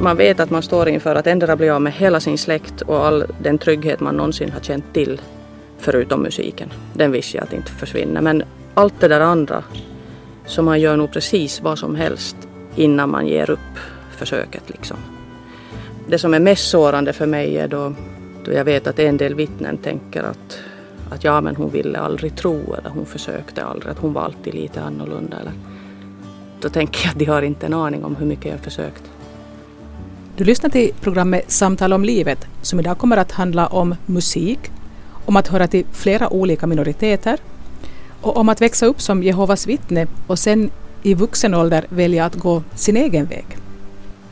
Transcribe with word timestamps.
man 0.00 0.16
vet 0.16 0.40
att 0.40 0.50
man 0.50 0.62
står 0.62 0.88
inför 0.88 1.14
att 1.14 1.26
ändra 1.26 1.56
bli 1.56 1.70
av 1.70 1.82
med 1.82 1.92
hela 1.92 2.20
sin 2.20 2.38
släkt 2.38 2.80
och 2.80 3.06
all 3.06 3.24
den 3.42 3.58
trygghet 3.58 4.00
man 4.00 4.16
någonsin 4.16 4.50
har 4.50 4.60
känt 4.60 4.94
till, 4.94 5.20
förutom 5.78 6.22
musiken. 6.22 6.72
Den 6.94 7.12
visste 7.12 7.36
jag 7.36 7.44
att 7.44 7.52
inte 7.52 7.70
försvinner. 7.70 8.20
Men 8.20 8.42
allt 8.74 9.00
det 9.00 9.08
där 9.08 9.20
andra, 9.20 9.64
så 10.46 10.62
man 10.62 10.80
gör 10.80 10.96
nog 10.96 11.12
precis 11.12 11.60
vad 11.60 11.78
som 11.78 11.94
helst 11.96 12.36
innan 12.76 13.10
man 13.10 13.26
ger 13.26 13.50
upp 13.50 13.78
försöket 14.16 14.62
liksom. 14.66 14.96
Det 16.08 16.18
som 16.18 16.34
är 16.34 16.40
mest 16.40 16.70
sårande 16.70 17.12
för 17.12 17.26
mig 17.26 17.58
är 17.58 17.68
då, 17.68 17.94
då 18.44 18.52
jag 18.52 18.64
vet 18.64 18.86
att 18.86 18.98
en 18.98 19.16
del 19.16 19.34
vittnen 19.34 19.78
tänker 19.78 20.22
att, 20.22 20.58
att 21.10 21.24
ja 21.24 21.40
men 21.40 21.56
hon 21.56 21.70
ville 21.70 21.98
aldrig 21.98 22.36
tro 22.36 22.74
eller 22.78 22.90
hon 22.90 23.06
försökte 23.06 23.64
aldrig, 23.64 23.92
att 23.92 23.98
hon 23.98 24.12
var 24.12 24.22
alltid 24.22 24.54
lite 24.54 24.82
annorlunda. 24.82 25.36
Eller, 25.40 25.52
då 26.60 26.68
tänker 26.68 27.06
jag 27.06 27.12
att 27.12 27.18
de 27.18 27.24
har 27.24 27.42
inte 27.42 27.66
en 27.66 27.74
aning 27.74 28.04
om 28.04 28.16
hur 28.16 28.26
mycket 28.26 28.52
jag 28.52 28.60
försökt. 28.60 29.02
Du 30.38 30.44
lyssnar 30.44 30.70
till 30.70 30.94
programmet 31.00 31.50
Samtal 31.50 31.92
om 31.92 32.04
livet 32.04 32.46
som 32.62 32.80
idag 32.80 32.98
kommer 32.98 33.16
att 33.16 33.32
handla 33.32 33.66
om 33.66 33.94
musik, 34.06 34.58
om 35.26 35.36
att 35.36 35.48
höra 35.48 35.66
till 35.66 35.86
flera 35.92 36.28
olika 36.28 36.66
minoriteter 36.66 37.38
och 38.22 38.36
om 38.36 38.48
att 38.48 38.60
växa 38.60 38.86
upp 38.86 39.00
som 39.00 39.22
Jehovas 39.22 39.66
vittne 39.66 40.06
och 40.26 40.38
sen 40.38 40.70
i 41.02 41.14
vuxen 41.14 41.54
ålder 41.54 41.86
välja 41.88 42.24
att 42.24 42.34
gå 42.34 42.62
sin 42.74 42.96
egen 42.96 43.26
väg. 43.26 43.44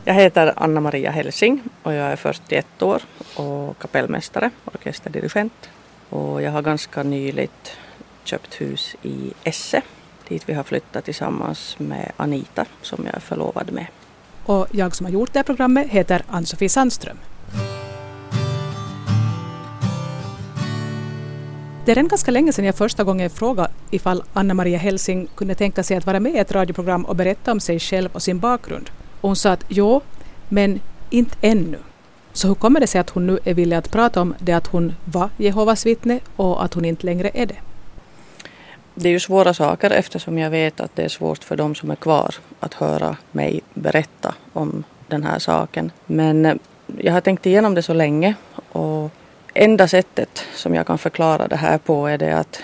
Jag 0.05 0.13
heter 0.13 0.53
Anna-Maria 0.55 1.11
Helsing 1.11 1.63
och 1.83 1.93
jag 1.93 2.11
är 2.11 2.15
41 2.15 2.81
år 2.81 3.01
och 3.35 3.79
kapellmästare, 3.79 4.51
orkesterdirigent. 4.65 5.69
Och 6.09 6.41
jag 6.41 6.51
har 6.51 6.61
ganska 6.61 7.03
nyligt 7.03 7.77
köpt 8.23 8.61
hus 8.61 8.95
i 9.01 9.33
Esse 9.43 9.81
dit 10.27 10.49
vi 10.49 10.53
har 10.53 10.63
flyttat 10.63 11.05
tillsammans 11.05 11.75
med 11.79 12.11
Anita 12.17 12.65
som 12.81 13.05
jag 13.05 13.15
är 13.15 13.19
förlovad 13.19 13.71
med. 13.71 13.85
Och 14.47 14.67
jag 14.71 14.95
som 14.95 15.05
har 15.05 15.13
gjort 15.13 15.33
det 15.33 15.39
här 15.39 15.43
programmet 15.43 15.87
heter 15.87 16.23
Ann-Sofie 16.27 16.69
Sandström. 16.69 17.17
Det 21.85 21.91
är 21.91 21.95
redan 21.95 22.07
ganska 22.07 22.31
länge 22.31 22.53
sedan 22.53 22.65
jag 22.65 22.75
första 22.75 23.03
gången 23.03 23.29
frågade 23.29 23.69
ifall 23.91 24.23
Anna-Maria 24.33 24.77
Helsing 24.77 25.27
kunde 25.35 25.55
tänka 25.55 25.83
sig 25.83 25.97
att 25.97 26.05
vara 26.05 26.19
med 26.19 26.33
i 26.33 26.37
ett 26.37 26.51
radioprogram 26.51 27.05
och 27.05 27.15
berätta 27.15 27.51
om 27.51 27.59
sig 27.59 27.79
själv 27.79 28.09
och 28.13 28.23
sin 28.23 28.39
bakgrund. 28.39 28.89
Och 29.21 29.29
hon 29.29 29.35
sa 29.35 29.51
att 29.51 29.65
jo, 29.67 30.01
men 30.49 30.79
inte 31.09 31.37
ännu. 31.41 31.77
Så 32.33 32.47
hur 32.47 32.55
kommer 32.55 32.79
det 32.79 32.87
sig 32.87 33.01
att 33.01 33.09
hon 33.09 33.27
nu 33.27 33.39
är 33.43 33.53
villig 33.53 33.75
att 33.75 33.91
prata 33.91 34.21
om 34.21 34.35
det 34.39 34.53
att 34.53 34.67
hon 34.67 34.93
var 35.05 35.29
Jehovas 35.37 35.85
vittne 35.85 36.19
och 36.35 36.63
att 36.63 36.73
hon 36.73 36.85
inte 36.85 37.05
längre 37.05 37.31
är 37.33 37.45
det? 37.45 37.55
Det 38.99 39.09
är 39.09 39.13
ju 39.13 39.19
svåra 39.19 39.53
saker 39.53 39.89
eftersom 39.89 40.37
jag 40.37 40.49
vet 40.49 40.79
att 40.79 40.95
det 40.95 41.03
är 41.03 41.09
svårt 41.09 41.43
för 41.43 41.55
de 41.55 41.75
som 41.75 41.91
är 41.91 41.95
kvar 41.95 42.35
att 42.59 42.73
höra 42.73 43.17
mig 43.31 43.61
berätta 43.73 44.35
om 44.53 44.83
den 45.07 45.23
här 45.23 45.39
saken. 45.39 45.91
Men 46.05 46.45
eh, 46.45 46.55
jag 46.97 47.13
har 47.13 47.21
tänkt 47.21 47.45
igenom 47.45 47.73
det 47.73 47.81
så 47.81 47.93
länge 47.93 48.35
och 48.71 49.11
enda 49.53 49.87
sättet 49.87 50.45
som 50.55 50.75
jag 50.75 50.87
kan 50.87 50.97
förklara 50.97 51.47
det 51.47 51.55
här 51.55 51.77
på 51.77 52.07
är 52.07 52.17
det 52.17 52.37
att 52.37 52.61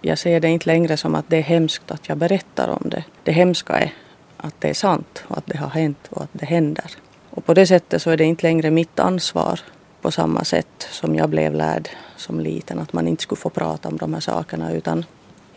jag 0.00 0.18
ser 0.18 0.40
det 0.40 0.48
inte 0.48 0.66
längre 0.66 0.96
som 0.96 1.14
att 1.14 1.24
det 1.28 1.36
är 1.36 1.42
hemskt 1.42 1.90
att 1.90 2.08
jag 2.08 2.18
berättar 2.18 2.68
om 2.68 2.90
det. 2.90 3.04
Det 3.24 3.32
hemska 3.32 3.78
är 3.78 3.92
att 4.36 4.54
det 4.58 4.68
är 4.68 4.74
sant 4.74 5.24
och 5.28 5.38
att 5.38 5.46
det 5.46 5.58
har 5.58 5.70
hänt 5.70 6.08
och 6.10 6.22
att 6.22 6.30
det 6.32 6.46
händer. 6.46 6.90
Och 7.30 7.44
på 7.46 7.54
det 7.54 7.66
sättet 7.66 8.02
så 8.02 8.10
är 8.10 8.16
det 8.16 8.24
inte 8.24 8.46
längre 8.46 8.70
mitt 8.70 8.98
ansvar 8.98 9.60
på 10.00 10.10
samma 10.10 10.44
sätt 10.44 10.88
som 10.90 11.14
jag 11.14 11.28
blev 11.28 11.54
lärd 11.54 11.88
som 12.16 12.40
liten 12.40 12.78
att 12.78 12.92
man 12.92 13.08
inte 13.08 13.22
skulle 13.22 13.40
få 13.40 13.50
prata 13.50 13.88
om 13.88 13.96
de 13.96 14.14
här 14.14 14.20
sakerna 14.20 14.72
utan 14.72 15.04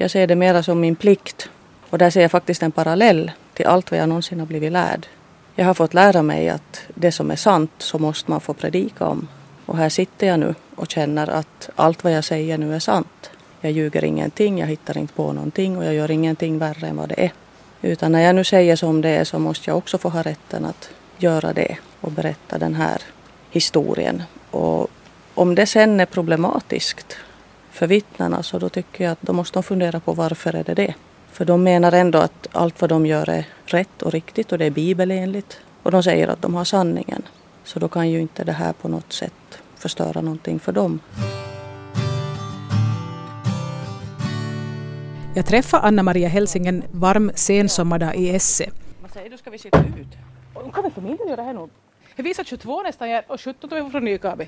jag 0.04 0.12
ser 0.12 0.28
det 0.28 0.36
mera 0.36 0.64
som 0.64 0.80
min 0.80 0.96
plikt. 0.96 1.50
Och 1.90 1.98
där 1.98 2.10
ser 2.10 2.22
jag 2.22 2.32
faktiskt 2.32 2.64
en 2.64 2.72
parallell 2.72 3.32
till 3.54 3.66
allt 3.66 3.92
vad 3.92 4.00
jag 4.00 4.10
någonsin 4.10 4.40
har 4.40 4.48
blivit 4.48 4.72
lärd. 4.72 5.08
Jag 5.56 5.66
har 5.66 5.74
fått 5.74 5.94
lära 5.94 6.22
mig 6.22 6.50
att 6.50 6.82
det 6.96 7.12
som 7.12 7.32
är 7.32 7.36
sant 7.36 7.72
så 7.78 8.00
måste 8.00 8.32
man 8.32 8.42
få 8.42 8.54
predika 8.54 9.06
om. 9.06 9.28
Och 9.66 9.78
här 9.78 9.90
sitter 9.90 10.28
jag 10.28 10.40
nu 10.40 10.56
och 10.76 10.92
känner 10.92 11.30
att 11.30 11.70
allt 11.76 12.04
vad 12.04 12.14
jag 12.14 12.24
säger 12.24 12.58
nu 12.58 12.76
är 12.76 12.80
sant. 12.80 13.32
Jag 13.62 13.72
ljuger 13.72 14.04
ingenting, 14.04 14.60
jag 14.60 14.68
hittar 14.68 14.98
inte 14.98 15.14
på 15.14 15.34
någonting 15.34 15.78
och 15.78 15.86
jag 15.86 15.94
gör 15.94 16.12
ingenting 16.12 16.60
värre 16.60 16.88
än 16.88 16.98
vad 16.98 17.10
det 17.10 17.24
är. 17.26 17.32
Utan 17.82 18.12
när 18.12 18.22
jag 18.22 18.36
nu 18.36 18.44
säger 18.44 18.76
som 18.76 19.02
det 19.02 19.10
är 19.10 19.24
så 19.24 19.40
måste 19.40 19.70
jag 19.70 19.78
också 19.78 19.98
få 19.98 20.10
ha 20.10 20.22
rätten 20.22 20.66
att 20.66 20.90
göra 21.18 21.54
det 21.54 21.78
och 22.02 22.12
berätta 22.12 22.58
den 22.58 22.76
här 22.76 23.02
historien. 23.50 24.24
Och 24.52 24.88
om 25.34 25.56
det 25.56 25.66
sen 25.66 26.00
är 26.00 26.06
problematiskt 26.06 27.18
för 27.74 27.88
vittnena 27.88 28.44
så 28.44 28.60
då 28.60 28.70
tycker 28.70 29.04
jag 29.04 29.12
att 29.12 29.22
då 29.22 29.34
måste 29.34 29.56
de 29.56 29.64
fundera 29.64 30.00
på 30.00 30.14
varför 30.14 30.56
är 30.56 30.64
det 30.64 30.74
det. 30.74 30.94
För 31.32 31.46
de 31.46 31.64
menar 31.64 31.92
ändå 31.92 32.20
att 32.20 32.48
allt 32.52 32.82
vad 32.82 32.90
de 32.90 33.06
gör 33.06 33.30
är 33.30 33.48
rätt 33.66 34.02
och 34.02 34.12
riktigt 34.12 34.52
och 34.52 34.58
det 34.58 34.66
är 34.66 34.72
bibelenligt. 34.72 35.62
Och 35.84 35.92
de 35.92 36.04
säger 36.04 36.28
att 36.28 36.42
de 36.42 36.56
har 36.56 36.64
sanningen. 36.64 37.22
Så 37.64 37.80
då 37.80 37.88
kan 37.88 38.10
ju 38.10 38.22
inte 38.22 38.44
det 38.44 38.52
här 38.52 38.74
på 38.74 38.88
något 38.88 39.14
sätt 39.14 39.62
förstöra 39.76 40.22
någonting 40.22 40.60
för 40.60 40.72
dem. 40.72 41.00
Jag 45.36 45.46
träffade 45.46 45.84
Anna-Maria 45.84 46.28
Helsing 46.28 46.68
en 46.68 46.84
varm 46.92 47.32
sensommardag 47.36 48.16
i 48.16 48.36
Esse. 48.36 48.70
Vad 49.02 49.12
säger 49.12 49.30
du, 49.30 49.38
ska 49.38 49.50
vi 49.50 49.58
sitta 49.58 49.80
ut? 49.80 50.74
Kan 50.74 50.92
vi 50.96 51.02
min 51.02 51.18
göra 51.28 51.42
här 51.42 51.54
nu? 51.54 51.70
Jag 52.16 52.24
visar 52.24 52.44
22 52.44 52.82
nästan 52.84 53.22
och 53.28 53.42
17 53.42 53.70
tog 53.70 53.80
jag 53.80 53.92
från 53.92 54.06
Nykabi. 54.06 54.48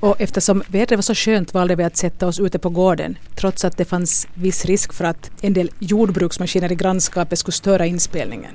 Och 0.00 0.20
eftersom 0.20 0.62
vädret 0.68 0.96
var 0.98 1.02
så 1.02 1.14
skönt 1.14 1.54
valde 1.54 1.76
vi 1.76 1.84
att 1.84 1.96
sätta 1.96 2.26
oss 2.26 2.40
ute 2.40 2.58
på 2.58 2.70
gården 2.70 3.18
trots 3.36 3.64
att 3.64 3.76
det 3.76 3.84
fanns 3.84 4.28
viss 4.34 4.64
risk 4.64 4.92
för 4.92 5.04
att 5.04 5.30
en 5.42 5.52
del 5.52 5.70
jordbruksmaskiner 5.78 6.72
i 6.72 6.74
grannskapet 6.74 7.38
skulle 7.38 7.52
störa 7.52 7.86
inspelningen. 7.86 8.54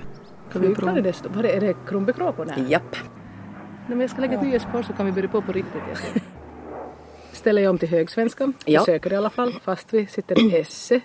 Kan 0.52 0.62
vi 0.62 0.76
prova? 0.76 0.92
det, 1.02 1.24
var 1.28 1.44
det, 1.44 1.52
är 1.52 1.62
det 1.62 1.76
Kronbekråpor 1.88 2.46
där? 2.46 2.66
Japp. 2.70 2.96
När 3.88 4.02
jag 4.02 4.10
ska 4.10 4.22
lägga 4.22 4.34
ett 4.34 4.44
nyhetsspår 4.44 4.84
så 4.84 4.94
kan 4.94 5.06
vi 5.06 5.12
börja 5.12 5.28
på 5.28 5.42
på 5.42 5.52
riktigt. 5.52 5.82
Jag. 6.14 6.22
Ställer 7.32 7.62
jag 7.62 7.70
om 7.70 7.78
till 7.78 7.90
högsvenska, 7.90 8.54
Ja. 8.66 8.80
försöker 8.80 9.14
i 9.14 9.16
alla 9.16 9.30
fall, 9.30 9.54
fast 9.64 9.94
vi 9.94 10.08
sitter 10.08 10.40
i 10.42 10.58
Esse. 10.58 11.02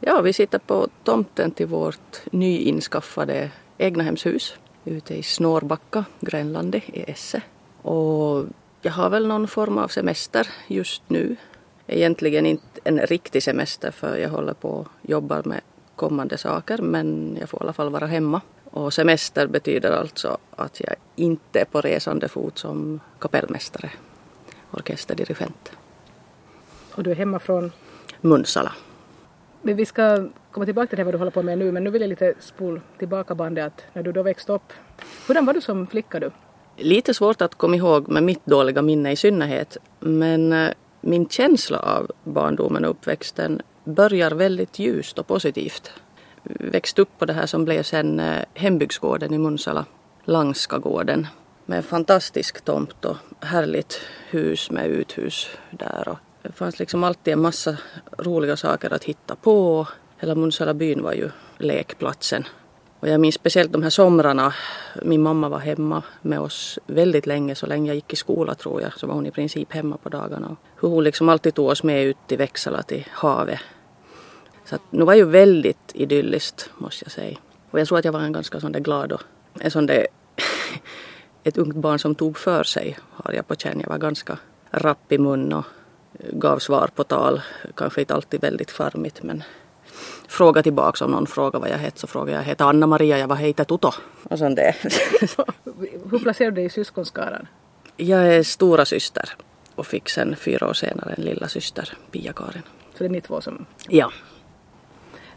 Ja, 0.00 0.20
vi 0.20 0.32
sitter 0.32 0.58
på 0.58 0.88
tomten 1.04 1.50
till 1.50 1.66
vårt 1.66 2.32
nyinskaffade 2.32 3.50
egnahemshus 3.78 4.56
ute 4.84 5.14
i 5.14 5.22
Snårbacka, 5.22 6.04
Grönlandet 6.20 6.82
i 6.86 7.10
Esse. 7.10 7.42
Och 7.82 8.44
jag 8.82 8.92
har 8.92 9.10
väl 9.10 9.26
någon 9.26 9.48
form 9.48 9.78
av 9.78 9.88
semester 9.88 10.48
just 10.68 11.02
nu. 11.08 11.36
Egentligen 11.86 12.46
inte 12.46 12.80
en 12.84 12.98
riktig 12.98 13.42
semester 13.42 13.90
för 13.90 14.16
jag 14.16 14.28
håller 14.28 14.54
på 14.54 14.70
och 14.70 14.88
jobbar 15.02 15.42
med 15.44 15.60
kommande 15.96 16.38
saker 16.38 16.78
men 16.78 17.36
jag 17.40 17.48
får 17.48 17.60
i 17.60 17.62
alla 17.62 17.72
fall 17.72 17.90
vara 17.90 18.06
hemma. 18.06 18.40
Och 18.70 18.94
semester 18.94 19.46
betyder 19.46 19.90
alltså 19.90 20.38
att 20.56 20.80
jag 20.80 20.94
inte 21.16 21.60
är 21.60 21.64
på 21.64 21.80
resande 21.80 22.28
fot 22.28 22.58
som 22.58 23.00
kapellmästare, 23.18 23.90
orkesterdirigent. 24.70 25.72
Och 26.94 27.02
du 27.02 27.10
är 27.10 27.14
hemma 27.14 27.38
från... 27.38 27.72
Munsala. 28.20 28.72
Men 29.62 29.76
vi 29.76 29.86
ska 29.86 30.28
komma 30.50 30.66
tillbaka 30.66 30.86
till 30.86 30.98
det 30.98 31.04
vad 31.04 31.14
du 31.14 31.18
håller 31.18 31.30
på 31.30 31.42
med 31.42 31.58
nu, 31.58 31.72
men 31.72 31.84
nu 31.84 31.90
vill 31.90 32.02
jag 32.02 32.08
lite 32.08 32.34
spol 32.40 32.80
tillbaka 32.98 33.34
bandet 33.34 33.66
att 33.66 33.84
när 33.92 34.02
du 34.02 34.12
då 34.12 34.22
växte 34.22 34.52
upp, 34.52 34.72
hurdan 35.28 35.46
var 35.46 35.54
du 35.54 35.60
som 35.60 35.86
flicka 35.86 36.20
du? 36.20 36.30
Lite 36.76 37.14
svårt 37.14 37.42
att 37.42 37.54
komma 37.54 37.76
ihåg 37.76 38.08
med 38.08 38.22
mitt 38.22 38.46
dåliga 38.46 38.82
minne 38.82 39.12
i 39.12 39.16
synnerhet. 39.16 39.76
Men 40.00 40.52
eh, 40.52 40.70
min 41.00 41.28
känsla 41.28 41.78
av 41.78 42.10
barndomen 42.24 42.84
och 42.84 42.90
uppväxten 42.90 43.62
börjar 43.84 44.30
väldigt 44.30 44.78
ljust 44.78 45.18
och 45.18 45.26
positivt. 45.26 45.92
Växte 46.42 47.02
upp 47.02 47.18
på 47.18 47.24
det 47.24 47.32
här 47.32 47.46
som 47.46 47.64
blev 47.64 47.82
sen 47.82 48.20
eh, 48.20 48.44
hembygdsgården 48.54 49.34
i 49.34 49.38
Munsala, 49.38 49.84
Langskagården. 50.24 51.26
Med 51.66 51.76
en 51.76 51.82
fantastisk 51.82 52.60
tomt 52.60 53.04
och 53.04 53.16
härligt 53.40 54.00
hus 54.30 54.70
med 54.70 54.86
uthus 54.86 55.48
där. 55.70 56.08
Och 56.08 56.18
det 56.42 56.52
fanns 56.52 56.78
liksom 56.78 57.04
alltid 57.04 57.32
en 57.32 57.42
massa 57.42 57.76
roliga 58.18 58.56
saker 58.56 58.92
att 58.94 59.04
hitta 59.04 59.36
på. 59.36 59.86
Hela 60.18 60.34
Munsala 60.34 60.74
byn 60.74 61.02
var 61.02 61.12
ju 61.12 61.30
lekplatsen. 61.58 62.44
Och 63.00 63.08
jag 63.08 63.20
minns 63.20 63.34
speciellt 63.34 63.72
de 63.72 63.82
här 63.82 63.90
somrarna. 63.90 64.54
Min 65.02 65.22
mamma 65.22 65.48
var 65.48 65.58
hemma 65.58 66.02
med 66.22 66.40
oss 66.40 66.78
väldigt 66.86 67.26
länge, 67.26 67.54
så 67.54 67.66
länge 67.66 67.90
jag 67.90 67.94
gick 67.94 68.12
i 68.12 68.16
skola 68.16 68.54
tror 68.54 68.82
jag. 68.82 68.98
Så 68.98 69.06
var 69.06 69.14
hon 69.14 69.26
i 69.26 69.30
princip 69.30 69.72
hemma 69.72 69.96
på 69.96 70.08
dagarna. 70.08 70.56
Hur 70.80 70.88
hon 70.88 71.04
liksom 71.04 71.28
alltid 71.28 71.54
tog 71.54 71.68
oss 71.68 71.82
med 71.82 72.04
ut 72.04 72.16
till 72.26 72.38
Växala, 72.38 72.82
till 72.82 73.06
havet. 73.10 73.60
Så 74.64 74.74
att, 74.74 74.82
nu 74.90 75.04
var 75.04 75.14
ju 75.14 75.24
väldigt 75.24 75.92
idylliskt 75.94 76.70
måste 76.78 77.04
jag 77.04 77.12
säga. 77.12 77.38
Och 77.70 77.80
jag 77.80 77.88
tror 77.88 77.98
att 77.98 78.04
jag 78.04 78.12
var 78.12 78.20
en 78.20 78.32
ganska 78.32 78.60
sån 78.60 78.72
där 78.72 78.80
glad 78.80 79.12
och 79.12 79.22
en 79.60 79.70
sån 79.70 79.86
där 79.86 80.06
ett 81.44 81.58
ungt 81.58 81.76
barn 81.76 81.98
som 81.98 82.14
tog 82.14 82.38
för 82.38 82.64
sig 82.64 82.98
har 83.10 83.32
jag 83.32 83.48
på 83.48 83.54
känn. 83.54 83.80
Jag 83.80 83.88
var 83.88 83.98
ganska 83.98 84.38
rapp 84.70 85.12
i 85.12 85.18
mun 85.18 85.52
och 85.52 85.64
gav 86.30 86.58
svar 86.58 86.90
på 86.94 87.04
tal. 87.04 87.42
Kanske 87.74 88.00
inte 88.00 88.14
alltid 88.14 88.40
väldigt 88.40 88.70
charmigt 88.70 89.22
men 89.22 89.42
fråga 90.28 90.62
tillbaka 90.62 91.04
om 91.04 91.10
någon 91.10 91.26
frågar 91.26 91.60
vad 91.60 91.70
jag 91.70 91.78
heter 91.78 91.98
så 91.98 92.06
frågar 92.06 92.32
jag, 92.32 92.40
jag 92.40 92.46
heter 92.46 92.64
Anna-Maria, 92.64 93.18
jag 93.18 93.28
var 93.28 93.36
heter 93.36 93.64
Toto. 93.64 93.92
Och 94.22 94.38
sånt 94.38 94.56
där. 94.56 94.76
Hur 96.10 96.18
placerar 96.18 96.50
du 96.50 96.54
dig 96.54 96.64
i 96.64 96.70
syskonskaran? 96.70 97.48
Jag 97.96 98.34
är 98.34 98.42
stora 98.42 98.84
syster 98.84 99.30
och 99.74 99.86
fick 99.86 100.08
sen 100.08 100.36
fyra 100.36 100.68
år 100.68 100.74
senare 100.74 101.14
en 101.16 101.24
lilla 101.24 101.48
syster, 101.48 101.92
Pia-Karin. 102.10 102.62
Så 102.94 102.98
det 102.98 103.04
är 103.04 103.08
ni 103.08 103.20
två 103.20 103.40
som... 103.40 103.66
Ja, 103.88 104.12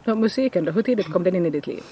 Nå, 0.03 0.15
musiken 0.15 0.65
då, 0.65 0.71
hur 0.71 0.81
tidigt 0.81 1.11
kom 1.13 1.23
den 1.23 1.35
in 1.35 1.45
i 1.45 1.49
ditt 1.49 1.67
liv? 1.67 1.83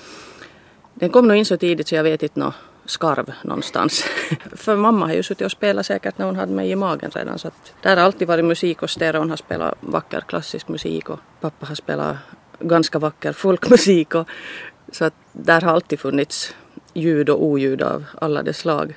den 0.93 1.09
kom 1.09 1.27
nog 1.27 1.37
in 1.37 1.45
så 1.45 1.57
tidigt 1.57 1.87
så 1.87 1.95
jag 1.95 2.03
vet 2.03 2.23
inte 2.23 2.39
nå 2.39 2.53
skarv 2.85 3.31
någonstans. 3.43 4.03
För 4.51 4.75
mamma 4.75 5.05
har 5.05 5.13
ju 5.13 5.23
suttit 5.23 5.45
och 5.45 5.51
spelat 5.51 5.85
säkert 5.85 6.17
när 6.17 6.25
hon 6.25 6.35
hade 6.35 6.53
mig 6.53 6.71
i 6.71 6.75
magen 6.75 7.11
redan 7.15 7.39
så 7.39 7.47
att 7.47 7.73
där 7.81 7.97
har 7.97 8.03
alltid 8.03 8.27
varit 8.27 8.45
musik 8.45 8.83
och 8.83 8.89
stereon 8.89 9.29
har 9.29 9.37
spelat 9.37 9.77
vacker 9.79 10.21
klassisk 10.21 10.67
musik 10.67 11.09
och 11.09 11.19
pappa 11.41 11.65
har 11.65 11.75
spelat 11.75 12.17
ganska 12.59 12.99
vacker 12.99 13.33
folkmusik 13.33 14.15
och 14.15 14.27
så 14.91 15.05
att 15.05 15.13
där 15.31 15.61
har 15.61 15.73
alltid 15.73 15.99
funnits 15.99 16.55
ljud 16.93 17.29
och 17.29 17.43
oljud 17.43 17.81
av 17.81 18.05
alla 18.21 18.43
de 18.43 18.53
slag. 18.53 18.95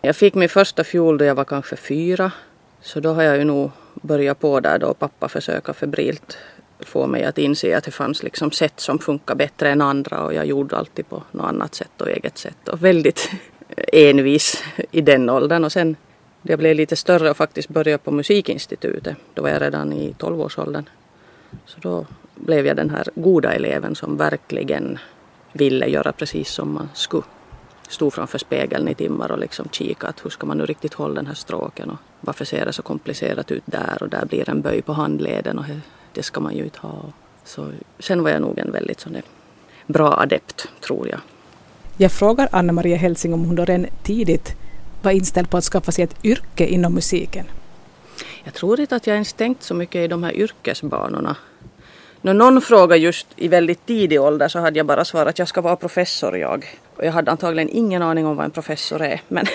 Jag 0.00 0.16
fick 0.16 0.34
min 0.34 0.48
första 0.48 0.84
fiol 0.84 1.18
då 1.18 1.24
jag 1.24 1.34
var 1.34 1.44
kanske 1.44 1.76
fyra 1.76 2.32
så 2.80 3.00
då 3.00 3.12
har 3.12 3.22
jag 3.22 3.36
ju 3.36 3.44
nog 3.44 3.70
börjat 3.94 4.40
på 4.40 4.60
där 4.60 4.78
då 4.78 4.94
pappa 4.94 5.28
försöka 5.28 5.72
febrilt 5.72 6.38
få 6.88 7.06
mig 7.06 7.24
att 7.24 7.38
inse 7.38 7.76
att 7.76 7.84
det 7.84 7.90
fanns 7.90 8.22
liksom 8.22 8.50
sätt 8.50 8.80
som 8.80 8.98
funkar 8.98 9.34
bättre 9.34 9.70
än 9.70 9.80
andra 9.80 10.24
och 10.24 10.34
jag 10.34 10.46
gjorde 10.46 10.76
alltid 10.76 11.08
på 11.08 11.22
något 11.32 11.46
annat 11.46 11.74
sätt 11.74 12.00
och 12.00 12.08
eget 12.08 12.38
sätt 12.38 12.68
och 12.68 12.84
väldigt 12.84 13.30
envis 13.92 14.64
i 14.90 15.00
den 15.00 15.30
åldern 15.30 15.64
och 15.64 15.72
sen 15.72 15.96
när 16.42 16.52
jag 16.52 16.58
blev 16.58 16.76
lite 16.76 16.96
större 16.96 17.30
och 17.30 17.36
faktiskt 17.36 17.68
började 17.68 17.98
på 17.98 18.10
musikinstitutet, 18.10 19.16
då 19.34 19.42
var 19.42 19.48
jag 19.48 19.62
redan 19.62 19.92
i 19.92 20.14
12-årsåldern. 20.18 20.84
Så 21.66 21.80
då 21.80 22.06
blev 22.34 22.66
jag 22.66 22.76
den 22.76 22.90
här 22.90 23.08
goda 23.14 23.52
eleven 23.52 23.94
som 23.94 24.16
verkligen 24.16 24.98
ville 25.52 25.86
göra 25.86 26.12
precis 26.12 26.50
som 26.50 26.74
man 26.74 26.88
skulle. 26.94 27.24
Stod 27.88 28.12
framför 28.12 28.38
spegeln 28.38 28.88
i 28.88 28.94
timmar 28.94 29.32
och 29.32 29.38
liksom 29.38 29.68
kikade 29.72 30.10
att 30.10 30.24
hur 30.24 30.30
ska 30.30 30.46
man 30.46 30.58
nu 30.58 30.66
riktigt 30.66 30.94
hålla 30.94 31.14
den 31.14 31.26
här 31.26 31.34
stråken 31.34 31.90
och 31.90 31.98
varför 32.20 32.44
ser 32.44 32.66
det 32.66 32.72
så 32.72 32.82
komplicerat 32.82 33.50
ut 33.50 33.62
där 33.66 34.02
och 34.02 34.08
där 34.08 34.26
blir 34.26 34.50
en 34.50 34.60
böj 34.60 34.82
på 34.82 34.92
handleden 34.92 35.58
och 35.58 35.64
det 36.14 36.22
ska 36.22 36.40
man 36.40 36.56
ju 36.56 36.64
inte 36.64 36.78
ha. 36.80 37.12
Så 37.44 37.72
sen 37.98 38.22
var 38.22 38.30
jag 38.30 38.42
nog 38.42 38.58
en 38.58 38.72
väldigt 38.72 39.00
sån 39.00 39.16
bra 39.86 40.20
adept, 40.20 40.68
tror 40.80 41.08
jag. 41.08 41.20
Jag 41.96 42.12
frågar 42.12 42.48
Anna-Maria 42.52 42.96
Helsing 42.96 43.34
om 43.34 43.44
hon 43.44 43.54
då 43.54 43.64
redan 43.64 43.86
tidigt 44.02 44.54
var 45.02 45.10
inställd 45.12 45.50
på 45.50 45.56
att 45.56 45.64
skaffa 45.64 45.92
sig 45.92 46.04
ett 46.04 46.24
yrke 46.24 46.66
inom 46.66 46.94
musiken. 46.94 47.46
Jag 48.44 48.54
tror 48.54 48.80
inte 48.80 48.96
att 48.96 49.06
jag 49.06 49.14
ens 49.14 49.32
tänkt 49.32 49.62
så 49.62 49.74
mycket 49.74 49.96
i 50.04 50.08
de 50.08 50.22
här 50.22 50.32
yrkesbanorna. 50.32 51.36
När 52.20 52.34
någon 52.34 52.60
frågade 52.60 53.00
just 53.00 53.26
i 53.36 53.48
väldigt 53.48 53.86
tidig 53.86 54.20
ålder 54.20 54.48
så 54.48 54.58
hade 54.58 54.78
jag 54.78 54.86
bara 54.86 55.04
svarat 55.04 55.28
att 55.28 55.38
jag 55.38 55.48
ska 55.48 55.60
vara 55.60 55.76
professor 55.76 56.38
jag. 56.38 56.66
Och 56.96 57.04
jag 57.04 57.12
hade 57.12 57.30
antagligen 57.30 57.68
ingen 57.68 58.02
aning 58.02 58.26
om 58.26 58.36
vad 58.36 58.44
en 58.44 58.50
professor 58.50 59.02
är 59.02 59.20
men 59.28 59.46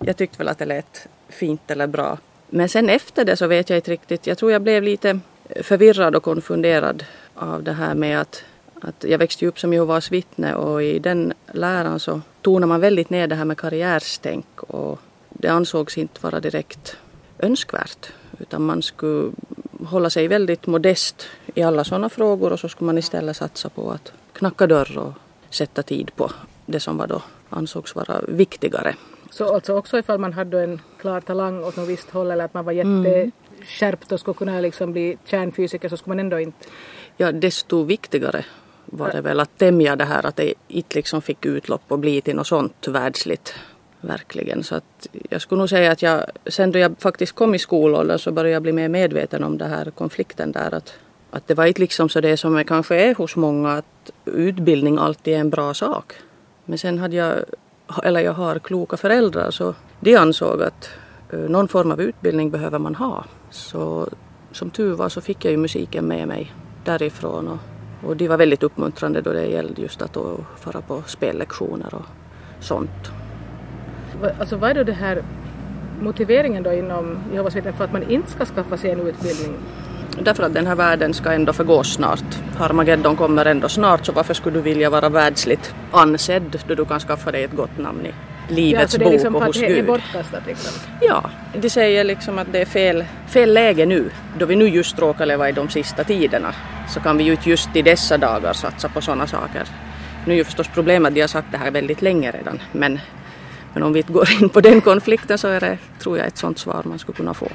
jag 0.00 0.16
tyckte 0.16 0.38
väl 0.38 0.48
att 0.48 0.58
det 0.58 0.66
lät 0.66 1.06
fint 1.28 1.70
eller 1.70 1.86
bra. 1.86 2.18
Men 2.48 2.68
sen 2.68 2.88
efter 2.88 3.24
det 3.24 3.36
så 3.36 3.46
vet 3.46 3.70
jag 3.70 3.78
inte 3.78 3.90
riktigt. 3.90 4.26
Jag 4.26 4.38
tror 4.38 4.52
jag 4.52 4.62
blev 4.62 4.82
lite 4.82 5.20
förvirrad 5.62 6.16
och 6.16 6.22
konfunderad 6.22 7.04
av 7.34 7.62
det 7.62 7.72
här 7.72 7.94
med 7.94 8.20
att, 8.20 8.44
att 8.80 9.04
jag 9.08 9.18
växte 9.18 9.46
upp 9.46 9.58
som 9.58 9.72
Jehovas 9.72 10.12
vittne 10.12 10.54
och 10.54 10.82
i 10.82 10.98
den 10.98 11.32
läran 11.52 12.00
så 12.00 12.20
tonar 12.42 12.66
man 12.66 12.80
väldigt 12.80 13.10
ner 13.10 13.26
det 13.26 13.34
här 13.34 13.44
med 13.44 13.58
karriärstänk 13.58 14.62
och 14.62 15.00
det 15.28 15.48
ansågs 15.48 15.98
inte 15.98 16.20
vara 16.22 16.40
direkt 16.40 16.96
önskvärt 17.38 18.12
utan 18.38 18.62
man 18.62 18.82
skulle 18.82 19.32
hålla 19.86 20.10
sig 20.10 20.28
väldigt 20.28 20.66
modest 20.66 21.26
i 21.54 21.62
alla 21.62 21.84
sådana 21.84 22.08
frågor 22.08 22.52
och 22.52 22.60
så 22.60 22.68
skulle 22.68 22.86
man 22.86 22.98
istället 22.98 23.36
satsa 23.36 23.68
på 23.68 23.90
att 23.90 24.12
knacka 24.32 24.66
dörr 24.66 24.98
och 24.98 25.12
sätta 25.50 25.82
tid 25.82 26.10
på 26.16 26.30
det 26.66 26.80
som 26.80 26.96
var 26.96 27.06
då 27.06 27.22
ansågs 27.50 27.94
vara 27.94 28.20
viktigare. 28.28 28.94
Så 29.30 29.54
alltså 29.54 29.76
också 29.76 29.98
ifall 29.98 30.18
man 30.18 30.32
hade 30.32 30.62
en 30.62 30.80
klar 31.00 31.20
talang 31.20 31.64
åt 31.64 31.76
något 31.76 31.88
visst 31.88 32.10
håll 32.10 32.30
eller 32.30 32.44
att 32.44 32.54
man 32.54 32.64
var 32.64 32.72
skärpt 33.62 34.12
och 34.12 34.20
skulle 34.20 34.34
kunna 34.34 34.60
liksom 34.60 34.92
bli 34.92 35.18
kärnfysiker 35.24 35.88
så 35.88 35.96
skulle 35.96 36.10
man 36.10 36.20
ändå 36.20 36.40
inte... 36.40 36.66
Ja, 37.16 37.32
desto 37.32 37.82
viktigare 37.82 38.44
var 38.86 39.10
det 39.10 39.20
väl 39.20 39.40
att 39.40 39.58
tämja 39.58 39.96
det 39.96 40.04
här 40.04 40.26
att 40.26 40.36
det 40.36 40.54
inte 40.68 40.96
liksom 40.96 41.22
fick 41.22 41.46
utlopp 41.46 41.82
och 41.88 41.98
bli 41.98 42.20
till 42.20 42.36
något 42.36 42.46
sånt 42.46 42.88
världsligt. 42.88 43.54
Verkligen. 44.00 44.62
Så 44.62 44.74
att 44.74 45.08
jag 45.30 45.40
skulle 45.40 45.58
nog 45.58 45.68
säga 45.68 45.92
att 45.92 46.02
jag, 46.02 46.24
sen 46.46 46.72
då 46.72 46.78
jag 46.78 46.94
faktiskt 46.98 47.32
kom 47.32 47.54
i 47.54 47.58
skolåldern 47.58 48.18
så 48.18 48.32
började 48.32 48.52
jag 48.52 48.62
bli 48.62 48.72
mer 48.72 48.88
medveten 48.88 49.44
om 49.44 49.58
den 49.58 49.70
här 49.70 49.90
konflikten 49.90 50.52
där. 50.52 50.74
Att, 50.74 50.94
att 51.30 51.46
det 51.46 51.54
var 51.54 51.66
inte 51.66 51.80
liksom 51.80 52.08
så 52.08 52.20
det 52.20 52.36
som 52.36 52.54
det 52.54 52.64
kanske 52.64 52.96
är 52.96 53.14
hos 53.14 53.36
många 53.36 53.72
att 53.72 54.10
utbildning 54.24 54.98
alltid 54.98 55.34
är 55.34 55.38
en 55.38 55.50
bra 55.50 55.74
sak. 55.74 56.12
Men 56.64 56.78
sen 56.78 56.98
hade 56.98 57.16
jag, 57.16 57.44
eller 58.02 58.20
jag 58.20 58.32
har 58.32 58.58
kloka 58.58 58.96
föräldrar 58.96 59.50
så 59.50 59.74
de 60.00 60.16
ansåg 60.16 60.62
att 60.62 60.90
någon 61.36 61.68
form 61.68 61.90
av 61.90 62.00
utbildning 62.00 62.50
behöver 62.50 62.78
man 62.78 62.94
ha. 62.94 63.24
Så 63.50 64.08
som 64.52 64.70
tur 64.70 64.94
var 64.94 65.08
så 65.08 65.20
fick 65.20 65.44
jag 65.44 65.50
ju 65.50 65.56
musiken 65.56 66.06
med 66.06 66.28
mig 66.28 66.52
därifrån 66.84 67.48
och, 67.48 68.08
och 68.08 68.16
de 68.16 68.28
var 68.28 68.36
väldigt 68.36 68.62
uppmuntrande 68.62 69.20
då 69.20 69.32
det 69.32 69.46
gällde 69.46 69.82
just 69.82 70.02
att 70.02 70.16
fara 70.56 70.80
på 70.80 71.02
spellektioner 71.06 71.94
och 71.94 72.04
sånt. 72.60 73.10
Alltså 74.38 74.56
vad 74.56 74.70
är 74.70 74.74
då 74.74 74.82
det 74.84 74.92
här 74.92 75.22
motiveringen 76.00 76.62
då 76.62 76.72
inom 76.72 77.18
Jehovas 77.32 77.56
vittnen 77.56 77.74
för 77.74 77.84
att 77.84 77.92
man 77.92 78.10
inte 78.10 78.30
ska 78.30 78.44
skaffa 78.44 78.76
sig 78.76 78.90
en 78.90 79.00
utbildning? 79.00 79.56
Därför 80.22 80.42
att 80.42 80.54
den 80.54 80.66
här 80.66 80.74
världen 80.74 81.14
ska 81.14 81.32
ändå 81.32 81.52
förgås 81.52 81.94
snart. 81.94 82.24
Harmageddon 82.56 83.16
kommer 83.16 83.46
ändå 83.46 83.68
snart 83.68 84.06
så 84.06 84.12
varför 84.12 84.34
skulle 84.34 84.56
du 84.56 84.62
vilja 84.62 84.90
vara 84.90 85.08
världsligt 85.08 85.74
ansedd 85.90 86.60
då 86.68 86.74
du 86.74 86.84
kan 86.84 87.00
skaffa 87.00 87.32
dig 87.32 87.44
ett 87.44 87.56
gott 87.56 87.78
namn 87.78 88.06
i 88.06 88.12
livets 88.48 88.94
ja, 88.94 89.04
bok 89.04 89.12
liksom 89.12 89.36
och 89.36 89.44
hos 89.44 89.60
Gud? 89.60 89.70
Det 89.70 89.78
är 89.78 89.82
bortkastat 89.82 90.46
liksom? 90.46 90.72
Ja, 91.00 91.30
de 91.54 91.70
säger 91.70 92.04
liksom 92.04 92.38
att 92.38 92.52
det 92.52 92.60
är 92.60 92.64
fel, 92.64 93.04
fel 93.28 93.54
läge 93.54 93.86
nu. 93.86 94.10
Då 94.38 94.46
vi 94.46 94.56
nu 94.56 94.68
just 94.68 94.98
råkar 94.98 95.26
leva 95.26 95.48
i 95.48 95.52
de 95.52 95.68
sista 95.68 96.04
tiderna 96.04 96.54
så 96.88 97.00
kan 97.00 97.16
vi 97.16 97.24
ju 97.24 97.30
inte 97.30 97.50
just 97.50 97.76
i 97.76 97.82
dessa 97.82 98.18
dagar 98.18 98.52
satsa 98.52 98.88
på 98.88 99.00
sådana 99.00 99.26
saker. 99.26 99.62
Nu 100.26 100.32
är 100.32 100.36
ju 100.36 100.44
förstås 100.44 100.68
problemet 100.74 101.08
att 101.08 101.14
de 101.14 101.20
har 101.20 101.28
sagt 101.28 101.48
det 101.50 101.58
här 101.58 101.70
väldigt 101.70 102.02
länge 102.02 102.30
redan 102.30 102.60
men 102.72 102.98
men 103.74 103.82
om 103.82 103.92
vi 103.92 103.98
inte 103.98 104.12
går 104.12 104.28
in 104.42 104.48
på 104.48 104.60
den 104.60 104.80
konflikten 104.80 105.38
så 105.38 105.48
är 105.48 105.60
det, 105.60 105.78
tror 105.98 106.18
jag, 106.18 106.26
ett 106.26 106.36
sådant 106.36 106.58
svar 106.58 106.82
man 106.84 106.98
skulle 106.98 107.16
kunna 107.16 107.34
få. 107.34 107.48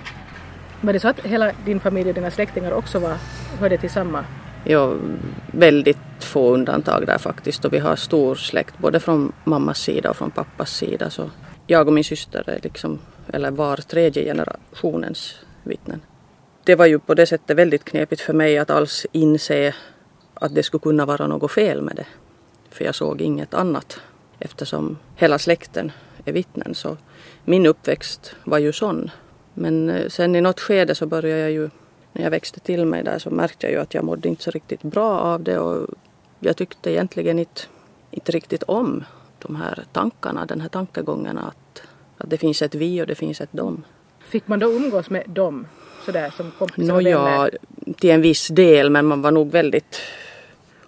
Var 0.82 0.94
det 0.94 1.00
så 1.00 1.08
att 1.08 1.20
hela 1.20 1.52
din 1.66 1.80
familj 1.80 2.10
och 2.10 2.16
dina 2.16 2.32
släktingar 2.32 2.72
också 2.72 3.00
var, 3.00 3.16
hörde 3.60 3.78
till 3.78 3.90
samma? 3.90 4.26
Ja, 4.66 4.94
väldigt 5.54 5.98
få 6.20 6.54
undantag 6.54 7.08
där 7.08 7.18
faktiskt 7.18 7.66
och 7.66 7.74
vi 7.74 7.80
har 7.80 7.96
stor 7.96 8.36
släkt 8.36 8.78
både 8.78 9.00
från 9.00 9.32
mammas 9.44 9.80
sida 9.80 10.10
och 10.10 10.18
från 10.18 10.32
pappas 10.32 10.72
sida. 10.72 11.10
Så 11.10 11.30
jag 11.68 11.88
och 11.88 11.94
min 11.94 12.04
syster 12.04 12.50
är 12.50 12.60
liksom, 12.64 13.00
eller 13.34 13.52
var 13.52 13.78
tredje 13.78 14.24
generationens 14.24 15.36
vittnen. 15.64 16.02
Det 16.64 16.76
var 16.76 16.86
ju 16.86 17.00
på 17.00 17.14
det 17.14 17.26
sättet 17.26 17.58
väldigt 17.58 17.86
knepigt 17.86 18.22
för 18.22 18.34
mig 18.34 18.58
att 18.58 18.70
alls 18.70 19.06
inse 19.12 19.76
att 20.34 20.56
det 20.56 20.64
skulle 20.64 20.82
kunna 20.82 21.06
vara 21.06 21.28
något 21.28 21.52
fel 21.52 21.82
med 21.82 21.96
det. 21.96 22.06
För 22.70 22.86
jag 22.86 22.96
såg 22.96 23.22
inget 23.22 23.54
annat 23.54 24.02
eftersom 24.40 24.98
hela 25.16 25.40
släkten 25.40 25.92
är 26.26 26.34
vittnen. 26.34 26.76
Så 26.76 26.98
min 27.46 27.66
uppväxt 27.66 28.36
var 28.44 28.58
ju 28.58 28.72
sån. 28.72 29.12
Men 29.54 29.90
eh, 29.90 30.08
sen 30.08 30.36
i 30.36 30.42
något 30.42 30.60
skede 30.60 30.96
så 30.96 31.06
började 31.06 31.42
jag 31.42 31.52
ju, 31.52 31.70
när 32.14 32.24
jag 32.24 32.32
växte 32.32 32.60
till 32.60 32.86
mig 32.86 33.04
där 33.04 33.20
så 33.20 33.30
märkte 33.30 33.66
jag 33.66 33.74
ju 33.74 33.80
att 33.80 33.94
jag 33.94 34.04
mådde 34.04 34.30
inte 34.30 34.44
så 34.44 34.52
riktigt 34.52 34.82
bra 34.82 35.20
av 35.20 35.44
det 35.44 35.60
och 35.60 35.88
jag 36.40 36.58
tyckte 36.58 36.92
egentligen 36.92 37.40
inte, 37.40 37.62
inte 38.12 38.32
riktigt 38.32 38.64
om 38.64 39.04
de 39.40 39.56
här 39.56 39.84
tankarna, 39.92 40.46
den 40.46 40.62
här 40.62 40.70
tankegången 40.70 41.38
att, 41.38 41.82
att 42.18 42.30
det 42.30 42.38
finns 42.38 42.62
ett 42.62 42.76
vi 42.76 43.02
och 43.02 43.08
det 43.08 43.16
finns 43.16 43.42
ett 43.42 43.52
dem. 43.52 43.84
Fick 44.20 44.48
man 44.48 44.60
då 44.60 44.72
umgås 44.72 45.10
med 45.10 45.24
dem 45.28 45.68
sådär 46.06 46.34
som 46.38 46.52
kompisar 46.52 47.02
no, 47.02 47.10
Ja, 47.10 47.50
till 47.98 48.10
en 48.10 48.22
viss 48.22 48.48
del 48.48 48.90
men 48.90 49.06
man 49.06 49.22
var 49.22 49.32
nog 49.32 49.52
väldigt 49.52 50.02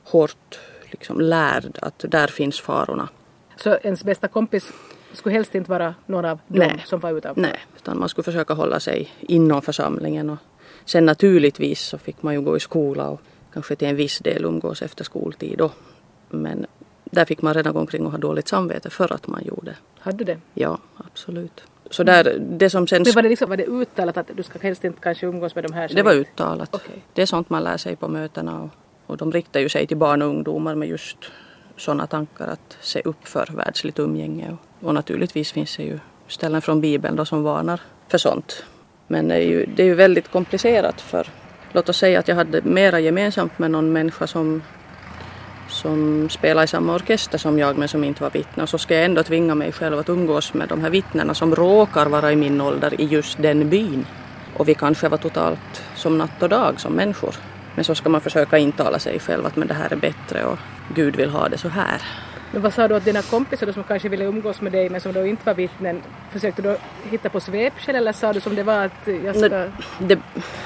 hårt 0.04 0.60
liksom 0.84 1.22
lärd 1.22 1.80
att 1.82 2.06
där 2.08 2.28
finns 2.28 2.60
farorna. 2.60 3.10
Så 3.56 3.78
ens 3.84 4.04
bästa 4.04 4.28
kompis 4.28 4.72
skulle 5.14 5.34
helst 5.34 5.56
inte 5.56 5.72
vara 5.72 5.96
någon 6.06 6.26
av 6.26 6.40
dem 6.48 6.60
Nej. 6.60 6.84
som 6.86 7.00
var 7.00 7.18
utanför? 7.18 7.42
Nej, 7.42 7.60
utan 7.78 8.00
man 8.00 8.10
skulle 8.10 8.24
försöka 8.24 8.54
hålla 8.54 8.80
sig 8.80 9.12
inom 9.20 9.62
församlingen. 9.62 10.30
Och 10.30 10.38
sen 10.86 11.06
naturligtvis 11.06 11.80
så 11.80 11.98
fick 11.98 12.24
man 12.24 12.34
ju 12.34 12.42
gå 12.42 12.58
i 12.58 12.60
skola 12.60 13.10
och 13.10 13.22
kanske 13.54 13.76
till 13.76 13.88
en 13.88 13.96
viss 13.96 14.20
del 14.20 14.46
umgås 14.46 14.82
efter 14.82 15.04
skoltid 15.04 15.58
då. 15.58 15.72
Men 16.30 16.66
där 17.06 17.26
fick 17.26 17.42
man 17.42 17.54
redan 17.54 17.74
gå 17.74 17.80
omkring 17.80 18.06
och 18.06 18.12
ha 18.12 18.18
dåligt 18.18 18.48
samvete 18.48 18.90
för 18.90 19.14
att 19.14 19.28
man 19.28 19.46
gjorde. 19.46 19.76
Hade 20.00 20.18
du 20.18 20.24
det? 20.24 20.40
Ja, 20.54 20.78
absolut. 20.98 21.64
Så 21.90 22.04
där, 22.04 22.38
det 22.40 22.70
som 22.70 22.88
sen... 22.88 23.04
Men 23.04 23.14
var 23.14 23.22
det, 23.22 23.30
liksom, 23.30 23.50
var 23.50 23.58
det 23.58 23.66
uttalat 23.66 24.18
att 24.18 24.32
du 24.36 24.44
ska 24.44 24.60
helst 24.60 24.84
inte 24.84 25.00
kanske 25.02 25.26
umgås 25.26 25.56
med 25.56 25.64
de 25.64 25.74
här? 25.74 25.88
Det 25.88 26.04
var 26.04 26.14
uttalat. 26.14 26.76
Okay. 26.76 26.96
Det 27.14 27.22
är 27.22 27.26
sånt 27.26 27.50
man 27.50 27.64
lär 27.64 27.78
sig 27.78 27.96
på 27.96 28.08
mötena 28.08 28.62
och, 28.62 28.70
och 29.06 29.18
de 29.18 29.32
riktar 29.32 29.60
ju 29.60 29.70
sig 29.70 29.88
till 29.88 29.98
barn 29.98 30.22
och 30.22 30.28
ungdomar 30.28 30.76
med 30.76 30.88
just 30.88 31.18
sådana 31.78 32.08
tankar 32.08 32.48
att 32.48 32.78
se 32.82 33.02
upp 33.06 33.28
för 33.28 33.48
världsligt 33.52 34.00
umgänge. 34.00 34.52
Och, 34.52 34.88
och 34.88 34.94
naturligtvis 34.94 35.52
finns 35.52 35.78
det 35.78 35.84
ju 35.84 36.00
ställen 36.28 36.62
från 36.62 36.82
Bibeln 36.82 37.16
då 37.16 37.26
som 37.26 37.44
varnar 37.44 37.82
för 38.08 38.18
sånt. 38.18 38.64
Men 39.12 39.28
det 39.28 39.36
är, 39.36 39.40
ju, 39.40 39.66
det 39.66 39.84
är 39.84 39.88
ju 39.88 39.96
väldigt 39.96 40.32
komplicerat 40.32 41.02
för 41.02 41.28
låt 41.72 41.90
oss 41.90 41.98
säga 41.98 42.20
att 42.20 42.28
jag 42.28 42.36
hade 42.36 42.62
mera 42.62 43.00
gemensamt 43.00 43.60
med 43.60 43.72
någon 43.72 43.94
människa 43.94 44.28
som, 44.28 44.62
som 45.70 46.30
spelar 46.30 46.64
i 46.64 46.68
samma 46.68 46.96
orkester 46.96 47.38
som 47.38 47.60
jag 47.60 47.78
men 47.78 47.88
som 47.88 48.04
inte 48.04 48.24
var 48.24 48.30
vittne. 48.30 48.64
Och 48.64 48.70
så 48.70 48.78
ska 48.78 48.96
jag 48.96 49.06
ändå 49.06 49.24
tvinga 49.24 49.56
mig 49.56 49.72
själv 49.72 50.00
att 50.00 50.10
umgås 50.10 50.54
med 50.54 50.70
de 50.70 50.82
här 50.82 50.90
vittnena 50.90 51.34
som 51.34 51.56
råkar 51.56 52.06
vara 52.06 52.32
i 52.32 52.36
min 52.36 52.62
ålder 52.62 53.02
i 53.02 53.06
just 53.06 53.42
den 53.42 53.70
byn. 53.70 54.06
Och 54.58 54.68
vi 54.68 54.74
kanske 54.74 55.10
var 55.10 55.18
totalt 55.18 55.84
som 55.96 56.18
natt 56.18 56.44
och 56.44 56.50
dag 56.50 56.80
som 56.80 56.94
människor. 56.94 57.36
Men 57.76 57.84
så 57.84 57.96
ska 57.96 58.10
man 58.10 58.22
försöka 58.22 58.58
intala 58.58 59.00
sig 59.00 59.20
själv 59.20 59.46
att 59.46 59.56
men 59.56 59.68
det 59.68 59.74
här 59.74 59.94
är 59.94 59.98
bättre 59.98 60.46
och 60.46 60.60
Gud 60.96 61.16
vill 61.16 61.30
ha 61.30 61.50
det 61.50 61.58
så 61.58 61.70
här. 61.70 62.02
Men 62.52 62.62
vad 62.62 62.74
sa 62.74 62.88
du 62.88 62.96
att 62.96 63.06
dina 63.06 63.22
kompisar 63.22 63.68
då 63.68 63.74
som 63.74 63.84
kanske 63.84 64.10
ville 64.10 64.26
umgås 64.26 64.62
med 64.62 64.72
dig 64.72 64.90
men 64.90 65.02
som 65.02 65.14
då 65.14 65.26
inte 65.26 65.46
var 65.46 65.54
vittnen, 65.54 66.02
försökte 66.32 66.62
du 66.62 66.78
hitta 67.10 67.30
på 67.30 67.40
svepskäl 67.40 67.96
eller 67.96 68.14
sa 68.14 68.34
du 68.34 68.42
som 68.42 68.56
det 68.56 68.64
var 68.64 68.86
att 68.86 69.08
jag 69.26 69.36
ska... 69.36 69.50
Det, 69.50 69.72
det, 70.00 70.20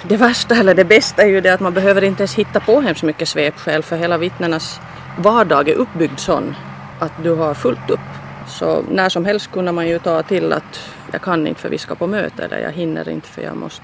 det 0.04 0.18
värsta 0.18 0.56
eller 0.56 0.76
det 0.76 0.86
bästa 0.86 1.22
är 1.22 1.28
ju 1.28 1.42
det 1.42 1.54
att 1.54 1.60
man 1.60 1.74
behöver 1.74 2.04
inte 2.04 2.22
ens 2.22 2.36
hitta 2.36 2.60
på 2.60 2.82
hemskt 2.82 3.04
mycket 3.04 3.28
svepskäl 3.28 3.84
för 3.84 3.98
hela 3.98 4.18
vittnenas 4.18 4.80
vardag 5.18 5.70
är 5.70 5.76
uppbyggd 5.76 6.20
sån 6.20 6.56
att 7.00 7.12
du 7.24 7.36
har 7.36 7.54
fullt 7.54 7.90
upp. 7.90 8.00
Så 8.48 8.84
när 8.92 9.10
som 9.10 9.26
helst 9.26 9.52
kunde 9.52 9.72
man 9.72 9.88
ju 9.88 10.00
ta 10.00 10.24
till 10.24 10.54
att 10.54 10.92
jag 11.12 11.22
kan 11.22 11.48
inte 11.48 11.62
för 11.62 11.70
vi 11.70 11.78
ska 11.78 11.96
på 11.96 12.08
möte 12.08 12.44
eller 12.44 12.60
jag 12.60 12.72
hinner 12.72 13.10
inte 13.10 13.28
för 13.28 13.42
jag 13.42 13.58
måste, 13.58 13.84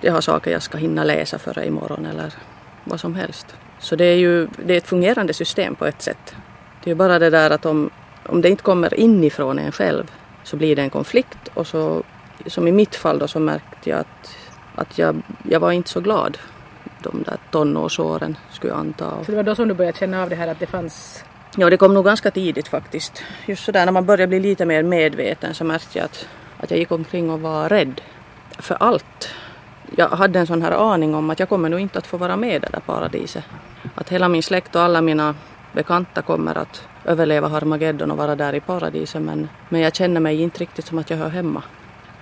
jag 0.00 0.12
har 0.12 0.20
saker 0.20 0.50
jag 0.50 0.62
ska 0.62 0.78
hinna 0.78 1.04
läsa 1.04 1.38
före 1.38 1.66
imorgon 1.66 2.06
eller 2.06 2.32
vad 2.84 3.00
som 3.00 3.14
helst. 3.14 3.46
Så 3.78 3.96
det 3.96 4.04
är 4.04 4.16
ju 4.16 4.48
det 4.64 4.74
är 4.74 4.78
ett 4.78 4.86
fungerande 4.86 5.32
system 5.34 5.74
på 5.74 5.86
ett 5.86 6.02
sätt. 6.02 6.34
Det 6.84 6.90
är 6.90 6.94
bara 6.94 7.18
det 7.18 7.30
där 7.30 7.50
att 7.50 7.66
om, 7.66 7.90
om 8.26 8.40
det 8.40 8.48
inte 8.48 8.62
kommer 8.62 9.00
inifrån 9.00 9.58
en 9.58 9.72
själv 9.72 10.10
så 10.44 10.56
blir 10.56 10.76
det 10.76 10.82
en 10.82 10.90
konflikt 10.90 11.48
och 11.54 11.66
så 11.66 12.02
som 12.46 12.68
i 12.68 12.72
mitt 12.72 12.96
fall 12.96 13.18
då 13.18 13.28
så 13.28 13.40
märkte 13.40 13.90
jag 13.90 13.98
att, 13.98 14.36
att 14.74 14.98
jag, 14.98 15.22
jag 15.42 15.60
var 15.60 15.72
inte 15.72 15.90
så 15.90 16.00
glad 16.00 16.38
de 17.02 17.22
där 17.22 17.36
tonårsåren 17.50 18.36
skulle 18.50 18.72
jag 18.72 18.80
anta. 18.80 19.24
Så 19.24 19.30
det 19.30 19.36
var 19.36 19.42
då 19.42 19.54
som 19.54 19.68
du 19.68 19.74
började 19.74 19.98
känna 19.98 20.22
av 20.22 20.28
det 20.30 20.36
här 20.36 20.48
att 20.48 20.58
det 20.58 20.66
fanns 20.66 21.24
Ja, 21.56 21.70
det 21.70 21.76
kom 21.76 21.94
nog 21.94 22.04
ganska 22.04 22.30
tidigt 22.30 22.68
faktiskt. 22.68 23.22
Just 23.46 23.64
sådär 23.64 23.84
när 23.84 23.92
man 23.92 24.06
började 24.06 24.26
bli 24.26 24.40
lite 24.40 24.64
mer 24.66 24.82
medveten 24.82 25.54
så 25.54 25.64
märkte 25.64 25.98
jag 25.98 26.04
att, 26.04 26.28
att 26.56 26.70
jag 26.70 26.78
gick 26.78 26.92
omkring 26.92 27.30
och 27.30 27.40
var 27.40 27.68
rädd 27.68 28.00
för 28.58 28.74
allt. 28.74 29.28
Jag 29.96 30.08
hade 30.08 30.38
en 30.38 30.46
sån 30.46 30.62
här 30.62 30.72
aning 30.72 31.14
om 31.14 31.30
att 31.30 31.40
jag 31.40 31.48
kommer 31.48 31.68
nog 31.68 31.80
inte 31.80 31.98
att 31.98 32.06
få 32.06 32.16
vara 32.16 32.36
med 32.36 32.56
i 32.56 32.58
det 32.58 32.68
där 32.72 32.80
paradiset. 32.80 33.44
Att 33.94 34.08
hela 34.08 34.28
min 34.28 34.42
släkt 34.42 34.76
och 34.76 34.82
alla 34.82 35.00
mina 35.00 35.34
bekanta 35.72 36.22
kommer 36.22 36.58
att 36.58 36.88
överleva 37.04 37.48
Harmageddon 37.48 38.10
och 38.10 38.16
vara 38.16 38.36
där 38.36 38.54
i 38.54 38.60
paradiset 38.60 39.22
men, 39.22 39.48
men 39.68 39.80
jag 39.80 39.94
känner 39.94 40.20
mig 40.20 40.42
inte 40.42 40.58
riktigt 40.58 40.86
som 40.86 40.98
att 40.98 41.10
jag 41.10 41.16
hör 41.16 41.28
hemma. 41.28 41.62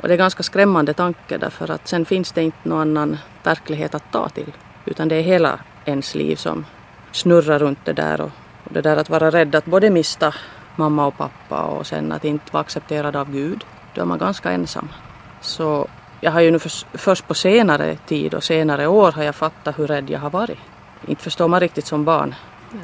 Och 0.00 0.08
det 0.08 0.14
är 0.14 0.18
ganska 0.18 0.42
skrämmande 0.42 0.94
tanke 0.94 1.38
därför 1.38 1.70
att 1.70 1.88
sen 1.88 2.04
finns 2.04 2.32
det 2.32 2.42
inte 2.42 2.68
någon 2.68 2.80
annan 2.80 3.18
verklighet 3.42 3.94
att 3.94 4.12
ta 4.12 4.28
till. 4.28 4.52
Utan 4.84 5.08
det 5.08 5.16
är 5.16 5.22
hela 5.22 5.58
ens 5.84 6.14
liv 6.14 6.36
som 6.36 6.64
snurrar 7.12 7.58
runt 7.58 7.78
det 7.84 7.92
där 7.92 8.20
och, 8.20 8.30
och 8.64 8.72
det 8.72 8.80
där 8.80 8.96
att 8.96 9.10
vara 9.10 9.30
rädd 9.30 9.54
att 9.54 9.64
både 9.64 9.90
mista 9.90 10.34
mamma 10.76 11.06
och 11.06 11.16
pappa 11.16 11.62
och 11.62 11.86
sen 11.86 12.12
att 12.12 12.24
inte 12.24 12.52
vara 12.52 12.60
accepterad 12.60 13.16
av 13.16 13.32
Gud. 13.32 13.64
Då 13.94 14.00
är 14.00 14.06
man 14.06 14.18
ganska 14.18 14.50
ensam. 14.50 14.88
Så 15.40 15.88
jag 16.20 16.32
har 16.32 16.40
ju 16.40 16.50
nu 16.50 16.58
för, 16.58 16.98
först 16.98 17.28
på 17.28 17.34
senare 17.34 17.96
tid 17.96 18.34
och 18.34 18.44
senare 18.44 18.86
år 18.86 19.12
har 19.12 19.22
jag 19.22 19.34
fattat 19.34 19.78
hur 19.78 19.86
rädd 19.86 20.10
jag 20.10 20.20
har 20.20 20.30
varit. 20.30 20.58
Inte 21.06 21.22
förstår 21.22 21.48
man 21.48 21.60
riktigt 21.60 21.86
som 21.86 22.04
barn. 22.04 22.34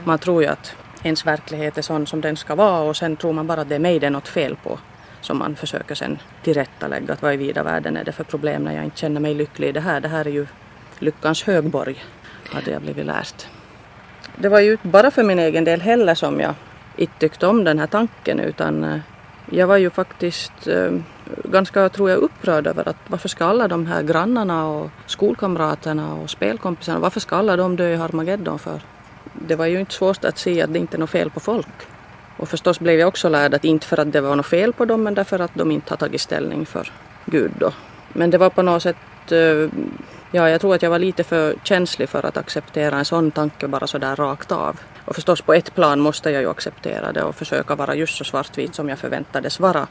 Man 0.05 0.19
tror 0.19 0.43
ju 0.43 0.49
att 0.49 0.77
ens 1.03 1.27
verklighet 1.27 1.79
är 1.79 1.83
sån 1.83 2.07
som 2.07 2.21
den 2.21 2.37
ska 2.37 2.55
vara 2.55 2.81
och 2.81 2.97
sen 2.97 3.17
tror 3.17 3.33
man 3.33 3.47
bara 3.47 3.61
att 3.61 3.69
det 3.69 3.75
är 3.75 3.79
mig 3.79 3.99
det 3.99 4.07
är 4.07 4.11
något 4.11 4.29
fel 4.29 4.57
på. 4.63 4.79
Som 5.21 5.39
man 5.39 5.57
försöker 5.57 5.95
sen 5.95 6.19
tillrättalägga 6.43 7.13
att 7.13 7.23
vad 7.23 7.35
i 7.35 7.37
vida 7.37 7.63
världen 7.63 7.97
är 7.97 8.05
det 8.05 8.13
för 8.13 8.25
problem 8.25 8.65
när 8.65 8.75
jag 8.75 8.85
inte 8.85 8.99
känner 8.99 9.21
mig 9.21 9.35
lycklig 9.35 9.69
i 9.69 9.73
det 9.73 9.81
här. 9.81 10.01
Det 10.01 10.09
här 10.09 10.27
är 10.27 10.31
ju 10.31 10.47
lyckans 10.99 11.43
högborg, 11.43 12.05
hade 12.53 12.71
jag 12.71 12.83
blivit 12.83 13.07
lärt. 13.07 13.47
Det 14.37 14.49
var 14.49 14.61
ju 14.61 14.73
inte 14.73 14.89
bara 14.89 15.11
för 15.11 15.23
min 15.23 15.39
egen 15.39 15.65
del 15.65 15.81
heller 15.81 16.15
som 16.15 16.41
jag 16.41 16.55
inte 16.97 17.19
tyckte 17.19 17.47
om 17.47 17.65
den 17.65 17.79
här 17.79 17.87
tanken 17.87 18.41
utan 18.41 18.85
eh, 18.85 18.99
jag 19.51 19.67
var 19.67 19.77
ju 19.77 19.91
faktiskt 19.91 20.67
eh, 20.67 20.93
ganska, 21.45 21.89
tror 21.89 22.11
jag, 22.11 22.19
upprörd 22.19 22.67
över 22.67 22.89
att 22.89 22.97
varför 23.07 23.29
ska 23.29 23.45
alla 23.45 23.69
de 23.69 23.87
här 23.87 24.03
grannarna 24.03 24.69
och 24.69 24.91
skolkamraterna 25.07 26.15
och 26.15 26.31
spelkompisarna, 26.31 26.99
varför 26.99 27.21
ska 27.21 27.37
alla 27.37 27.57
de 27.57 27.77
dö 27.77 27.89
i 27.89 27.97
Harmageddon 27.97 28.59
för? 28.59 28.81
Det 29.41 29.57
var 29.57 29.67
ju 29.67 29.81
inte 29.81 29.95
svårt 29.95 30.25
att 30.25 30.39
se 30.39 30.63
att 30.63 30.73
det 30.73 30.79
inte 30.79 30.97
är 30.97 30.99
något 30.99 31.11
fel 31.11 31.31
på 31.31 31.41
folk. 31.41 31.87
Och 32.37 32.49
förstås 32.49 32.81
blev 32.81 32.99
jag 32.99 33.09
också 33.09 33.29
lärd 33.29 33.55
att 33.55 33.65
inte 33.65 33.87
för 33.87 34.01
att 34.01 34.13
det 34.13 34.21
var 34.21 34.37
något 34.37 34.47
fel 34.47 34.73
på 34.73 34.85
dem 34.85 35.03
men 35.03 35.15
därför 35.15 35.39
att 35.39 35.55
de 35.55 35.71
inte 35.71 35.93
har 35.93 35.97
tagit 35.97 36.21
ställning 36.21 36.67
för 36.67 36.93
Gud 37.27 37.53
då. 37.59 37.73
Men 38.13 38.31
det 38.31 38.39
var 38.39 38.51
på 38.51 38.63
något 38.63 38.83
sätt, 38.83 38.97
eh, 39.33 39.69
ja 40.31 40.51
jag 40.51 40.61
tror 40.61 40.75
att 40.75 40.83
jag 40.83 40.91
var 40.91 40.99
lite 40.99 41.25
för 41.25 41.55
känslig 41.65 42.09
för 42.09 42.27
att 42.27 42.37
acceptera 42.37 42.99
en 42.99 43.05
sån 43.05 43.31
tanke 43.31 43.69
bara 43.69 43.87
så 43.87 43.99
där 43.99 44.17
rakt 44.17 44.53
av. 44.53 44.81
Och 45.05 45.15
förstås 45.15 45.41
på 45.41 45.55
ett 45.55 45.75
plan 45.75 46.01
måste 46.01 46.31
jag 46.31 46.43
ju 46.43 46.51
acceptera 46.51 47.13
det 47.13 47.23
och 47.23 47.35
försöka 47.35 47.75
vara 47.75 47.95
just 47.95 48.17
så 48.17 48.25
svartvit 48.25 48.75
som 48.75 48.89
jag 48.89 48.99
förväntades 48.99 49.61
vara. 49.61 49.87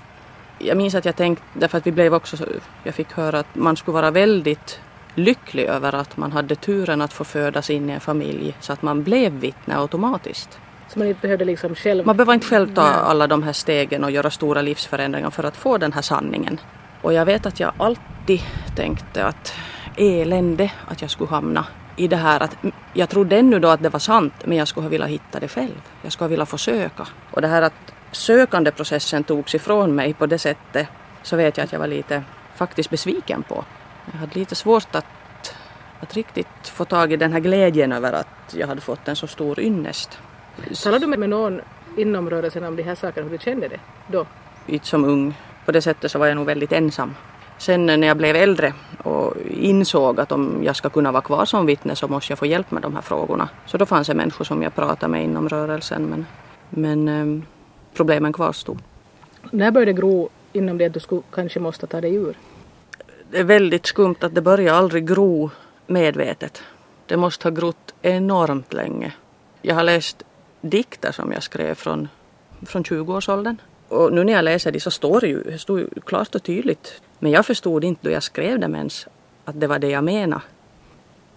Jag 0.59 0.77
minns 0.77 0.95
att 0.95 1.05
jag 1.05 1.15
tänkte, 1.15 1.43
därför 1.53 1.77
att 1.77 1.87
vi 1.87 1.91
blev 1.91 2.13
också, 2.13 2.37
jag 2.83 2.95
fick 2.95 3.11
höra 3.11 3.39
att 3.39 3.55
man 3.55 3.77
skulle 3.77 3.95
vara 3.95 4.11
väldigt 4.11 4.79
lycklig 5.15 5.63
över 5.65 5.95
att 5.95 6.17
man 6.17 6.31
hade 6.31 6.55
turen 6.55 7.01
att 7.01 7.13
få 7.13 7.23
födas 7.23 7.69
in 7.69 7.89
i 7.89 7.93
en 7.93 7.99
familj 7.99 8.55
så 8.59 8.73
att 8.73 8.81
man 8.81 9.03
blev 9.03 9.31
vittne 9.31 9.77
automatiskt. 9.77 10.59
Så 10.87 10.99
man 10.99 11.07
inte 11.07 11.21
behövde 11.21 11.45
liksom 11.45 11.75
själv... 11.75 12.05
Man 12.05 12.17
behöver 12.17 12.33
inte 12.33 12.47
själv 12.47 12.75
ta 12.75 12.81
alla 12.81 13.27
de 13.27 13.43
här 13.43 13.53
stegen 13.53 14.03
och 14.03 14.11
göra 14.11 14.29
stora 14.29 14.61
livsförändringar 14.61 15.29
för 15.29 15.43
att 15.43 15.57
få 15.57 15.77
den 15.77 15.93
här 15.93 16.01
sanningen. 16.01 16.59
Och 17.01 17.13
jag 17.13 17.25
vet 17.25 17.45
att 17.45 17.59
jag 17.59 17.73
alltid 17.77 18.41
tänkte 18.75 19.25
att 19.25 19.53
elände 19.97 20.71
att 20.87 21.01
jag 21.01 21.11
skulle 21.11 21.29
hamna 21.29 21.65
i 21.95 22.07
det 22.07 22.15
här 22.15 22.43
att 22.43 22.57
jag 22.93 23.09
trodde 23.09 23.37
ännu 23.37 23.59
då 23.59 23.67
att 23.67 23.83
det 23.83 23.89
var 23.89 23.99
sant 23.99 24.33
men 24.45 24.57
jag 24.57 24.67
skulle 24.67 24.85
ha 24.85 24.89
velat 24.89 25.09
hitta 25.09 25.39
det 25.39 25.47
själv. 25.47 25.81
Jag 26.01 26.11
skulle 26.11 26.25
ha 26.25 26.29
velat 26.29 26.49
försöka. 26.49 27.07
Och 27.31 27.41
det 27.41 27.47
här 27.47 27.61
att 27.61 27.93
sökandeprocessen 28.11 29.23
togs 29.23 29.55
ifrån 29.55 29.95
mig 29.95 30.13
på 30.13 30.25
det 30.25 30.37
sättet 30.37 30.87
så 31.23 31.35
vet 31.35 31.57
jag 31.57 31.65
att 31.65 31.71
jag 31.71 31.79
var 31.79 31.87
lite 31.87 32.23
faktiskt 32.55 32.89
besviken 32.89 33.43
på. 33.43 33.65
Jag 34.11 34.19
hade 34.19 34.39
lite 34.39 34.55
svårt 34.55 34.95
att, 34.95 35.55
att 35.99 36.13
riktigt 36.13 36.67
få 36.67 36.85
tag 36.85 37.13
i 37.13 37.17
den 37.17 37.33
här 37.33 37.39
glädjen 37.39 37.91
över 37.91 38.13
att 38.13 38.55
jag 38.55 38.67
hade 38.67 38.81
fått 38.81 39.07
en 39.07 39.15
så 39.15 39.27
stor 39.27 39.59
ynnest. 39.59 40.19
Talade 40.83 41.05
du 41.05 41.17
med 41.17 41.29
någon 41.29 41.61
inom 41.97 42.29
rörelsen 42.29 42.63
om 42.63 42.75
de 42.75 42.83
här 42.83 42.95
sakerna, 42.95 43.23
hur 43.23 43.37
du 43.37 43.43
kände 43.43 43.67
det 43.67 43.79
då? 44.07 44.25
Inte 44.67 44.87
som 44.87 45.05
ung. 45.05 45.37
På 45.65 45.71
det 45.71 45.81
sättet 45.81 46.11
så 46.11 46.19
var 46.19 46.27
jag 46.27 46.35
nog 46.35 46.45
väldigt 46.45 46.71
ensam. 46.71 47.13
Sen 47.57 47.85
när 47.85 48.07
jag 48.07 48.17
blev 48.17 48.35
äldre 48.35 48.73
och 49.03 49.33
insåg 49.49 50.19
att 50.19 50.31
om 50.31 50.61
jag 50.63 50.75
ska 50.75 50.89
kunna 50.89 51.11
vara 51.11 51.21
kvar 51.21 51.45
som 51.45 51.65
vittne 51.65 51.95
så 51.95 52.07
måste 52.07 52.31
jag 52.31 52.39
få 52.39 52.45
hjälp 52.45 52.71
med 52.71 52.81
de 52.81 52.93
här 52.95 53.01
frågorna. 53.01 53.49
Så 53.65 53.77
då 53.77 53.85
fanns 53.85 54.07
det 54.07 54.13
människor 54.13 54.45
som 54.45 54.63
jag 54.63 54.75
pratade 54.75 55.11
med 55.11 55.23
inom 55.23 55.49
rörelsen 55.49 56.05
men, 56.05 56.25
men 56.69 57.07
eh, 57.07 57.43
problemen 57.93 58.33
kvarstod. 58.33 58.79
När 59.51 59.71
började 59.71 59.91
det 59.93 60.01
gro 60.01 60.29
inom 60.53 60.77
det 60.77 60.85
att 60.85 60.93
du 60.93 60.99
skulle, 60.99 61.21
kanske 61.31 61.59
måste 61.59 61.87
ta 61.87 62.01
dig 62.01 62.15
ur? 62.15 62.37
Det 63.33 63.39
är 63.39 63.43
väldigt 63.43 63.85
skumt 63.85 64.15
att 64.19 64.35
det 64.35 64.41
börjar 64.41 64.73
aldrig 64.73 65.07
gro 65.07 65.51
medvetet. 65.87 66.63
Det 67.05 67.17
måste 67.17 67.47
ha 67.47 67.51
grott 67.51 67.93
enormt 68.01 68.73
länge. 68.73 69.13
Jag 69.61 69.75
har 69.75 69.83
läst 69.83 70.23
dikter 70.61 71.11
som 71.11 71.31
jag 71.31 71.43
skrev 71.43 71.75
från, 71.75 72.07
från 72.65 72.83
20-årsåldern. 72.83 73.57
Och 73.87 74.13
nu 74.13 74.23
när 74.23 74.33
jag 74.33 74.45
läser 74.45 74.71
det 74.71 74.79
så 74.79 74.91
står 74.91 75.21
det 75.21 75.27
ju, 75.27 75.43
det 75.43 75.57
står 75.59 75.79
ju 75.79 75.87
klart 76.05 76.35
och 76.35 76.43
tydligt. 76.43 77.01
Men 77.19 77.31
jag 77.31 77.45
förstod 77.45 77.83
inte 77.83 78.01
då 78.03 78.11
jag 78.11 78.23
skrev 78.23 78.59
dem 78.59 78.75
ens 78.75 79.07
att 79.45 79.59
det 79.59 79.67
var 79.67 79.79
det 79.79 79.89
jag 79.89 80.03
menade. 80.03 80.41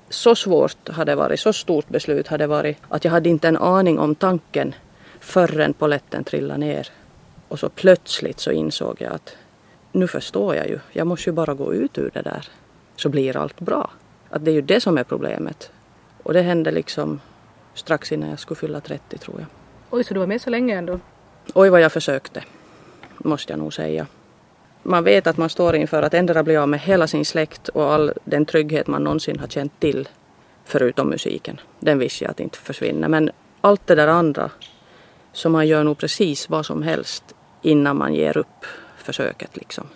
Så 0.08 0.34
svårt 0.34 0.88
hade 0.88 1.12
det 1.12 1.16
varit, 1.16 1.40
så 1.40 1.52
stort 1.52 1.88
beslut 1.88 2.28
hade 2.28 2.44
det 2.44 2.48
varit 2.48 2.76
att 2.88 3.04
jag 3.04 3.12
hade 3.12 3.28
inte 3.28 3.48
en 3.48 3.56
aning 3.56 3.98
om 3.98 4.14
tanken 4.14 4.74
förrän 5.20 5.74
poletten 5.74 6.24
trillade 6.24 6.60
ner. 6.60 6.88
Och 7.48 7.58
så 7.58 7.68
plötsligt 7.68 8.40
så 8.40 8.50
insåg 8.50 8.96
jag 8.98 9.12
att 9.12 9.36
nu 9.96 10.06
förstår 10.06 10.54
jag 10.54 10.68
ju, 10.68 10.78
jag 10.92 11.06
måste 11.06 11.30
ju 11.30 11.34
bara 11.34 11.54
gå 11.54 11.74
ut 11.74 11.98
ur 11.98 12.10
det 12.14 12.22
där 12.22 12.48
så 12.96 13.08
blir 13.08 13.36
allt 13.36 13.60
bra. 13.60 13.90
Att 14.30 14.44
det 14.44 14.50
är 14.50 14.54
ju 14.54 14.60
det 14.60 14.80
som 14.80 14.98
är 14.98 15.04
problemet. 15.04 15.70
Och 16.22 16.32
det 16.32 16.42
hände 16.42 16.70
liksom 16.70 17.20
strax 17.74 18.12
innan 18.12 18.30
jag 18.30 18.38
skulle 18.38 18.58
fylla 18.58 18.80
30 18.80 19.18
tror 19.18 19.36
jag. 19.38 19.46
Oj, 19.90 20.04
så 20.04 20.14
du 20.14 20.20
var 20.20 20.26
med 20.26 20.40
så 20.40 20.50
länge 20.50 20.76
ändå? 20.76 21.00
Oj 21.54 21.68
vad 21.70 21.80
jag 21.80 21.92
försökte, 21.92 22.44
måste 23.18 23.52
jag 23.52 23.58
nog 23.58 23.74
säga. 23.74 24.06
Man 24.82 25.04
vet 25.04 25.26
att 25.26 25.36
man 25.36 25.48
står 25.48 25.76
inför 25.76 26.02
att 26.02 26.14
ändra 26.14 26.42
bli 26.42 26.56
av 26.56 26.68
med 26.68 26.80
hela 26.80 27.06
sin 27.06 27.24
släkt 27.24 27.68
och 27.68 27.92
all 27.92 28.12
den 28.24 28.46
trygghet 28.46 28.86
man 28.86 29.04
någonsin 29.04 29.38
har 29.38 29.46
känt 29.46 29.80
till, 29.80 30.08
förutom 30.64 31.10
musiken. 31.10 31.60
Den 31.80 31.98
visste 31.98 32.24
jag 32.24 32.30
att 32.30 32.40
inte 32.40 32.58
försvinner. 32.58 33.08
Men 33.08 33.30
allt 33.60 33.86
det 33.86 33.94
där 33.94 34.08
andra, 34.08 34.50
så 35.32 35.48
man 35.48 35.66
gör 35.66 35.84
nog 35.84 35.98
precis 35.98 36.48
vad 36.48 36.66
som 36.66 36.82
helst 36.82 37.24
innan 37.62 37.96
man 37.96 38.14
ger 38.14 38.38
upp 38.38 38.66
försöket 39.06 39.56
liksom. 39.56 39.86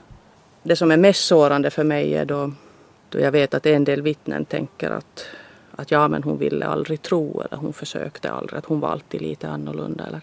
Det 0.63 0.77
som 0.77 0.91
är 0.91 0.97
mest 0.97 1.25
sårande 1.27 1.71
för 1.71 1.85
mig 1.85 2.15
är 2.15 2.25
då, 2.25 2.53
då 3.09 3.19
jag 3.21 3.33
vet 3.33 3.55
att 3.55 3.67
en 3.67 3.85
del 3.85 4.03
vittnen 4.03 4.45
tänker 4.45 4.91
att, 4.91 5.27
att 5.77 5.91
ja 5.91 6.09
men 6.09 6.23
hon 6.23 6.39
ville 6.39 6.67
aldrig 6.67 7.03
tro 7.03 7.43
eller 7.43 7.57
hon 7.57 7.73
försökte 7.73 8.31
aldrig, 8.31 8.59
att 8.59 8.65
hon 8.65 8.81
var 8.81 8.89
alltid 8.89 9.23
lite 9.23 9.49
annorlunda. 9.49 10.07
Eller, 10.07 10.21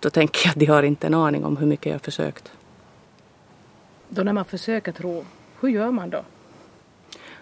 då 0.00 0.10
tänker 0.10 0.40
jag 0.44 0.50
att 0.50 0.58
de 0.58 0.66
har 0.66 0.82
inte 0.82 1.06
en 1.06 1.14
aning 1.14 1.44
om 1.44 1.56
hur 1.56 1.66
mycket 1.66 1.92
jag 1.92 2.02
försökt. 2.02 2.52
Då 4.08 4.22
när 4.22 4.32
man 4.32 4.44
försöker 4.44 4.92
tro, 4.92 5.24
hur 5.60 5.68
gör 5.68 5.90
man 5.90 6.10
då? 6.10 6.24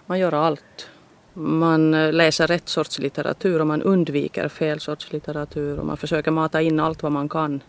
Man 0.06 0.18
gör 0.18 0.32
allt. 0.32 0.90
Man 1.32 1.94
eh, 1.94 2.12
läser 2.12 2.46
rätt 2.46 2.68
sorts 2.68 2.98
litteratur 2.98 3.60
och 3.60 3.66
man 3.66 3.82
undviker 3.82 4.48
fel 4.48 4.80
sorts 4.80 5.12
litteratur 5.12 5.78
och 5.78 5.86
man 5.86 5.96
försöker 5.96 6.30
mata 6.30 6.62
in 6.62 6.80
allt 6.80 7.02
vad 7.02 7.12
man 7.12 7.28
kan. 7.28 7.62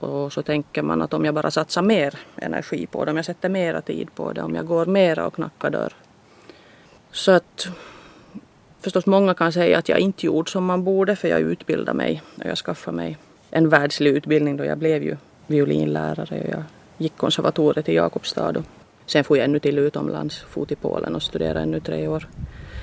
Och 0.00 0.32
så 0.32 0.42
tänker 0.42 0.82
man 0.82 1.02
att 1.02 1.14
om 1.14 1.24
jag 1.24 1.34
bara 1.34 1.50
satsar 1.50 1.82
mer 1.82 2.14
energi 2.36 2.86
på 2.86 3.04
det, 3.04 3.10
om 3.10 3.16
jag 3.16 3.26
sätter 3.26 3.48
mera 3.48 3.80
tid 3.80 4.14
på 4.14 4.32
det, 4.32 4.42
om 4.42 4.54
jag 4.54 4.66
går 4.66 4.86
mera 4.86 5.26
och 5.26 5.34
knackar 5.34 5.70
dörr. 5.70 5.92
Så 7.10 7.32
att 7.32 7.68
förstås 8.80 9.06
många 9.06 9.34
kan 9.34 9.52
säga 9.52 9.78
att 9.78 9.88
jag 9.88 9.98
inte 9.98 10.26
gjorde 10.26 10.50
som 10.50 10.64
man 10.64 10.84
borde 10.84 11.16
för 11.16 11.28
jag 11.28 11.40
utbildade 11.40 11.94
mig 11.94 12.22
och 12.38 12.46
jag 12.46 12.58
skaffade 12.58 12.96
mig 12.96 13.16
en 13.50 13.68
världslig 13.68 14.10
utbildning 14.10 14.56
då 14.56 14.64
jag 14.64 14.78
blev 14.78 15.02
ju 15.02 15.16
violinlärare 15.46 16.40
och 16.44 16.50
jag 16.50 16.62
gick 16.98 17.16
konservatoriet 17.16 17.88
i 17.88 17.94
Jakobstad. 17.94 18.56
Och 18.56 18.64
sen 19.06 19.24
får 19.24 19.36
jag 19.36 19.44
ännu 19.44 19.58
till 19.58 19.78
utomlands, 19.78 20.44
for 20.48 20.64
till 20.64 20.76
Polen 20.76 21.14
och 21.14 21.22
studerade 21.22 21.60
ännu 21.60 21.80
tre 21.80 22.08
år. 22.08 22.28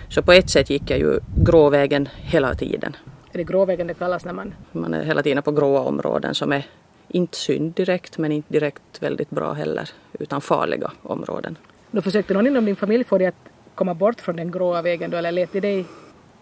Så 0.09 0.21
på 0.21 0.31
ett 0.31 0.49
sätt 0.49 0.69
gick 0.69 0.89
jag 0.89 0.99
ju 0.99 1.19
gråvägen 1.45 2.09
hela 2.15 2.55
tiden. 2.55 2.95
Är 3.31 3.37
det 3.37 3.43
gråvägen 3.43 3.87
det 3.87 3.93
kallas 3.93 4.25
när 4.25 4.33
man... 4.33 4.53
Man 4.71 4.93
är 4.93 5.03
hela 5.03 5.23
tiden 5.23 5.43
på 5.43 5.51
gråa 5.51 5.79
områden 5.79 6.35
som 6.35 6.51
är 6.51 6.65
inte 7.13 7.37
synd 7.37 7.73
direkt 7.73 8.17
men 8.17 8.31
inte 8.31 8.53
direkt 8.53 8.81
väldigt 8.99 9.29
bra 9.29 9.53
heller 9.53 9.89
utan 10.19 10.41
farliga 10.41 10.91
områden. 11.01 11.57
Då 11.91 12.01
försökte 12.01 12.33
någon 12.33 12.47
inom 12.47 12.65
din 12.65 12.75
familj 12.75 13.03
få 13.03 13.17
dig 13.17 13.27
att 13.27 13.49
komma 13.75 13.93
bort 13.93 14.21
från 14.21 14.35
den 14.35 14.51
gråa 14.51 14.81
vägen 14.81 15.11
då 15.11 15.17
eller 15.17 15.31
lät 15.31 15.53
de 15.53 15.59
dig... 15.59 15.85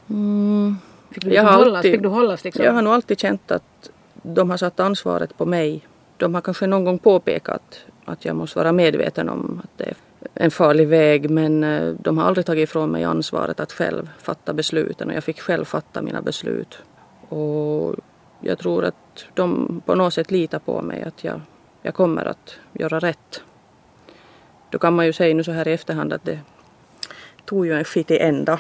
Mm. 0.10 0.76
Fick, 1.12 1.24
du 1.24 1.30
liksom 1.30 1.48
hållas, 1.48 1.78
alltid, 1.78 1.92
fick 1.92 2.02
du 2.02 2.08
hållas 2.08 2.44
liksom? 2.44 2.66
Jag 2.66 2.74
har 2.74 2.82
nog 2.82 2.94
alltid 2.94 3.20
känt 3.20 3.52
att 3.52 3.90
de 4.14 4.50
har 4.50 4.58
satt 4.58 4.80
ansvaret 4.80 5.38
på 5.38 5.46
mig. 5.46 5.88
De 6.18 6.34
har 6.34 6.42
kanske 6.42 6.68
någon 6.68 6.86
gång 6.86 7.00
påpekat 7.00 7.80
att 8.06 8.26
jag 8.26 8.36
måste 8.36 8.60
vara 8.60 8.72
medveten 8.72 9.30
om 9.30 9.62
att 9.64 9.78
det 9.78 9.84
är 9.84 9.96
en 10.34 10.52
farlig 10.52 10.88
väg 10.88 11.30
men 11.30 11.64
eh, 11.64 11.94
de 12.00 12.18
har 12.18 12.26
aldrig 12.26 12.46
tagit 12.46 12.70
ifrån 12.70 12.92
mig 12.92 13.04
ansvaret 13.04 13.60
att 13.60 13.72
själv 13.72 14.10
fatta 14.18 14.54
besluten 14.54 15.10
och 15.10 15.16
jag 15.16 15.24
fick 15.24 15.40
själv 15.40 15.66
fatta 15.66 16.02
mina 16.02 16.22
beslut. 16.22 16.78
Och 17.30 17.96
jag 18.42 18.60
tror 18.60 18.86
att 18.86 19.26
de 19.34 19.82
på 19.86 19.96
något 19.96 20.14
sätt 20.14 20.32
litar 20.32 20.60
på 20.60 20.82
mig 20.82 21.04
att 21.04 21.24
jag, 21.24 21.42
jag 21.82 21.94
kommer 21.94 22.26
att 22.26 22.60
göra 22.74 23.00
rätt. 23.00 23.44
Då 24.70 24.80
kan 24.80 24.96
man 24.96 25.06
ju 25.06 25.14
säga 25.14 25.36
nu 25.36 25.44
så 25.44 25.52
här 25.52 25.68
i 25.68 25.74
efterhand 25.74 26.14
att 26.14 26.26
det 26.26 26.40
tog 27.46 27.66
ju 27.66 27.74
en 27.74 27.84
skit 27.84 28.12
i 28.12 28.18
ända. 28.18 28.60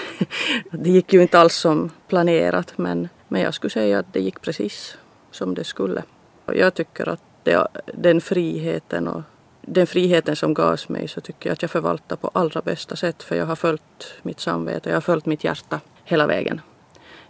det 0.70 0.90
gick 0.90 1.12
ju 1.12 1.22
inte 1.22 1.38
alls 1.38 1.54
som 1.54 1.90
planerat 2.08 2.78
men, 2.78 3.08
men 3.28 3.42
jag 3.42 3.54
skulle 3.54 3.70
säga 3.70 3.98
att 3.98 4.12
det 4.12 4.20
gick 4.20 4.40
precis 4.40 4.98
som 5.30 5.54
det 5.54 5.64
skulle. 5.64 6.02
Och 6.44 6.56
jag 6.56 6.74
tycker 6.74 7.08
att 7.08 7.22
det, 7.42 7.66
den 7.86 8.20
friheten 8.20 9.08
och 9.08 9.22
den 9.60 9.86
friheten 9.86 10.36
som 10.36 10.54
gavs 10.54 10.88
mig 10.88 11.08
så 11.08 11.20
tycker 11.20 11.50
jag 11.50 11.52
att 11.52 11.62
jag 11.62 11.70
förvaltar 11.70 12.16
på 12.16 12.30
allra 12.34 12.60
bästa 12.62 12.96
sätt 12.96 13.22
för 13.22 13.36
jag 13.36 13.46
har 13.46 13.56
följt 13.56 14.14
mitt 14.22 14.40
samvete, 14.40 14.88
jag 14.88 14.96
har 14.96 15.00
följt 15.00 15.26
mitt 15.26 15.44
hjärta 15.44 15.80
hela 16.04 16.26
vägen. 16.26 16.60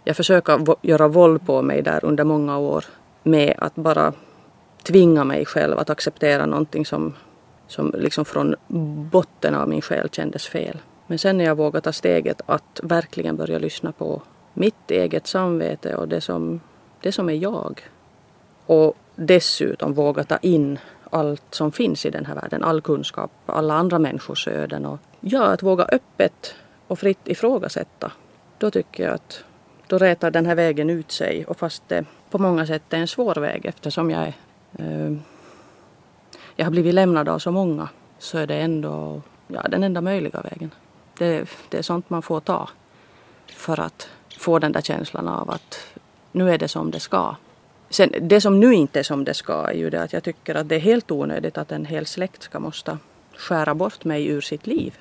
Jag 0.03 0.15
försöker 0.15 0.75
göra 0.81 1.07
våld 1.07 1.45
på 1.45 1.61
mig 1.61 1.81
där 1.81 2.05
under 2.05 2.23
många 2.23 2.57
år 2.57 2.85
med 3.23 3.53
att 3.57 3.75
bara 3.75 4.13
tvinga 4.83 5.23
mig 5.23 5.45
själv 5.45 5.79
att 5.79 5.89
acceptera 5.89 6.45
någonting 6.45 6.85
som, 6.85 7.13
som 7.67 7.93
liksom 7.97 8.25
från 8.25 8.55
botten 9.11 9.55
av 9.55 9.69
min 9.69 9.81
själ 9.81 10.09
kändes 10.09 10.47
fel. 10.47 10.77
Men 11.07 11.19
sen 11.19 11.37
när 11.37 11.45
jag 11.45 11.55
vågade 11.55 11.81
ta 11.81 11.91
steget 11.91 12.41
att 12.45 12.79
verkligen 12.83 13.35
börja 13.35 13.59
lyssna 13.59 13.91
på 13.91 14.21
mitt 14.53 14.91
eget 14.91 15.27
samvete 15.27 15.95
och 15.95 16.07
det 16.07 16.21
som, 16.21 16.61
det 17.01 17.11
som 17.11 17.29
är 17.29 17.33
jag. 17.33 17.81
Och 18.65 18.97
dessutom 19.15 19.93
våga 19.93 20.23
ta 20.23 20.37
in 20.37 20.79
allt 21.09 21.43
som 21.49 21.71
finns 21.71 22.05
i 22.05 22.09
den 22.09 22.25
här 22.25 22.35
världen, 22.35 22.63
all 22.63 22.81
kunskap, 22.81 23.31
alla 23.45 23.73
andra 23.73 23.99
människors 23.99 24.47
öden 24.47 24.85
och 24.85 24.99
ja, 25.19 25.43
att 25.43 25.63
våga 25.63 25.83
öppet 25.83 26.55
och 26.87 26.99
fritt 26.99 27.27
ifrågasätta. 27.27 28.11
Då 28.57 28.71
tycker 28.71 29.03
jag 29.03 29.13
att 29.13 29.43
då 29.89 29.97
rätar 29.97 30.31
den 30.31 30.45
här 30.45 30.55
vägen 30.55 30.89
ut 30.89 31.11
sig 31.11 31.45
och 31.45 31.57
fast 31.57 31.83
det 31.87 32.05
på 32.29 32.37
många 32.37 32.65
sätt 32.65 32.93
är 32.93 32.97
en 32.97 33.07
svår 33.07 33.35
väg 33.35 33.65
eftersom 33.65 34.11
jag 34.11 34.21
är 34.21 34.33
eh, 34.79 35.17
jag 36.55 36.65
har 36.65 36.71
blivit 36.71 36.93
lämnad 36.93 37.29
av 37.29 37.39
så 37.39 37.51
många 37.51 37.89
så 38.19 38.37
är 38.37 38.47
det 38.47 38.55
ändå 38.55 39.21
ja, 39.47 39.61
den 39.69 39.83
enda 39.83 40.01
möjliga 40.01 40.41
vägen. 40.41 40.71
Det, 41.17 41.49
det 41.69 41.77
är 41.77 41.81
sånt 41.81 42.09
man 42.09 42.21
får 42.21 42.39
ta 42.39 42.69
för 43.45 43.79
att 43.79 44.09
få 44.37 44.59
den 44.59 44.71
där 44.71 44.81
känslan 44.81 45.27
av 45.27 45.49
att 45.49 45.79
nu 46.31 46.51
är 46.51 46.57
det 46.57 46.67
som 46.67 46.91
det 46.91 46.99
ska. 46.99 47.35
Sen, 47.89 48.13
det 48.21 48.41
som 48.41 48.59
nu 48.59 48.73
inte 48.73 48.99
är 48.99 49.03
som 49.03 49.23
det 49.23 49.33
ska 49.33 49.67
är 49.67 49.73
ju 49.73 49.89
det 49.89 50.01
att 50.01 50.13
jag 50.13 50.23
tycker 50.23 50.55
att 50.55 50.69
det 50.69 50.75
är 50.75 50.79
helt 50.79 51.11
onödigt 51.11 51.57
att 51.57 51.71
en 51.71 51.85
hel 51.85 52.05
släkt 52.05 52.43
ska 52.43 52.59
måste 52.59 52.97
skära 53.37 53.75
bort 53.75 54.05
mig 54.05 54.27
ur 54.27 54.41
sitt 54.41 54.67
liv. 54.67 54.97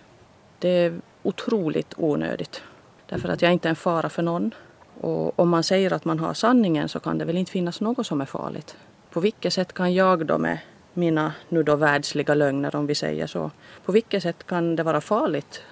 Det 0.59 0.69
är 0.69 1.01
otroligt 1.23 1.95
onödigt. 1.97 2.63
Därför 3.07 3.29
att 3.29 3.43
jag 3.43 3.49
är 3.49 3.53
inte 3.53 3.69
är 3.69 3.71
en 3.71 3.77
fara 3.77 4.09
för 4.09 4.23
någon. 4.23 4.55
Och 5.01 5.39
om 5.39 5.49
man 5.49 5.63
säger 5.63 5.93
att 5.93 6.05
man 6.05 6.19
har 6.19 6.35
sanningen 6.35 6.89
så 6.89 7.01
kan 7.01 7.19
det 7.19 7.25
väl 7.25 7.37
inte 7.37 7.53
finnas 7.53 7.81
något 7.81 8.07
som 8.07 8.21
är 8.21 8.25
farligt. 8.25 8.77
På 9.11 9.21
vilket 9.21 9.53
sätt 9.53 9.73
kan 9.73 9.95
jag 9.95 10.27
då 10.27 10.39
med 10.39 10.59
mina 10.95 11.33
nu 11.49 11.63
då 11.63 11.77
världsliga 11.77 12.35
lögner 12.35 12.77
om 12.77 12.87
vi 12.87 12.95
säger 12.95 13.27
så. 13.27 13.51
På 13.85 13.93
vilket 13.93 14.23
sätt 14.23 14.47
kan 14.47 14.77
det 14.77 14.83
vara 14.83 15.01
farligt 15.01 15.63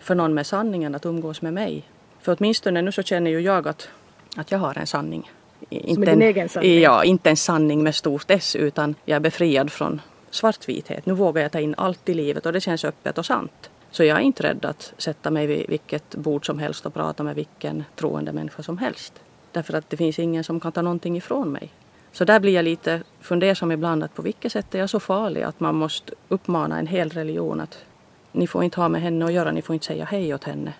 för 0.00 0.14
någon 0.14 0.34
med 0.34 0.46
sanningen 0.46 0.94
att 0.94 1.06
umgås 1.06 1.42
med 1.42 1.54
mig? 1.54 1.84
För 2.20 2.36
åtminstone 2.38 2.82
nu 2.82 2.92
så 2.92 3.02
känner 3.02 3.30
ju 3.30 3.40
jag 3.40 3.68
att, 3.68 3.88
att 4.36 4.50
jag 4.50 4.58
har 4.58 4.78
en 4.78 4.86
sanning. 4.86 5.30
Inte 5.70 5.94
Som 5.94 6.02
är 6.02 6.06
din 6.06 6.22
egen 6.22 6.48
sanning? 6.48 6.80
Ja, 6.80 7.04
inte 7.04 7.30
en 7.30 7.36
sanning 7.36 7.82
med 7.82 7.94
stort 7.94 8.30
S 8.30 8.56
utan 8.56 8.94
jag 9.04 9.16
är 9.16 9.20
befriad 9.20 9.72
från 9.72 10.00
svartvithet. 10.30 11.06
Nu 11.06 11.12
vågar 11.12 11.42
jag 11.42 11.52
ta 11.52 11.60
in 11.60 11.74
allt 11.78 12.08
i 12.08 12.14
livet 12.14 12.46
och 12.46 12.52
det 12.52 12.60
känns 12.60 12.84
öppet 12.84 13.18
och 13.18 13.26
sant. 13.26 13.70
Så 13.90 14.04
jag 14.04 14.16
är 14.16 14.22
inte 14.22 14.42
rädd 14.42 14.64
att 14.64 14.94
sätta 14.98 15.30
mig 15.30 15.46
vid 15.46 15.66
vilket 15.68 16.14
bord 16.14 16.46
som 16.46 16.58
helst 16.58 16.86
och 16.86 16.94
prata 16.94 17.22
med 17.22 17.34
vilken 17.34 17.84
troende 17.96 18.32
människa 18.32 18.62
som 18.62 18.78
helst. 18.78 19.12
Därför 19.52 19.74
att 19.74 19.90
det 19.90 19.96
finns 19.96 20.18
ingen 20.18 20.44
som 20.44 20.60
kan 20.60 20.72
ta 20.72 20.82
någonting 20.82 21.16
ifrån 21.16 21.52
mig. 21.52 21.72
Så 22.12 22.24
där 22.24 22.40
blir 22.40 22.52
jag 22.52 22.64
lite 22.64 23.02
fundersam 23.20 23.72
ibland 23.72 24.04
att 24.04 24.14
på 24.14 24.22
vilket 24.22 24.52
sätt 24.52 24.74
är 24.74 24.78
jag 24.78 24.90
så 24.90 25.00
farlig 25.00 25.42
att 25.42 25.60
man 25.60 25.74
måste 25.74 26.12
uppmana 26.28 26.78
en 26.78 26.86
hel 26.86 27.10
religion 27.10 27.60
att 27.60 27.78
ni 28.32 28.46
får 28.46 28.64
inte 28.64 28.80
ha 28.80 28.88
med 28.88 29.02
henne 29.02 29.24
att 29.24 29.32
göra, 29.32 29.52
ni 29.52 29.62
får 29.62 29.74
inte 29.74 29.86
säga 29.86 30.04
hej 30.04 30.34
åt 30.34 30.44
henne. 30.44 30.72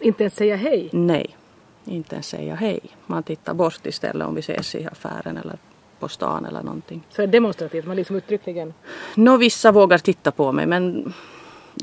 Inte 0.00 0.22
ens 0.22 0.34
säga 0.34 0.56
hej? 0.56 0.88
Nej, 0.92 1.36
inte 1.84 2.14
ens 2.14 2.26
säga 2.26 2.54
hej. 2.54 2.80
Man 3.06 3.22
tittar 3.22 3.54
bort 3.54 3.86
istället 3.86 4.26
om 4.26 4.34
vi 4.34 4.40
ses 4.40 4.74
i 4.74 4.86
affären 4.86 5.36
eller 5.36 5.58
på 5.98 6.08
stan 6.08 6.44
eller 6.44 6.62
någonting. 6.62 7.02
Så 7.10 7.26
demonstrativt, 7.26 7.86
man 7.86 7.96
liksom 7.96 8.16
uttryckligen? 8.16 8.74
Nå, 9.14 9.36
vissa 9.36 9.72
vågar 9.72 9.98
titta 9.98 10.30
på 10.30 10.52
mig 10.52 10.66
men 10.66 11.12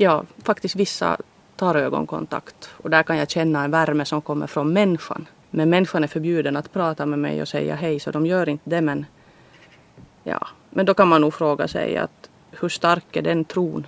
ja, 0.00 0.24
faktiskt 0.42 0.76
vissa 0.76 1.16
tar 1.56 1.74
ögonkontakt 1.74 2.70
och 2.76 2.90
där 2.90 3.02
kan 3.02 3.16
jag 3.16 3.30
känna 3.30 3.64
en 3.64 3.70
värme 3.70 4.04
som 4.04 4.20
kommer 4.20 4.46
från 4.46 4.72
människan. 4.72 5.26
Men 5.50 5.70
människan 5.70 6.04
är 6.04 6.08
förbjuden 6.08 6.56
att 6.56 6.72
prata 6.72 7.06
med 7.06 7.18
mig 7.18 7.42
och 7.42 7.48
säga 7.48 7.74
hej 7.74 8.00
så 8.00 8.10
de 8.10 8.26
gör 8.26 8.48
inte 8.48 8.70
det 8.70 8.80
men 8.80 9.06
ja, 10.22 10.46
men 10.70 10.86
då 10.86 10.94
kan 10.94 11.08
man 11.08 11.20
nog 11.20 11.34
fråga 11.34 11.68
sig 11.68 11.96
att 11.96 12.30
hur 12.50 12.68
stark 12.68 13.16
är 13.16 13.22
den 13.22 13.44
tron 13.44 13.86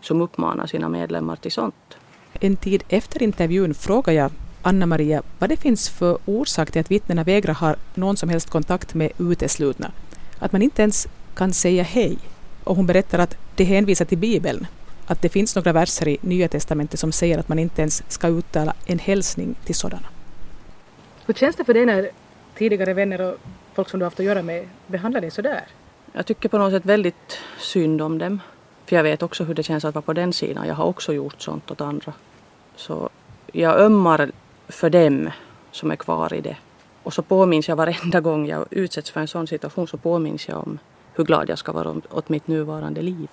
som 0.00 0.20
uppmanar 0.20 0.66
sina 0.66 0.88
medlemmar 0.88 1.36
till 1.36 1.52
sånt? 1.52 1.96
En 2.32 2.56
tid 2.56 2.82
efter 2.88 3.22
intervjun 3.22 3.74
frågar 3.74 4.12
jag 4.12 4.30
Anna-Maria 4.62 5.22
vad 5.38 5.50
det 5.50 5.56
finns 5.56 5.88
för 5.88 6.18
orsak 6.24 6.70
till 6.70 6.80
att 6.80 6.90
vittnena 6.90 7.24
vägrar 7.24 7.54
ha 7.54 7.74
någon 7.94 8.16
som 8.16 8.28
helst 8.28 8.50
kontakt 8.50 8.94
med 8.94 9.12
uteslutna. 9.18 9.90
Att 10.38 10.52
man 10.52 10.62
inte 10.62 10.82
ens 10.82 11.08
kan 11.34 11.52
säga 11.52 11.82
hej. 11.82 12.18
Och 12.64 12.76
hon 12.76 12.86
berättar 12.86 13.18
att 13.18 13.36
det 13.56 13.64
hänvisar 13.64 14.04
till 14.04 14.18
Bibeln 14.18 14.66
att 15.06 15.22
det 15.22 15.28
finns 15.28 15.56
några 15.56 15.72
verser 15.72 16.08
i 16.08 16.18
Nya 16.20 16.48
Testamentet 16.48 17.00
som 17.00 17.12
säger 17.12 17.38
att 17.38 17.48
man 17.48 17.58
inte 17.58 17.82
ens 17.82 18.02
ska 18.08 18.28
uttala 18.28 18.74
en 18.86 18.98
hälsning 18.98 19.54
till 19.64 19.74
sådana. 19.74 20.06
Hur 21.26 21.34
känns 21.34 21.56
det 21.56 21.64
för 21.64 21.74
dig 21.74 21.86
när 21.86 22.10
tidigare 22.54 22.94
vänner 22.94 23.20
och 23.20 23.36
folk 23.74 23.88
som 23.88 24.00
du 24.00 24.06
haft 24.06 24.20
att 24.20 24.26
göra 24.26 24.42
med 24.42 24.68
behandlar 24.86 25.20
dig 25.20 25.30
sådär? 25.30 25.64
Jag 26.12 26.26
tycker 26.26 26.48
på 26.48 26.58
något 26.58 26.72
sätt 26.72 26.86
väldigt 26.86 27.38
synd 27.58 28.02
om 28.02 28.18
dem. 28.18 28.40
För 28.86 28.96
jag 28.96 29.02
vet 29.02 29.22
också 29.22 29.44
hur 29.44 29.54
det 29.54 29.62
känns 29.62 29.84
att 29.84 29.94
vara 29.94 30.02
på 30.02 30.12
den 30.12 30.32
sidan. 30.32 30.66
Jag 30.66 30.74
har 30.74 30.84
också 30.84 31.12
gjort 31.12 31.42
sånt 31.42 31.70
åt 31.70 31.80
andra. 31.80 32.12
Så 32.76 33.08
jag 33.52 33.80
ömmar 33.80 34.30
för 34.68 34.90
dem 34.90 35.30
som 35.70 35.90
är 35.90 35.96
kvar 35.96 36.34
i 36.34 36.40
det. 36.40 36.56
Och 37.02 37.14
så 37.14 37.22
påminns 37.22 37.68
jag 37.68 37.76
varenda 37.76 38.20
gång 38.20 38.46
jag 38.46 38.66
utsätts 38.70 39.10
för 39.10 39.20
en 39.20 39.28
sån 39.28 39.46
situation 39.46 39.88
så 39.88 39.96
påminns 39.96 40.48
jag 40.48 40.58
om 40.58 40.78
hur 41.14 41.24
glad 41.24 41.48
jag 41.48 41.58
ska 41.58 41.72
vara 41.72 41.94
åt 42.10 42.28
mitt 42.28 42.48
nuvarande 42.48 43.02
liv. 43.02 43.28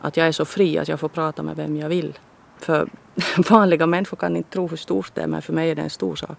Att 0.00 0.16
jag 0.16 0.26
är 0.26 0.32
så 0.32 0.44
fri 0.44 0.78
att 0.78 0.88
jag 0.88 1.00
får 1.00 1.08
prata 1.08 1.42
med 1.42 1.56
vem 1.56 1.76
jag 1.76 1.88
vill. 1.88 2.18
För 2.58 2.88
vanliga 3.50 3.86
människor 3.86 4.16
kan 4.16 4.36
inte 4.36 4.50
tro 4.50 4.68
hur 4.68 4.76
stort 4.76 5.14
det 5.14 5.22
är 5.22 5.26
men 5.26 5.42
för 5.42 5.52
mig 5.52 5.70
är 5.70 5.74
det 5.74 5.82
en 5.82 5.90
stor 5.90 6.16
sak. 6.16 6.38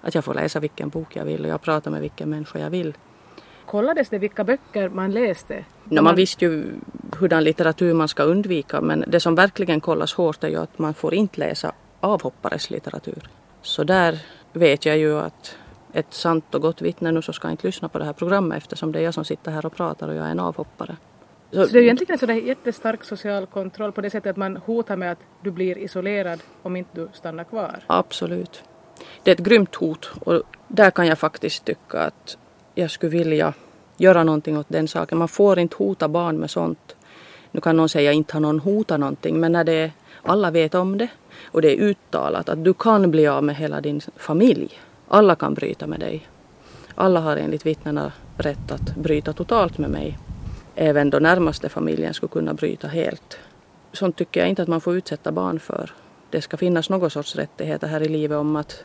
Att 0.00 0.14
jag 0.14 0.24
får 0.24 0.34
läsa 0.34 0.60
vilken 0.60 0.88
bok 0.88 1.16
jag 1.16 1.24
vill 1.24 1.44
och 1.44 1.50
jag 1.50 1.62
pratar 1.62 1.90
med 1.90 2.00
vilken 2.00 2.30
människa 2.30 2.58
jag 2.58 2.70
vill. 2.70 2.96
Kollades 3.66 4.08
det 4.08 4.18
vilka 4.18 4.44
böcker 4.44 4.88
man 4.88 5.12
läste? 5.12 5.64
No, 5.84 6.00
man 6.00 6.14
visste 6.14 6.44
ju 6.44 6.74
hurdan 7.18 7.44
litteratur 7.44 7.94
man 7.94 8.08
ska 8.08 8.22
undvika 8.22 8.80
men 8.80 9.04
det 9.08 9.20
som 9.20 9.34
verkligen 9.34 9.80
kollas 9.80 10.14
hårt 10.14 10.44
är 10.44 10.48
ju 10.48 10.56
att 10.56 10.78
man 10.78 10.94
får 10.94 11.14
inte 11.14 11.40
läsa 11.40 11.72
avhoppares 12.00 12.70
litteratur. 12.70 13.28
Så 13.62 13.84
där 13.84 14.22
vet 14.52 14.86
jag 14.86 14.98
ju 14.98 15.18
att 15.18 15.56
ett 15.92 16.14
sant 16.14 16.54
och 16.54 16.62
gott 16.62 16.82
vittne 16.82 17.12
nu 17.12 17.22
så 17.22 17.32
ska 17.32 17.50
inte 17.50 17.66
lyssna 17.66 17.88
på 17.88 17.98
det 17.98 18.04
här 18.04 18.12
programmet 18.12 18.56
eftersom 18.56 18.92
det 18.92 18.98
är 18.98 19.02
jag 19.02 19.14
som 19.14 19.24
sitter 19.24 19.50
här 19.50 19.66
och 19.66 19.76
pratar 19.76 20.08
och 20.08 20.14
jag 20.14 20.26
är 20.26 20.30
en 20.30 20.40
avhoppare. 20.40 20.96
Så, 21.50 21.66
det 21.66 21.78
är 21.78 21.82
egentligen 21.82 22.12
en 22.12 22.18
sån 22.18 22.46
jättestark 22.46 23.04
social 23.04 23.46
kontroll 23.46 23.92
på 23.92 24.00
det 24.00 24.10
sättet 24.10 24.30
att 24.30 24.36
man 24.36 24.56
hotar 24.56 24.96
med 24.96 25.12
att 25.12 25.18
du 25.42 25.50
blir 25.50 25.78
isolerad 25.78 26.40
om 26.62 26.76
inte 26.76 26.90
du 26.94 27.08
stannar 27.12 27.44
kvar? 27.44 27.84
Absolut. 27.86 28.62
Det 29.22 29.30
är 29.30 29.34
ett 29.34 29.40
grymt 29.40 29.74
hot 29.74 30.10
och 30.20 30.42
där 30.68 30.90
kan 30.90 31.06
jag 31.06 31.18
faktiskt 31.18 31.64
tycka 31.64 31.98
att 31.98 32.38
jag 32.74 32.90
skulle 32.90 33.10
vilja 33.10 33.54
göra 33.96 34.24
någonting 34.24 34.58
åt 34.58 34.66
den 34.68 34.88
saken. 34.88 35.18
Man 35.18 35.28
får 35.28 35.58
inte 35.58 35.76
hota 35.76 36.08
barn 36.08 36.36
med 36.36 36.50
sånt. 36.50 36.96
Nu 37.50 37.60
kan 37.60 37.76
någon 37.76 37.88
säga 37.88 38.10
att 38.10 38.16
inte 38.16 38.32
har 38.32 38.40
någon 38.40 38.60
hotat 38.60 39.00
någonting 39.00 39.40
men 39.40 39.52
när 39.52 39.64
det 39.64 39.72
är, 39.72 39.92
alla 40.22 40.50
vet 40.50 40.74
om 40.74 40.98
det 40.98 41.08
och 41.44 41.62
det 41.62 41.72
är 41.72 41.76
uttalat 41.76 42.48
att 42.48 42.64
du 42.64 42.74
kan 42.74 43.10
bli 43.10 43.26
av 43.26 43.44
med 43.44 43.56
hela 43.56 43.80
din 43.80 44.00
familj. 44.16 44.80
Alla 45.08 45.34
kan 45.34 45.54
bryta 45.54 45.86
med 45.86 46.00
dig. 46.00 46.28
Alla 46.94 47.20
har 47.20 47.36
enligt 47.36 47.66
vittnena 47.66 48.12
rätt 48.38 48.70
att 48.70 48.96
bryta 48.96 49.32
totalt 49.32 49.78
med 49.78 49.90
mig. 49.90 50.18
Även 50.78 51.10
då 51.10 51.18
närmaste 51.18 51.68
familjen 51.68 52.14
skulle 52.14 52.30
kunna 52.30 52.54
bryta 52.54 52.88
helt. 52.88 53.38
Sånt 53.92 54.16
tycker 54.16 54.40
jag 54.40 54.48
inte 54.48 54.62
att 54.62 54.68
man 54.68 54.80
får 54.80 54.96
utsätta 54.96 55.32
barn 55.32 55.60
för. 55.60 55.90
Det 56.30 56.42
ska 56.42 56.56
finnas 56.56 56.90
någon 56.90 57.10
sorts 57.10 57.36
rättigheter 57.36 57.88
här 57.88 58.00
i 58.00 58.08
livet 58.08 58.38
om 58.38 58.56
att, 58.56 58.84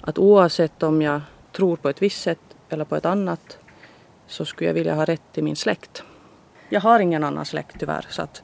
att 0.00 0.18
oavsett 0.18 0.82
om 0.82 1.02
jag 1.02 1.20
tror 1.52 1.76
på 1.76 1.88
ett 1.88 2.02
visst 2.02 2.22
sätt 2.22 2.38
eller 2.68 2.84
på 2.84 2.96
ett 2.96 3.06
annat 3.06 3.58
så 4.26 4.44
skulle 4.44 4.68
jag 4.68 4.74
vilja 4.74 4.94
ha 4.94 5.04
rätt 5.04 5.22
till 5.32 5.44
min 5.44 5.56
släkt. 5.56 6.02
Jag 6.68 6.80
har 6.80 7.00
ingen 7.00 7.24
annan 7.24 7.44
släkt 7.44 7.76
tyvärr 7.78 8.06
så 8.08 8.22
att 8.22 8.42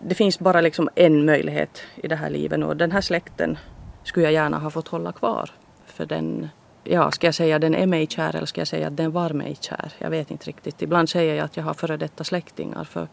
det 0.00 0.14
finns 0.14 0.38
bara 0.38 0.60
liksom 0.60 0.88
en 0.94 1.24
möjlighet 1.24 1.82
i 1.94 2.08
det 2.08 2.16
här 2.16 2.30
livet 2.30 2.64
och 2.64 2.76
den 2.76 2.92
här 2.92 3.00
släkten 3.00 3.58
skulle 4.04 4.26
jag 4.26 4.32
gärna 4.32 4.58
ha 4.58 4.70
fått 4.70 4.88
hålla 4.88 5.12
kvar. 5.12 5.50
För 5.86 6.06
den, 6.06 6.48
ja, 6.88 7.10
ska 7.10 7.26
jag 7.26 7.34
säga 7.34 7.58
den 7.58 7.74
är 7.74 7.86
mig 7.86 8.06
kär 8.06 8.36
eller 8.36 8.46
ska 8.46 8.60
jag 8.60 8.68
säga 8.68 8.86
att 8.86 8.96
den 8.96 9.12
var 9.12 9.30
mig 9.30 9.56
kär? 9.60 9.92
Jag 9.98 10.10
vet 10.10 10.30
inte 10.30 10.46
riktigt. 10.46 10.82
Ibland 10.82 11.08
säger 11.08 11.34
jag 11.34 11.44
att 11.44 11.56
jag 11.56 11.64
har 11.64 11.74
före 11.74 11.96
detta 11.96 12.24
släktingar 12.24 12.84
för 12.84 13.08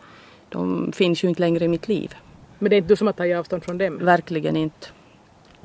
de 0.50 0.92
finns 0.92 1.24
ju 1.24 1.28
inte 1.30 1.42
längre 1.42 1.66
i 1.66 1.68
mitt 1.68 1.88
liv. 1.88 2.16
Men 2.60 2.70
det 2.70 2.76
är 2.76 2.78
inte 2.78 2.88
du 2.88 2.96
som 2.96 3.08
har 3.08 3.14
tagit 3.14 3.38
avstånd 3.38 3.64
från 3.64 3.78
dem? 3.78 3.98
Verkligen 3.98 4.56
inte. 4.56 4.88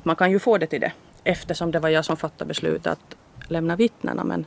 Man 0.03 0.15
kan 0.15 0.31
ju 0.31 0.39
få 0.39 0.57
det 0.57 0.67
till 0.67 0.81
det 0.81 0.91
eftersom 1.23 1.71
det 1.71 1.79
var 1.79 1.89
jag 1.89 2.05
som 2.05 2.17
fattade 2.17 2.47
beslutet 2.47 2.87
att 2.87 3.15
lämna 3.47 3.75
vittnena 3.75 4.23
men 4.23 4.45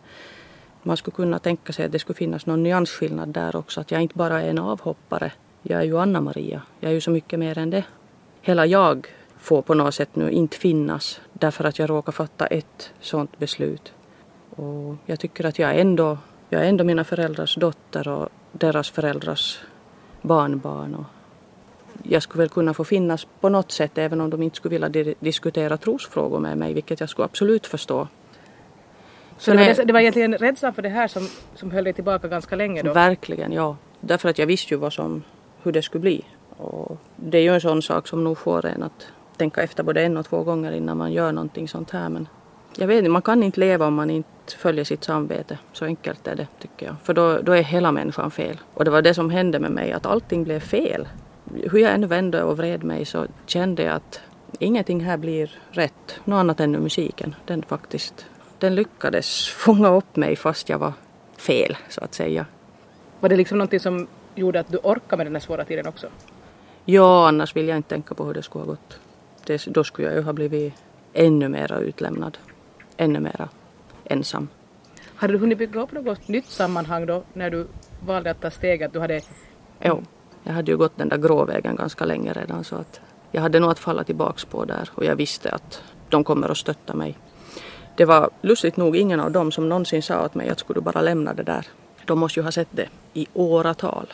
man 0.82 0.96
skulle 0.96 1.14
kunna 1.14 1.38
tänka 1.38 1.72
sig 1.72 1.84
att 1.84 1.92
det 1.92 1.98
skulle 1.98 2.16
finnas 2.16 2.46
någon 2.46 2.62
nyansskillnad 2.62 3.28
där 3.28 3.56
också. 3.56 3.80
Att 3.80 3.90
jag 3.90 4.02
inte 4.02 4.18
bara 4.18 4.42
är 4.42 4.50
en 4.50 4.58
avhoppare. 4.58 5.32
Jag 5.62 5.80
är 5.80 5.84
ju 5.84 5.98
Anna-Maria. 5.98 6.62
Jag 6.80 6.90
är 6.90 6.94
ju 6.94 7.00
så 7.00 7.10
mycket 7.10 7.38
mer 7.38 7.58
än 7.58 7.70
det. 7.70 7.84
Hela 8.40 8.66
jag 8.66 9.08
får 9.42 9.62
på 9.62 9.74
något 9.74 9.94
sätt 9.94 10.16
nu 10.16 10.30
inte 10.30 10.56
finnas 10.56 11.20
därför 11.32 11.64
att 11.64 11.78
jag 11.78 11.90
råkar 11.90 12.12
fatta 12.12 12.46
ett 12.46 12.92
sådant 13.00 13.38
beslut. 13.38 13.92
Och 14.56 14.96
jag 15.06 15.20
tycker 15.20 15.46
att 15.46 15.58
jag 15.58 15.78
ändå, 15.78 16.18
jag 16.48 16.64
är 16.64 16.68
ändå 16.68 16.84
mina 16.84 17.04
föräldrars 17.04 17.54
dotter 17.54 18.08
och 18.08 18.28
deras 18.52 18.90
föräldrars 18.90 19.60
barnbarn. 20.22 20.94
Och 20.94 21.04
jag 22.02 22.22
skulle 22.22 22.42
väl 22.42 22.48
kunna 22.48 22.74
få 22.74 22.84
finnas 22.84 23.26
på 23.40 23.48
något 23.48 23.72
sätt 23.72 23.98
även 23.98 24.20
om 24.20 24.30
de 24.30 24.42
inte 24.42 24.56
skulle 24.56 24.78
vilja 24.78 25.14
diskutera 25.20 25.76
trosfrågor 25.76 26.38
med 26.38 26.58
mig, 26.58 26.74
vilket 26.74 27.00
jag 27.00 27.08
skulle 27.08 27.24
absolut 27.24 27.66
förstå. 27.66 28.08
Så 29.38 29.50
det 29.50 29.56
var, 29.56 29.84
det 29.84 29.92
var 29.92 30.00
egentligen 30.00 30.38
rädslan 30.38 30.74
för 30.74 30.82
det 30.82 30.88
här 30.88 31.08
som, 31.08 31.28
som 31.54 31.70
höll 31.70 31.84
dig 31.84 31.92
tillbaka 31.92 32.28
ganska 32.28 32.56
länge 32.56 32.82
då? 32.82 32.92
Verkligen, 32.92 33.52
ja. 33.52 33.76
Därför 34.00 34.28
att 34.28 34.38
jag 34.38 34.46
visste 34.46 34.74
ju 34.74 34.78
vad 34.78 34.92
som, 34.92 35.22
hur 35.62 35.72
det 35.72 35.82
skulle 35.82 36.02
bli. 36.02 36.24
Och 36.56 36.98
det 37.16 37.38
är 37.38 37.42
ju 37.42 37.54
en 37.54 37.60
sån 37.60 37.82
sak 37.82 38.08
som 38.08 38.24
nog 38.24 38.38
får 38.38 38.66
en 38.66 38.82
att 38.82 39.06
tänka 39.36 39.62
efter 39.62 39.82
både 39.82 40.02
en 40.02 40.16
och 40.16 40.26
två 40.26 40.42
gånger 40.42 40.72
innan 40.72 40.96
man 40.96 41.12
gör 41.12 41.32
någonting 41.32 41.68
sånt 41.68 41.90
här. 41.90 42.08
Men 42.08 42.28
jag 42.76 42.86
vet 42.86 42.98
inte, 42.98 43.10
man 43.10 43.22
kan 43.22 43.42
inte 43.42 43.60
leva 43.60 43.86
om 43.86 43.94
man 43.94 44.10
inte 44.10 44.56
följer 44.58 44.84
sitt 44.84 45.04
samvete. 45.04 45.58
Så 45.72 45.84
enkelt 45.84 46.26
är 46.26 46.36
det 46.36 46.46
tycker 46.58 46.86
jag. 46.86 46.94
För 47.02 47.14
då, 47.14 47.38
då 47.38 47.52
är 47.52 47.62
hela 47.62 47.92
människan 47.92 48.30
fel. 48.30 48.60
Och 48.74 48.84
det 48.84 48.90
var 48.90 49.02
det 49.02 49.14
som 49.14 49.30
hände 49.30 49.58
med 49.58 49.70
mig, 49.70 49.92
att 49.92 50.06
allting 50.06 50.44
blev 50.44 50.60
fel. 50.60 51.08
Hur 51.70 51.78
jag 51.78 51.92
än 51.92 52.08
vände 52.08 52.42
och 52.42 52.56
vred 52.56 52.84
mig 52.84 53.04
så 53.04 53.26
kände 53.46 53.82
jag 53.82 53.94
att 53.94 54.20
ingenting 54.58 55.00
här 55.00 55.16
blir 55.16 55.50
rätt. 55.70 56.20
Något 56.24 56.36
annat 56.36 56.60
än 56.60 56.72
musiken. 56.72 57.34
Den 57.44 57.62
faktiskt 57.62 58.26
den 58.58 58.74
lyckades 58.74 59.48
fånga 59.48 59.88
upp 59.88 60.16
mig 60.16 60.36
fast 60.36 60.68
jag 60.68 60.78
var 60.78 60.92
fel 61.36 61.76
så 61.88 62.04
att 62.04 62.14
säga. 62.14 62.46
Var 63.20 63.28
det 63.28 63.36
liksom 63.36 63.58
någonting 63.58 63.80
som 63.80 64.06
gjorde 64.34 64.60
att 64.60 64.68
du 64.68 64.78
orkade 64.78 65.16
med 65.16 65.26
den 65.26 65.34
här 65.34 65.40
svåra 65.40 65.64
tiden 65.64 65.86
också? 65.86 66.06
Ja, 66.84 67.28
annars 67.28 67.56
vill 67.56 67.68
jag 67.68 67.76
inte 67.76 67.88
tänka 67.88 68.14
på 68.14 68.24
hur 68.24 68.34
det 68.34 68.42
skulle 68.42 68.64
ha 68.64 68.70
gått. 68.70 68.98
Det, 69.46 69.66
då 69.66 69.84
skulle 69.84 70.08
jag 70.08 70.16
ju 70.16 70.22
ha 70.22 70.32
blivit 70.32 70.74
ännu 71.12 71.48
mera 71.48 71.78
utlämnad. 71.78 72.38
Ännu 72.96 73.20
mera 73.20 73.48
ensam. 74.04 74.48
Hade 75.14 75.32
du 75.32 75.38
hunnit 75.38 75.58
bygga 75.58 75.80
upp 75.80 75.92
något 75.92 76.28
nytt 76.28 76.46
sammanhang 76.46 77.06
då 77.06 77.22
när 77.32 77.50
du 77.50 77.66
valde 78.06 78.30
att 78.30 78.40
ta 78.40 78.50
steget? 78.50 78.92
Du 78.92 79.00
hade... 79.00 79.20
Jo, 79.80 80.02
jag 80.44 80.52
hade 80.52 80.70
ju 80.70 80.76
gått 80.76 80.96
den 80.96 81.08
där 81.08 81.18
gråvägen 81.18 81.76
ganska 81.76 82.04
länge 82.04 82.32
redan 82.32 82.64
så 82.64 82.76
att 82.76 83.00
jag 83.30 83.42
hade 83.42 83.60
nog 83.60 83.70
att 83.70 83.78
falla 83.78 84.04
tillbaks 84.04 84.44
på 84.44 84.64
där 84.64 84.88
och 84.94 85.04
jag 85.04 85.16
visste 85.16 85.50
att 85.50 85.82
de 86.08 86.24
kommer 86.24 86.48
att 86.48 86.56
stötta 86.56 86.94
mig 86.94 87.18
det 87.96 88.04
var 88.04 88.30
lustigt 88.42 88.76
nog 88.76 88.96
ingen 88.96 89.20
av 89.20 89.32
dem 89.32 89.52
som 89.52 89.68
någonsin 89.68 90.02
sa 90.02 90.24
åt 90.24 90.34
mig 90.34 90.48
att 90.48 90.58
skulle 90.58 90.80
du 90.80 90.84
bara 90.84 91.00
lämna 91.00 91.34
det 91.34 91.42
där. 91.42 91.66
De 92.04 92.18
måste 92.18 92.40
ju 92.40 92.44
ha 92.44 92.52
sett 92.52 92.68
det 92.70 92.88
i 93.14 93.26
åratal. 93.32 94.12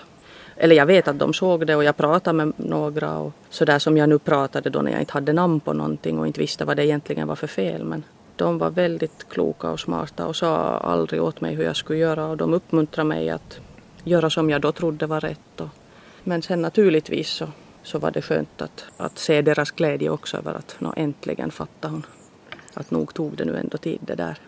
Eller 0.60 0.76
jag 0.76 0.86
vet 0.86 1.08
att 1.08 1.18
de 1.18 1.32
såg 1.32 1.66
det 1.66 1.76
och 1.76 1.84
jag 1.84 1.96
pratade 1.96 2.36
med 2.36 2.52
några 2.56 3.18
och 3.18 3.32
sådär 3.50 3.78
som 3.78 3.96
jag 3.96 4.08
nu 4.08 4.18
pratade 4.18 4.70
då 4.70 4.82
när 4.82 4.92
jag 4.92 5.00
inte 5.00 5.12
hade 5.12 5.32
namn 5.32 5.60
på 5.60 5.72
någonting 5.72 6.18
och 6.18 6.26
inte 6.26 6.40
visste 6.40 6.64
vad 6.64 6.76
det 6.76 6.86
egentligen 6.86 7.28
var 7.28 7.34
för 7.34 7.46
fel. 7.46 7.84
Men 7.84 8.04
de 8.36 8.58
var 8.58 8.70
väldigt 8.70 9.28
kloka 9.28 9.70
och 9.70 9.80
smarta 9.80 10.26
och 10.26 10.36
sa 10.36 10.78
aldrig 10.78 11.22
åt 11.22 11.40
mig 11.40 11.54
hur 11.54 11.64
jag 11.64 11.76
skulle 11.76 11.98
göra 11.98 12.26
och 12.26 12.36
de 12.36 12.54
uppmuntrade 12.54 13.08
mig 13.08 13.30
att 13.30 13.60
göra 14.04 14.30
som 14.30 14.50
jag 14.50 14.60
då 14.60 14.72
trodde 14.72 15.06
var 15.06 15.20
rätt. 15.20 15.60
Och, 15.60 15.68
men 16.24 16.42
sen 16.42 16.62
naturligtvis 16.62 17.28
så, 17.28 17.46
så 17.82 17.98
var 17.98 18.10
det 18.10 18.22
skönt 18.22 18.62
att, 18.62 18.84
att 18.96 19.18
se 19.18 19.42
deras 19.42 19.70
glädje 19.70 20.10
också 20.10 20.36
över 20.36 20.54
att 20.54 20.76
nå, 20.78 20.94
äntligen 20.96 21.50
fattade 21.50 21.94
hon 21.94 22.06
att 22.74 22.90
nog 22.90 23.14
tog 23.14 23.36
det 23.36 23.44
nu 23.44 23.56
ändå 23.56 23.78
tid 23.78 24.00
det 24.00 24.14
där. 24.14 24.38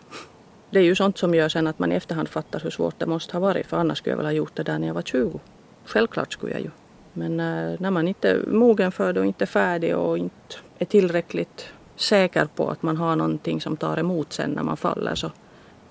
Det 0.69 0.79
är 0.79 0.83
ju 0.83 0.95
sånt 0.95 1.17
som 1.17 1.35
gör 1.35 1.49
sen 1.49 1.67
att 1.67 1.79
man 1.79 1.91
i 1.91 1.95
efterhand 1.95 2.29
fattar 2.29 2.59
hur 2.59 2.69
svårt 2.69 2.99
det 2.99 3.05
måste 3.05 3.33
ha 3.33 3.39
varit 3.39 3.67
för 3.67 3.77
annars 3.77 3.97
skulle 3.97 4.11
jag 4.11 4.17
väl 4.17 4.25
ha 4.25 4.33
gjort 4.33 4.55
det 4.55 4.63
där 4.63 4.79
när 4.79 4.87
jag 4.87 4.93
var 4.93 5.01
20. 5.01 5.39
Självklart 5.85 6.33
skulle 6.33 6.51
jag 6.51 6.61
ju. 6.61 6.69
Men 7.13 7.37
när, 7.37 7.77
när 7.79 7.91
man 7.91 8.07
inte 8.07 8.29
är 8.29 8.45
mogen 8.47 8.91
för 8.91 9.13
det 9.13 9.19
och 9.19 9.25
inte 9.25 9.43
är 9.43 9.47
färdig 9.47 9.97
och 9.97 10.17
inte 10.17 10.55
är 10.79 10.85
tillräckligt 10.85 11.73
säker 11.95 12.47
på 12.55 12.69
att 12.69 12.83
man 12.83 12.97
har 12.97 13.15
någonting 13.15 13.61
som 13.61 13.77
tar 13.77 13.97
emot 13.97 14.33
sen 14.33 14.51
när 14.51 14.63
man 14.63 14.77
faller 14.77 15.15
så, 15.15 15.31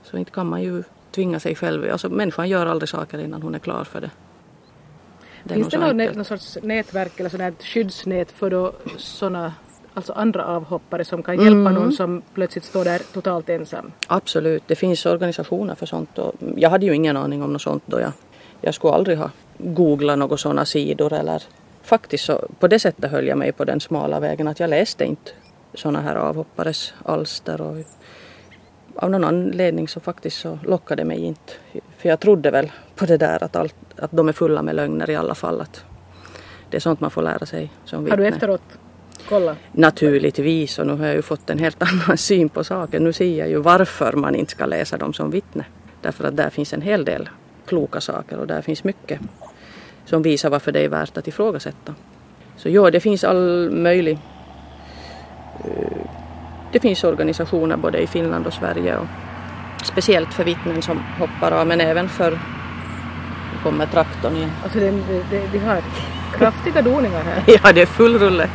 så 0.03 0.16
inte 0.16 0.31
kan 0.31 0.46
man 0.46 0.62
ju 0.62 0.83
tvinga 1.11 1.40
sig 1.40 1.55
själv. 1.55 1.92
Alltså, 1.92 2.09
människan 2.09 2.48
gör 2.48 2.66
aldrig 2.66 2.88
saker 2.88 3.18
innan 3.18 3.42
hon 3.42 3.55
är 3.55 3.59
klar 3.59 3.85
för 3.85 4.00
det. 4.00 4.11
det 5.44 5.55
Finns 5.55 5.68
det 5.68 5.79
någon, 5.79 5.96
någon 5.96 6.24
sorts 6.24 6.59
nätverk 6.62 7.20
eller 7.20 7.31
sådant 7.31 7.62
skyddsnät 7.62 8.31
för 8.31 8.50
då 8.50 8.72
sådana 8.98 9.55
alltså 9.94 10.12
andra 10.12 10.44
avhoppare 10.44 11.05
som 11.05 11.22
kan 11.22 11.35
hjälpa 11.35 11.70
mm. 11.70 11.74
någon 11.74 11.92
som 11.92 12.22
plötsligt 12.35 12.64
står 12.64 12.85
där 12.85 13.03
totalt 13.12 13.48
ensam? 13.48 13.92
Absolut, 14.07 14.62
det 14.66 14.74
finns 14.74 15.07
organisationer 15.07 15.74
för 15.74 15.87
sånt. 15.87 16.18
Och 16.18 16.35
jag 16.57 16.70
hade 16.70 16.87
ju 16.87 16.94
ingen 16.94 17.16
aning 17.16 17.42
om 17.42 17.53
något 17.53 17.62
sånt 17.62 17.83
då. 17.87 18.00
Jag, 18.00 18.12
jag 18.61 18.74
skulle 18.74 18.92
aldrig 18.92 19.18
ha 19.18 19.31
googlat 19.64 20.18
några 20.18 20.37
sådana 20.37 20.64
sidor 20.64 21.12
eller 21.12 21.42
faktiskt 21.83 22.25
så 22.25 22.49
på 22.59 22.68
det 22.68 22.79
sättet 22.79 23.11
höll 23.11 23.27
jag 23.27 23.38
mig 23.38 23.53
på 23.53 23.64
den 23.64 23.81
smala 23.81 24.20
vägen 24.20 24.49
att 24.49 24.61
jag 24.61 24.70
läste 24.70 25.05
inte 25.05 25.31
sådana 25.75 26.01
här 26.01 26.16
avhoppares 26.16 26.94
alster 27.05 27.61
och 27.61 27.77
av 28.96 29.11
någon 29.11 29.25
anledning 29.25 29.88
så 29.88 30.01
faktiskt 30.01 30.40
så 30.40 30.59
lockade 30.64 31.03
det 31.03 31.07
mig 31.07 31.25
inte. 31.25 31.53
För 31.99 32.09
jag 32.09 32.20
trodde 32.20 32.51
väl 32.51 32.73
på 32.94 33.07
det 33.07 33.16
där 33.16 33.44
att, 33.44 33.57
allt, 33.57 33.75
att 33.96 34.11
de 34.12 34.29
är 34.29 34.33
fulla 34.33 34.62
med 34.62 34.77
lögner 34.77 35.11
i 35.11 35.16
alla 35.16 35.35
fall. 35.35 35.61
Att 35.61 35.85
det 36.70 36.77
är 36.77 36.81
sånt 36.81 37.01
man 37.01 37.11
får 37.11 37.23
lära 37.23 37.46
sig 37.46 37.73
som 37.85 38.05
vittne. 38.05 38.12
Har 38.12 38.16
du 38.16 38.27
efteråt 38.27 38.62
kolla? 39.29 39.57
Naturligtvis 39.73 40.79
och 40.79 40.87
nu 40.87 40.92
har 40.92 41.07
jag 41.07 41.14
ju 41.14 41.23
fått 41.23 41.51
en 41.51 41.59
helt 41.59 41.83
annan 41.92 42.18
syn 42.18 42.49
på 42.49 42.64
saken. 42.64 43.05
Nu 43.05 43.12
ser 43.12 43.38
jag 43.38 43.49
ju 43.49 43.57
varför 43.57 44.12
man 44.12 44.35
inte 44.35 44.53
ska 44.53 44.66
läsa 44.66 44.96
dem 44.96 45.12
som 45.12 45.31
vittne. 45.31 45.64
Därför 46.01 46.25
att 46.25 46.37
där 46.37 46.51
finns 46.51 46.73
en 46.73 46.83
hel 46.83 47.05
del 47.05 47.29
kloka 47.66 48.01
saker 48.01 48.38
och 48.38 48.46
där 48.46 48.62
finns 48.62 48.85
mycket 48.85 49.20
som 50.11 50.23
visar 50.23 50.51
varför 50.51 50.73
det 50.73 50.81
är 50.81 50.88
värt 50.88 51.16
att 51.16 51.29
ifrågasätta. 51.29 51.94
Så 52.57 52.68
ja, 52.68 52.90
det 52.90 53.01
finns 53.01 53.25
all 53.25 53.70
möjlig... 53.70 54.18
Eh, 55.64 56.07
det 56.73 56.81
finns 56.81 57.05
organisationer 57.05 57.77
både 57.77 57.99
i 57.99 58.07
Finland 58.07 58.46
och 58.46 58.53
Sverige 58.53 58.96
och 58.96 59.07
speciellt 59.85 60.35
för 60.35 60.44
vittnen 60.44 60.83
som 60.83 60.99
hoppar 61.18 61.53
av 61.53 61.66
men 61.66 61.81
även 61.81 62.09
för... 62.09 62.31
Nu 62.31 63.62
kommer 63.62 63.87
traktorn 63.87 64.37
igen. 64.37 64.51
Alltså 64.62 64.79
det, 64.79 64.90
det, 65.31 65.42
vi 65.53 65.59
har 65.59 65.83
kraftiga 66.38 66.83
doningar 66.83 67.23
här. 67.23 67.44
ja, 67.62 67.73
det 67.73 67.83
är 67.83 67.87
full 67.87 68.18
rulle. 68.18 68.51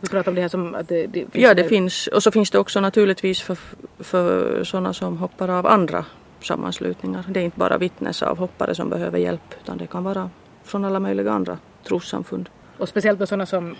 Vi 0.00 0.08
pratar 0.08 0.30
om 0.30 0.34
det 0.34 0.40
här 0.40 0.48
som 0.48 0.74
att 0.74 0.88
det, 0.88 1.06
det 1.06 1.20
finns 1.20 1.44
Ja, 1.44 1.54
det 1.54 1.64
finns. 1.64 2.06
Och 2.06 2.22
så 2.22 2.30
finns 2.30 2.50
det 2.50 2.58
också 2.58 2.80
naturligtvis 2.80 3.42
för, 3.42 3.56
för 3.98 4.64
sådana 4.64 4.92
som 4.92 5.18
hoppar 5.18 5.48
av 5.48 5.66
andra 5.66 6.04
sammanslutningar. 6.44 7.24
Det 7.28 7.40
är 7.40 7.44
inte 7.44 7.58
bara 7.58 7.78
vittnesavhoppare 7.78 8.74
som 8.74 8.90
behöver 8.90 9.18
hjälp 9.18 9.54
utan 9.62 9.78
det 9.78 9.86
kan 9.86 10.04
vara 10.04 10.30
från 10.62 10.84
alla 10.84 11.00
möjliga 11.00 11.32
andra 11.32 11.58
trossamfund. 11.84 12.48
Och 12.78 12.88
speciellt 12.88 13.18
med 13.18 13.28
sådana 13.28 13.46
som 13.46 13.76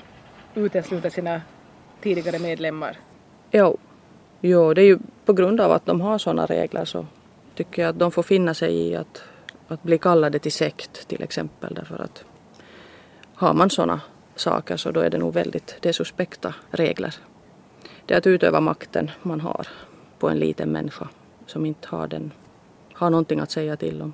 utesluter 0.55 1.11
sina 1.11 1.43
tidigare 2.01 2.39
medlemmar? 2.39 2.97
Jo. 3.51 3.77
jo, 4.41 4.75
det 4.75 4.83
är 4.83 4.87
ju 4.87 4.99
på 5.25 5.33
grund 5.33 5.61
av 5.61 5.73
att 5.73 5.87
de 5.87 6.01
har 6.01 6.19
sådana 6.19 6.47
regler 6.47 6.85
så 6.85 7.07
tycker 7.55 7.83
jag 7.83 7.89
att 7.89 7.99
de 7.99 8.13
får 8.13 8.23
finna 8.23 8.55
sig 8.55 8.75
i 8.75 8.97
att, 8.97 9.23
att 9.69 9.83
bli 9.83 9.99
kallade 9.99 10.39
till 10.39 10.53
sekt 10.53 11.09
till 11.09 11.23
exempel 11.23 11.75
därför 11.75 11.99
att 11.99 12.25
har 13.35 13.55
man 13.55 13.71
sådana 13.71 14.01
saker 14.37 14.77
så 14.77 14.91
då 14.91 15.01
är 15.01 15.11
det 15.11 15.19
nog 15.19 15.35
väldigt, 15.35 15.77
det 15.81 15.89
är 15.89 15.93
suspekta 15.93 16.55
regler. 16.71 17.15
Det 18.07 18.15
är 18.15 18.19
att 18.19 18.27
utöva 18.27 18.61
makten 18.61 19.11
man 19.23 19.41
har 19.41 19.69
på 20.19 20.29
en 20.29 20.39
liten 20.39 20.73
människa 20.73 21.09
som 21.47 21.67
inte 21.67 21.89
har, 21.89 22.07
den, 22.07 22.33
har 22.99 23.11
någonting 23.11 23.41
att 23.41 23.51
säga 23.51 23.77
till 23.77 24.03
om. 24.03 24.13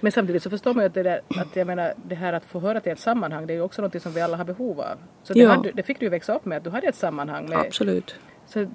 Men 0.00 0.12
samtidigt 0.12 0.42
så 0.42 0.50
förstår 0.50 0.74
man 0.74 0.82
ju 0.82 0.86
att 0.86 0.94
det, 0.94 1.02
där, 1.02 1.20
att 1.28 1.56
jag 1.56 1.66
menar, 1.66 1.94
det 2.08 2.14
här 2.14 2.32
att 2.32 2.44
få 2.44 2.60
höra 2.60 2.80
till 2.80 2.92
ett 2.92 3.00
sammanhang 3.00 3.46
det 3.46 3.52
är 3.52 3.54
ju 3.54 3.60
också 3.60 3.82
något 3.82 4.02
som 4.02 4.12
vi 4.12 4.20
alla 4.20 4.36
har 4.36 4.44
behov 4.44 4.80
av. 4.80 4.96
Så 5.22 5.32
det, 5.32 5.40
ja. 5.40 5.50
hade, 5.50 5.72
det 5.72 5.82
fick 5.82 6.00
du 6.00 6.06
ju 6.06 6.10
växa 6.10 6.34
upp 6.34 6.44
med 6.44 6.58
att 6.58 6.64
du 6.64 6.70
hade 6.70 6.86
ett 6.86 6.94
sammanhang. 6.94 7.48
Med, 7.48 7.58
Absolut. 7.58 8.14
Så 8.46 8.66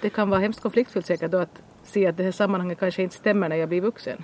det 0.00 0.10
kan 0.10 0.30
vara 0.30 0.40
hemskt 0.40 0.60
konfliktfyllt 0.60 1.06
säkert 1.06 1.30
då 1.30 1.38
att 1.38 1.62
se 1.84 2.06
att 2.06 2.16
det 2.16 2.24
här 2.24 2.32
sammanhanget 2.32 2.78
kanske 2.78 3.02
inte 3.02 3.16
stämmer 3.16 3.48
när 3.48 3.56
jag 3.56 3.68
blir 3.68 3.80
vuxen? 3.80 4.22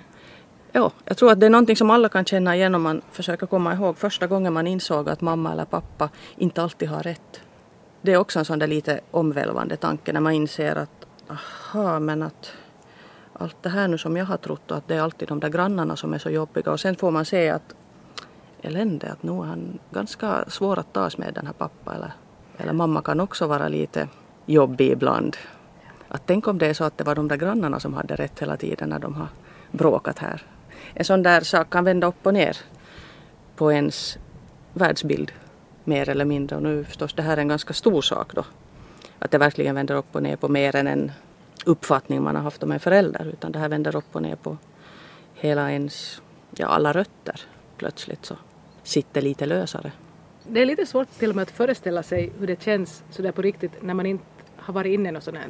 Ja, 0.71 0.91
jag 1.05 1.17
tror 1.17 1.31
att 1.31 1.39
det 1.39 1.45
är 1.45 1.49
någonting 1.49 1.75
som 1.75 1.89
alla 1.89 2.09
kan 2.09 2.25
känna 2.25 2.55
igen 2.55 2.75
om 2.75 2.81
man 2.81 3.01
försöker 3.11 3.47
komma 3.47 3.73
ihåg 3.73 3.97
första 3.97 4.27
gången 4.27 4.53
man 4.53 4.67
insåg 4.67 5.09
att 5.09 5.21
mamma 5.21 5.51
eller 5.51 5.65
pappa 5.65 6.09
inte 6.37 6.61
alltid 6.61 6.89
har 6.89 7.03
rätt. 7.03 7.41
Det 8.01 8.13
är 8.13 8.17
också 8.17 8.39
en 8.39 8.45
sån 8.45 8.59
där 8.59 8.67
lite 8.67 8.99
omvälvande 9.11 9.77
tanke 9.77 10.13
när 10.13 10.19
man 10.19 10.33
inser 10.33 10.75
att 10.75 11.07
aha, 11.29 11.99
men 11.99 12.23
att 12.23 12.53
allt 13.37 13.63
det 13.63 13.69
här 13.69 13.87
nu 13.87 13.97
som 13.97 14.17
jag 14.17 14.25
har 14.25 14.37
trott 14.37 14.71
och 14.71 14.77
att 14.77 14.87
det 14.87 14.95
är 14.95 15.01
alltid 15.01 15.27
de 15.27 15.39
där 15.39 15.49
grannarna 15.49 15.95
som 15.95 16.13
är 16.13 16.17
så 16.17 16.29
jobbiga 16.29 16.71
och 16.71 16.79
sen 16.79 16.95
får 16.95 17.11
man 17.11 17.25
se 17.25 17.49
att 17.49 17.75
elände 18.61 19.11
att 19.11 19.23
nu 19.23 19.31
är 19.31 19.43
han 19.43 19.79
ganska 19.91 20.45
svår 20.47 20.79
att 20.79 20.93
tas 20.93 21.17
med 21.17 21.33
den 21.33 21.45
här 21.45 21.53
pappa 21.53 21.95
eller, 21.95 22.11
eller 22.57 22.73
mamma 22.73 23.01
kan 23.01 23.19
också 23.19 23.47
vara 23.47 23.67
lite 23.67 24.07
jobbig 24.45 24.91
ibland. 24.91 25.37
Att 26.07 26.21
tänk 26.25 26.47
om 26.47 26.57
det 26.57 26.67
är 26.67 26.73
så 26.73 26.83
att 26.83 26.97
det 26.97 27.03
var 27.03 27.15
de 27.15 27.27
där 27.27 27.37
grannarna 27.37 27.79
som 27.79 27.93
hade 27.93 28.15
rätt 28.15 28.39
hela 28.41 28.57
tiden 28.57 28.89
när 28.89 28.99
de 28.99 29.15
har 29.15 29.27
bråkat 29.71 30.19
här. 30.19 30.41
En 30.93 31.05
sån 31.05 31.23
där 31.23 31.41
sak 31.41 31.69
kan 31.69 31.83
vända 31.83 32.07
upp 32.07 32.25
och 32.25 32.33
ner 32.33 32.57
på 33.55 33.71
ens 33.71 34.17
världsbild 34.73 35.31
mer 35.83 36.09
eller 36.09 36.25
mindre 36.25 36.55
och 36.55 36.63
nu 36.63 36.83
förstås 36.83 37.13
det 37.13 37.21
här 37.21 37.37
är 37.37 37.41
en 37.41 37.47
ganska 37.47 37.73
stor 37.73 38.01
sak 38.01 38.33
då. 38.35 38.45
Att 39.19 39.31
det 39.31 39.37
verkligen 39.37 39.75
vänder 39.75 39.95
upp 39.95 40.15
och 40.15 40.23
ner 40.23 40.35
på 40.35 40.47
mer 40.47 40.75
än 40.75 40.87
en 40.87 41.11
uppfattning 41.65 42.23
man 42.23 42.35
har 42.35 42.43
haft 42.43 42.63
om 42.63 42.71
en 42.71 42.79
förälder 42.79 43.25
utan 43.25 43.51
det 43.51 43.59
här 43.59 43.69
vänder 43.69 43.95
upp 43.95 44.15
och 44.15 44.21
ner 44.21 44.35
på 44.35 44.57
hela 45.33 45.71
ens, 45.71 46.21
ja 46.55 46.67
alla 46.67 46.93
rötter 46.93 47.41
plötsligt 47.77 48.25
så 48.25 48.35
sitter 48.83 49.21
lite 49.21 49.45
lösare. 49.45 49.91
Det 50.47 50.61
är 50.61 50.65
lite 50.65 50.85
svårt 50.85 51.11
till 51.11 51.29
och 51.29 51.35
med 51.35 51.43
att 51.43 51.51
föreställa 51.51 52.03
sig 52.03 52.31
hur 52.39 52.47
det 52.47 52.63
känns 52.63 53.03
sådär 53.09 53.31
på 53.31 53.41
riktigt 53.41 53.81
när 53.81 53.93
man 53.93 54.05
inte 54.05 54.25
har 54.55 54.73
varit 54.73 54.93
inne 54.93 55.09
i 55.09 55.11
något 55.11 55.23
sånt 55.23 55.37
här. 55.37 55.49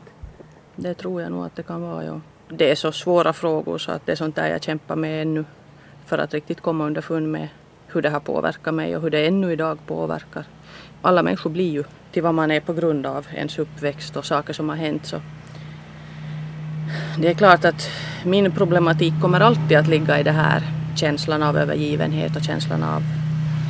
Det 0.76 0.94
tror 0.94 1.22
jag 1.22 1.32
nog 1.32 1.46
att 1.46 1.56
det 1.56 1.64
kan 1.64 1.82
vara, 1.82 2.06
ja. 2.06 2.22
Det 2.50 2.72
är 2.72 2.76
så 2.76 2.92
svåra 2.92 3.34
frågor 3.34 3.78
så 3.78 3.92
att 3.92 4.06
det 4.06 4.12
är 4.12 4.16
sånt 4.16 4.36
där 4.36 4.50
jag 4.50 4.64
kämpar 4.64 4.96
med 4.96 5.22
ännu 5.22 5.46
för 6.06 6.18
att 6.18 6.34
riktigt 6.34 6.62
komma 6.62 6.86
underfund 6.86 7.32
med 7.32 7.50
hur 7.88 8.02
det 8.02 8.10
har 8.10 8.20
påverkat 8.20 8.74
mig 8.74 8.96
och 8.96 9.02
hur 9.02 9.10
det 9.10 9.28
ännu 9.28 9.52
idag 9.52 9.80
påverkar. 9.86 10.46
Alla 11.02 11.24
människor 11.24 11.50
blir 11.50 11.72
ju 11.72 11.84
till 12.12 12.24
vad 12.24 12.34
man 12.34 12.52
är 12.52 12.60
på 12.60 12.74
grund 12.74 13.06
av 13.06 13.28
ens 13.34 13.60
uppväxt 13.60 14.18
och 14.18 14.26
saker 14.26 14.54
som 14.54 14.70
har 14.70 14.76
hänt 14.76 15.06
så 15.06 15.22
det 17.22 17.30
är 17.30 17.34
klart 17.34 17.66
att 17.66 17.90
min 18.26 18.52
problematik 18.52 19.14
kommer 19.22 19.40
alltid 19.40 19.78
att 19.78 19.88
ligga 19.88 20.20
i 20.20 20.24
det 20.24 20.32
här 20.32 20.64
känslan 20.96 21.44
av 21.44 21.58
övergivenhet 21.58 22.36
och 22.36 22.44
känslan 22.44 22.84
av 22.84 23.04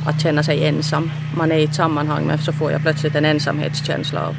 att 0.06 0.20
känna 0.20 0.42
sig 0.42 0.66
ensam. 0.66 1.10
Man 1.36 1.52
är 1.52 1.56
i 1.56 1.64
ett 1.64 1.74
sammanhang 1.74 2.26
men 2.26 2.38
så 2.38 2.52
får 2.52 2.72
jag 2.72 2.82
plötsligt 2.82 3.14
en 3.14 3.24
ensamhetskänsla 3.24 4.28
och 4.28 4.34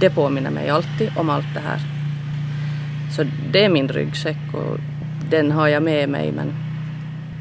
det 0.00 0.10
påminner 0.10 0.50
mig 0.50 0.70
alltid 0.70 1.10
om 1.16 1.30
allt 1.30 1.54
det 1.54 1.60
här. 1.60 1.80
Så 3.16 3.24
det 3.52 3.64
är 3.64 3.68
min 3.68 3.88
ryggsäck 3.88 4.54
och 4.54 4.78
den 5.30 5.52
har 5.52 5.68
jag 5.68 5.82
med 5.82 6.08
mig 6.08 6.32
men, 6.32 6.54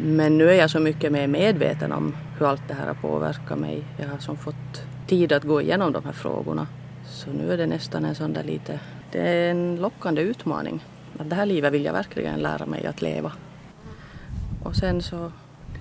men 0.02 0.38
nu 0.38 0.50
är 0.50 0.54
jag 0.54 0.70
så 0.70 0.80
mycket 0.80 1.12
mer 1.12 1.28
medveten 1.28 1.92
om 1.92 2.16
hur 2.40 2.46
allt 2.46 2.68
det 2.68 2.74
här 2.74 2.88
har 2.88 2.94
påverkat 2.94 3.60
mig. 3.60 3.84
Jag 3.98 4.08
har 4.08 4.18
som 4.18 4.38
fått 4.38 4.86
tid 5.08 5.32
att 5.32 5.44
gå 5.44 5.62
igenom 5.62 5.92
de 5.92 6.06
här 6.06 6.12
frågorna. 6.12 6.68
Så 7.06 7.30
nu 7.30 7.54
är 7.54 7.58
det 7.58 7.68
nästan 7.68 8.06
en 8.06 8.16
sån 8.16 8.34
där 8.34 8.44
lite, 8.44 8.80
det 9.12 9.20
är 9.20 9.52
en 9.52 9.76
lockande 9.76 10.22
utmaning. 10.22 10.82
Att 11.18 11.30
det 11.30 11.36
här 11.36 11.46
livet 11.46 11.74
vill 11.74 11.86
jag 11.86 11.94
verkligen 11.94 12.40
lära 12.40 12.66
mig 12.66 12.86
att 12.86 13.02
leva. 13.02 13.32
Och 14.64 14.76
sen 14.76 15.02
så, 15.02 15.32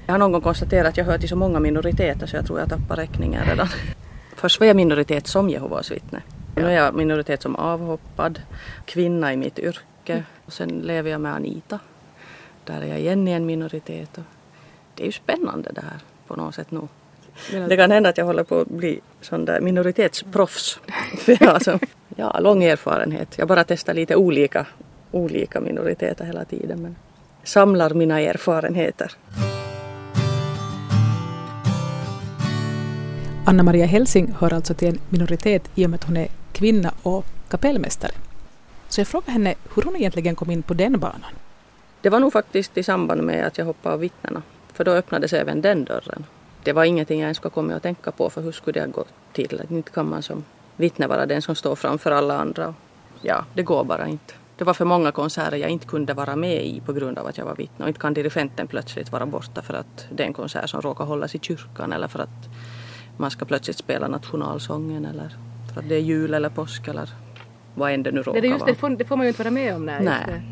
jag 0.07 0.15
har 0.15 0.19
någon 0.19 0.33
gång 0.33 0.41
konstaterat 0.41 0.89
att 0.89 0.97
jag 0.97 1.05
hör 1.05 1.19
till 1.19 1.29
så 1.29 1.37
många 1.37 1.61
minoriteter 1.61 2.27
så 2.27 2.37
jag 2.37 2.47
tror 2.47 2.61
jag 2.61 2.69
tappar 2.69 2.97
räkningen 2.97 3.45
redan. 3.45 3.69
Först 4.37 4.61
var 4.61 4.67
jag 4.67 4.77
minoritet 4.77 5.27
som 5.27 5.51
Jehovas 5.51 5.91
vittne. 5.91 6.23
Nu 6.57 6.67
är 6.67 6.71
jag 6.71 6.95
minoritet 6.95 7.43
som 7.43 7.57
avhoppad, 7.57 8.41
kvinna 8.85 9.33
i 9.33 9.37
mitt 9.37 9.59
yrke 9.59 10.25
och 10.47 10.53
sen 10.53 10.69
lever 10.69 11.11
jag 11.11 11.21
med 11.21 11.35
Anita. 11.35 11.79
Där 12.65 12.81
är 12.81 12.87
jag 12.87 13.01
igen 13.01 13.29
i 13.29 13.31
en 13.31 13.47
minoritet. 13.47 14.19
Och 14.19 14.25
det 14.95 15.03
är 15.03 15.07
ju 15.07 15.13
spännande 15.13 15.71
det 15.75 15.81
här 15.81 15.99
på 16.27 16.37
något 16.37 16.55
sätt 16.55 16.71
nu. 16.71 16.89
Det 17.69 17.77
kan 17.77 17.91
hända 17.91 18.09
att 18.09 18.19
jag 18.19 18.25
håller 18.25 18.45
på 18.45 18.61
att 18.61 18.69
bli 18.69 19.01
sån 19.21 19.45
där 19.45 19.61
minoritetsproffs. 19.61 20.81
jag 21.27 21.53
har 21.53 21.59
så, 21.59 21.79
ja, 22.17 22.41
lång 22.41 22.65
erfarenhet. 22.65 23.39
Jag 23.39 23.49
bara 23.49 23.65
testar 23.65 23.95
lite 23.95 24.17
olika, 24.17 24.67
olika 25.13 25.61
minoriteter 25.61 26.25
hela 26.25 26.45
tiden. 26.45 26.83
Men 26.83 26.97
samlar 27.45 27.91
mina 27.95 28.21
erfarenheter. 28.21 29.13
Anna-Maria 33.47 33.87
Helsing 33.87 34.35
hör 34.39 34.53
alltså 34.53 34.75
till 34.75 34.89
en 34.89 34.99
minoritet 35.09 35.71
i 35.75 35.87
och 35.87 35.91
med 35.91 35.99
att 35.99 36.05
hon 36.05 36.17
är 36.17 36.29
kvinna 36.53 36.95
och 37.03 37.25
kapellmästare. 37.49 38.13
Så 38.89 39.01
jag 39.01 39.09
frågade 39.09 39.33
henne 39.33 39.55
hur 39.75 39.83
hon 39.83 39.97
egentligen 39.97 40.37
kom 40.37 40.51
in 40.51 40.63
på 40.63 40.75
den 40.75 41.01
banan. 41.01 41.33
Det 42.01 42.11
var 42.11 42.21
nog 42.21 42.33
faktiskt 42.33 42.79
i 42.79 42.83
samband 42.83 43.23
med 43.23 43.47
att 43.47 43.59
jag 43.59 43.65
hoppade 43.65 43.95
av 43.95 44.01
vittnena. 44.01 44.43
För 44.73 44.85
då 44.85 44.91
öppnades 44.91 45.33
även 45.33 45.61
den 45.61 45.85
dörren. 45.85 46.25
Det 46.63 46.73
var 46.73 46.85
ingenting 46.85 47.21
jag 47.21 47.27
ens 47.27 47.37
ska 47.37 47.51
komma 47.51 47.75
att 47.75 47.83
tänka 47.83 48.13
på 48.13 48.31
för 48.31 48.43
hur 48.43 48.53
skulle 48.53 48.81
det 48.81 48.93
gå 48.93 49.05
till? 49.33 49.63
Inte 49.71 49.91
kan 49.91 50.09
man 50.09 50.23
som 50.23 50.45
vittne 50.77 51.07
vara 51.07 51.27
den 51.27 51.43
som 51.43 51.55
står 51.55 51.77
framför 51.77 52.11
alla 52.11 52.39
andra. 52.39 52.75
Ja, 53.23 53.45
det 53.55 53.63
går 53.63 53.85
bara 53.85 54.09
inte. 54.09 54.35
Det 54.59 54.65
var 54.65 54.75
för 54.75 54.85
många 54.85 55.13
konserter 55.13 55.57
jag 55.57 55.71
inte 55.71 55.87
kunde 55.87 56.15
vara 56.15 56.37
med 56.37 56.67
i 56.67 56.81
på 56.81 56.93
grund 56.93 57.19
av 57.19 57.27
att 57.27 57.39
jag 57.39 57.45
var 57.45 57.57
vittne. 57.57 57.85
Och 57.85 57.89
inte 57.89 58.01
kan 58.01 58.15
dirigenten 58.15 58.67
plötsligt 58.67 59.13
vara 59.13 59.27
borta 59.27 59.63
för 59.63 59.75
att 59.75 60.07
det 60.11 60.23
är 60.23 60.27
en 60.27 60.33
konsert 60.33 60.71
som 60.71 60.81
råkar 60.81 61.05
hållas 61.05 61.35
i 61.35 61.39
kyrkan 61.39 61.93
eller 61.93 62.09
för 62.09 62.19
att 62.19 62.49
man 63.17 63.31
ska 63.31 63.45
plötsligt 63.45 63.77
spela 63.77 64.09
nationalsången 64.09 65.05
eller 65.05 65.37
för 65.73 65.81
att 65.81 65.89
det 65.89 65.95
är 65.95 66.01
jul 66.01 66.35
eller 66.35 66.49
påsk 66.49 66.89
eller 66.89 67.09
vad 67.75 67.93
än 67.93 68.03
det 68.03 68.13
nu 68.13 68.23
råkar 68.23 68.41
det, 68.41 68.49
just. 68.49 68.67
Det 68.67 68.75
får, 68.75 68.91
det 68.91 69.05
får 69.05 69.17
man 69.17 69.27
ju 69.27 69.29
inte 69.29 69.43
vara 69.43 69.51
med 69.51 69.75
om. 69.75 69.87
Nej. 69.87 70.05
Nej. 70.05 70.43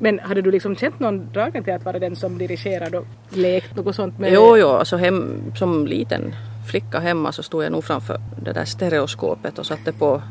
Men 0.00 0.18
hade 0.18 0.42
du 0.42 0.50
liksom 0.50 0.76
känt 0.76 1.00
någon 1.00 1.32
dragen 1.32 1.64
till 1.64 1.72
att 1.72 1.84
vara 1.84 1.98
den 1.98 2.16
som 2.16 2.38
dirigerade 2.38 2.98
och 2.98 3.06
lekt 3.30 3.76
något 3.76 3.94
sånt 3.94 4.18
med? 4.18 4.32
Jo, 4.32 4.56
jo, 4.56 4.68
alltså 4.68 4.96
hem, 4.96 5.52
som 5.56 5.86
liten 5.86 6.34
flicka 6.70 6.98
hemma 6.98 7.32
så 7.32 7.42
stod 7.42 7.64
jag 7.64 7.72
nog 7.72 7.84
framför 7.84 8.20
det 8.42 8.52
där 8.52 8.64
stereoskopet 8.64 9.58
och 9.58 9.66
satte 9.66 9.92
på 9.92 10.22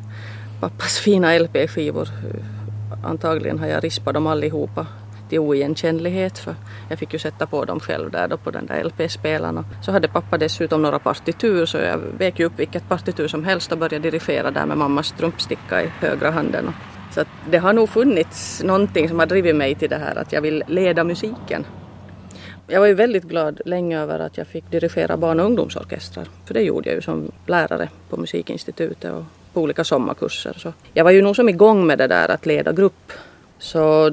pappas 0.59 0.99
fina 0.99 1.39
LP-skivor. 1.39 2.07
Antagligen 3.03 3.59
har 3.59 3.67
jag 3.67 3.83
rispat 3.83 4.13
dem 4.13 4.27
allihopa 4.27 4.87
till 5.29 5.39
oigenkännlighet 5.39 6.37
för 6.37 6.55
jag 6.89 6.99
fick 6.99 7.13
ju 7.13 7.19
sätta 7.19 7.45
på 7.45 7.65
dem 7.65 7.79
själv 7.79 8.11
där 8.11 8.27
då 8.27 8.37
på 8.37 8.51
den 8.51 8.65
där 8.65 8.83
LP-spelaren. 8.83 9.65
Så 9.81 9.91
hade 9.91 10.07
pappa 10.07 10.37
dessutom 10.37 10.81
några 10.81 10.99
partitur 10.99 11.65
så 11.65 11.77
jag 11.77 11.97
vek 11.97 12.39
ju 12.39 12.45
upp 12.45 12.59
vilket 12.59 12.89
partitur 12.89 13.27
som 13.27 13.43
helst 13.43 13.71
och 13.71 13.77
började 13.77 13.99
dirigera 13.99 14.51
där 14.51 14.65
med 14.65 14.77
mammas 14.77 15.07
strumpsticka 15.07 15.83
i 15.83 15.87
högra 15.87 16.31
handen. 16.31 16.73
Så 17.13 17.21
att 17.21 17.27
det 17.49 17.57
har 17.57 17.73
nog 17.73 17.89
funnits 17.89 18.63
någonting 18.63 19.09
som 19.09 19.19
har 19.19 19.25
drivit 19.25 19.55
mig 19.55 19.75
till 19.75 19.89
det 19.89 19.97
här 19.97 20.15
att 20.15 20.33
jag 20.33 20.41
vill 20.41 20.63
leda 20.67 21.03
musiken. 21.03 21.65
Jag 22.67 22.79
var 22.79 22.87
ju 22.87 22.93
väldigt 22.93 23.23
glad 23.23 23.61
länge 23.65 23.99
över 23.99 24.19
att 24.19 24.37
jag 24.37 24.47
fick 24.47 24.71
dirigera 24.71 25.17
barn 25.17 25.39
och 25.39 25.45
ungdomsorkestrar. 25.45 26.27
För 26.45 26.53
det 26.53 26.61
gjorde 26.61 26.89
jag 26.89 26.95
ju 26.95 27.01
som 27.01 27.31
lärare 27.45 27.89
på 28.09 28.17
musikinstitutet 28.17 29.13
och 29.13 29.23
på 29.57 29.61
olika 29.61 29.83
sommarkurser. 29.83 30.53
Så 30.57 30.73
jag 30.93 31.03
var 31.03 31.11
ju 31.11 31.21
nog 31.21 31.35
som 31.35 31.49
igång 31.49 31.87
med 31.87 31.97
det 31.97 32.07
där 32.07 32.31
att 32.31 32.45
leda 32.45 32.71
grupp. 32.71 33.11
Så 33.59 34.11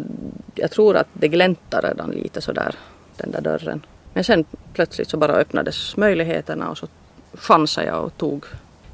jag 0.55 0.71
tror 0.71 0.97
att 0.97 1.09
det 1.13 1.29
gläntade 1.29 1.89
redan 1.89 2.11
lite 2.11 2.41
sådär, 2.41 2.75
den 3.17 3.31
där 3.31 3.41
dörren. 3.41 3.87
Men 4.15 4.25
sen 4.25 4.45
plötsligt 4.73 5.09
så 5.09 5.17
bara 5.17 5.33
öppnades 5.33 5.97
möjligheterna 5.97 6.71
och 6.71 6.79
så 6.79 6.87
chansade 7.35 7.87
jag 7.87 8.05
och 8.05 8.17
tog 8.17 8.45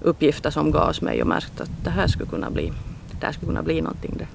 uppgifter 0.01 0.51
som 0.51 0.71
gavs 0.71 1.01
mig 1.01 1.23
och 1.23 1.29
märkte 1.29 1.63
att 1.63 1.85
det 1.85 1.91
här 1.91 2.07
skulle 2.07 2.31
kunna 2.31 2.51
bli, 2.51 2.73
det 3.21 3.27
här 3.27 3.33
skulle 3.33 3.47
kunna 3.47 3.63
bli 3.63 3.81
någonting 3.81 4.15
det. 4.19 4.29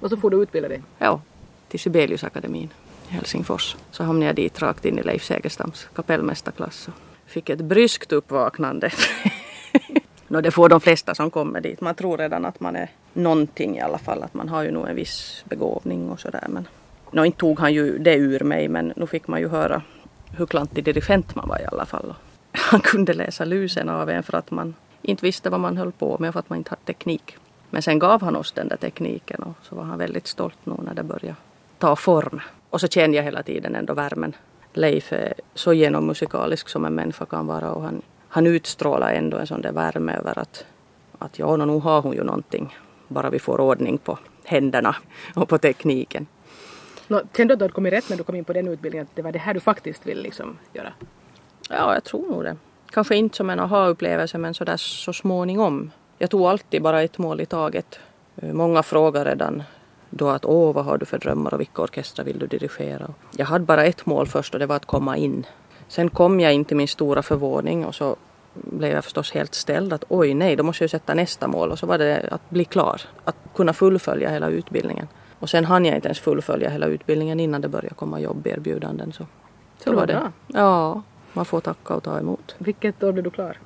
Och 0.00 0.10
så 0.10 0.16
får 0.16 0.30
du 0.30 0.42
utbilda 0.42 0.68
dig? 0.68 0.82
Ja, 0.98 1.20
till 1.68 1.80
Sibeliusakademin 1.80 2.68
i 3.08 3.12
Helsingfors. 3.12 3.76
Så 3.90 4.04
hamnade 4.04 4.26
jag 4.26 4.36
dit 4.36 4.62
rakt 4.62 4.84
in 4.84 4.98
i 4.98 5.02
Leif 5.02 5.24
Segerstams 5.24 5.88
kapellmästarklass 5.94 6.88
och 6.88 7.30
fick 7.30 7.50
ett 7.50 7.60
bryskt 7.60 8.12
uppvaknande. 8.12 8.90
no, 10.28 10.40
det 10.40 10.50
får 10.50 10.68
de 10.68 10.80
flesta 10.80 11.14
som 11.14 11.30
kommer 11.30 11.60
dit. 11.60 11.80
Man 11.80 11.94
tror 11.94 12.18
redan 12.18 12.44
att 12.44 12.60
man 12.60 12.76
är 12.76 12.90
någonting 13.12 13.76
i 13.76 13.80
alla 13.80 13.98
fall, 13.98 14.22
att 14.22 14.34
man 14.34 14.48
har 14.48 14.62
ju 14.62 14.70
nog 14.70 14.88
en 14.88 14.96
viss 14.96 15.44
begåvning 15.44 16.10
och 16.10 16.20
sådär. 16.20 16.44
Men 16.48 16.68
no, 17.10 17.24
inte 17.24 17.38
tog 17.38 17.60
han 17.60 17.74
ju 17.74 17.98
det 17.98 18.14
ur 18.14 18.40
mig 18.40 18.68
men 18.68 18.92
nu 18.96 19.06
fick 19.06 19.28
man 19.28 19.40
ju 19.40 19.48
höra 19.48 19.82
hur 20.36 20.46
klantig 20.46 20.84
dirigent 20.84 21.34
man 21.34 21.48
var 21.48 21.58
i 21.58 21.66
alla 21.72 21.86
fall. 21.86 22.14
Han 22.52 22.80
kunde 22.80 23.12
läsa 23.12 23.44
lusen 23.44 23.88
av 23.88 24.10
en 24.10 24.22
för 24.22 24.36
att 24.36 24.50
man 24.50 24.74
inte 25.02 25.24
visste 25.24 25.50
vad 25.50 25.60
man 25.60 25.76
höll 25.76 25.92
på 25.92 26.16
med 26.20 26.32
för 26.32 26.40
att 26.40 26.50
man 26.50 26.58
inte 26.58 26.70
hade 26.70 26.82
teknik. 26.82 27.36
Men 27.70 27.82
sen 27.82 27.98
gav 27.98 28.22
han 28.22 28.36
oss 28.36 28.52
den 28.52 28.68
där 28.68 28.76
tekniken 28.76 29.42
och 29.42 29.54
så 29.62 29.74
var 29.74 29.84
han 29.84 29.98
väldigt 29.98 30.26
stolt 30.26 30.66
nog 30.66 30.84
när 30.84 30.94
det 30.94 31.02
började 31.02 31.36
ta 31.78 31.96
form. 31.96 32.40
Och 32.70 32.80
så 32.80 32.88
kände 32.88 33.16
jag 33.16 33.24
hela 33.24 33.42
tiden 33.42 33.74
ändå 33.74 33.94
värmen. 33.94 34.36
Leif 34.72 35.12
är 35.12 35.34
så 35.54 35.72
genommusikalisk 35.72 36.68
som 36.68 36.84
en 36.84 36.94
människa 36.94 37.26
kan 37.26 37.46
vara 37.46 37.70
och 37.72 37.82
han, 37.82 38.02
han 38.28 38.46
utstrålar 38.46 39.12
ändå 39.12 39.36
en 39.36 39.46
sån 39.46 39.60
där 39.60 39.72
värme 39.72 40.12
över 40.12 40.38
att, 40.38 40.64
att 41.18 41.38
ja, 41.38 41.56
nu 41.56 41.78
har 41.78 42.02
hon 42.02 42.14
ju 42.14 42.24
någonting. 42.24 42.76
Bara 43.08 43.30
vi 43.30 43.38
får 43.38 43.60
ordning 43.60 43.98
på 43.98 44.18
händerna 44.44 44.96
och 45.34 45.48
på 45.48 45.58
tekniken. 45.58 46.26
No, 47.08 47.20
kände 47.36 47.50
du 47.50 47.52
att 47.52 47.58
du 47.58 47.64
hade 47.64 47.74
kommit 47.74 47.92
rätt 47.92 48.10
när 48.10 48.16
du 48.16 48.24
kom 48.24 48.34
in 48.34 48.44
på 48.44 48.52
den 48.52 48.68
utbildningen? 48.68 49.06
Att 49.06 49.16
det 49.16 49.22
var 49.22 49.32
det 49.32 49.38
här 49.38 49.54
du 49.54 49.60
faktiskt 49.60 50.06
vill 50.06 50.22
liksom 50.22 50.58
göra? 50.72 50.92
Ja, 51.68 51.94
jag 51.94 52.04
tror 52.04 52.30
nog 52.30 52.44
det. 52.44 52.56
Kanske 52.90 53.16
inte 53.16 53.36
som 53.36 53.50
en 53.50 53.60
aha-upplevelse 53.60 54.38
men 54.38 54.54
sådär 54.54 54.76
så 54.76 55.12
småningom. 55.12 55.90
Jag 56.18 56.30
tog 56.30 56.42
alltid 56.42 56.82
bara 56.82 57.02
ett 57.02 57.18
mål 57.18 57.40
i 57.40 57.46
taget. 57.46 57.98
Många 58.34 58.82
frågar 58.82 59.24
redan 59.24 59.62
då 60.10 60.28
att 60.28 60.44
åh 60.44 60.74
vad 60.74 60.84
har 60.84 60.98
du 60.98 61.06
för 61.06 61.18
drömmar 61.18 61.54
och 61.54 61.60
vilka 61.60 61.82
orkestrar 61.82 62.24
vill 62.24 62.38
du 62.38 62.46
dirigera? 62.46 63.08
Jag 63.36 63.46
hade 63.46 63.64
bara 63.64 63.84
ett 63.84 64.06
mål 64.06 64.26
först 64.26 64.54
och 64.54 64.60
det 64.60 64.66
var 64.66 64.76
att 64.76 64.86
komma 64.86 65.16
in. 65.16 65.46
Sen 65.88 66.10
kom 66.10 66.40
jag 66.40 66.54
in 66.54 66.64
till 66.64 66.76
min 66.76 66.88
stora 66.88 67.22
förvåning 67.22 67.84
och 67.84 67.94
så 67.94 68.16
blev 68.54 68.92
jag 68.92 69.04
förstås 69.04 69.32
helt 69.32 69.54
ställd 69.54 69.92
att 69.92 70.04
oj 70.08 70.34
nej, 70.34 70.56
då 70.56 70.62
måste 70.62 70.84
jag 70.84 70.90
sätta 70.90 71.14
nästa 71.14 71.48
mål 71.48 71.70
och 71.70 71.78
så 71.78 71.86
var 71.86 71.98
det 71.98 72.28
att 72.30 72.50
bli 72.50 72.64
klar, 72.64 73.00
att 73.24 73.36
kunna 73.54 73.72
fullfölja 73.72 74.30
hela 74.30 74.48
utbildningen. 74.48 75.08
Och 75.38 75.50
sen 75.50 75.64
hann 75.64 75.84
jag 75.84 75.94
inte 75.94 76.08
ens 76.08 76.20
fullfölja 76.20 76.70
hela 76.70 76.86
utbildningen 76.86 77.40
innan 77.40 77.60
det 77.60 77.68
började 77.68 77.94
komma 77.94 78.20
jobberbjudanden. 78.20 79.12
Så, 79.12 79.26
så 79.84 79.92
var 79.92 80.06
det. 80.06 80.32
Ja, 80.46 81.02
man 81.32 81.44
får 81.44 81.60
tacka 81.60 81.94
och 81.94 82.02
ta 82.02 82.18
emot. 82.18 82.54
Vilket 82.58 83.02
år 83.02 83.12
blev 83.12 83.24
du 83.24 83.30
klar? 83.30 83.58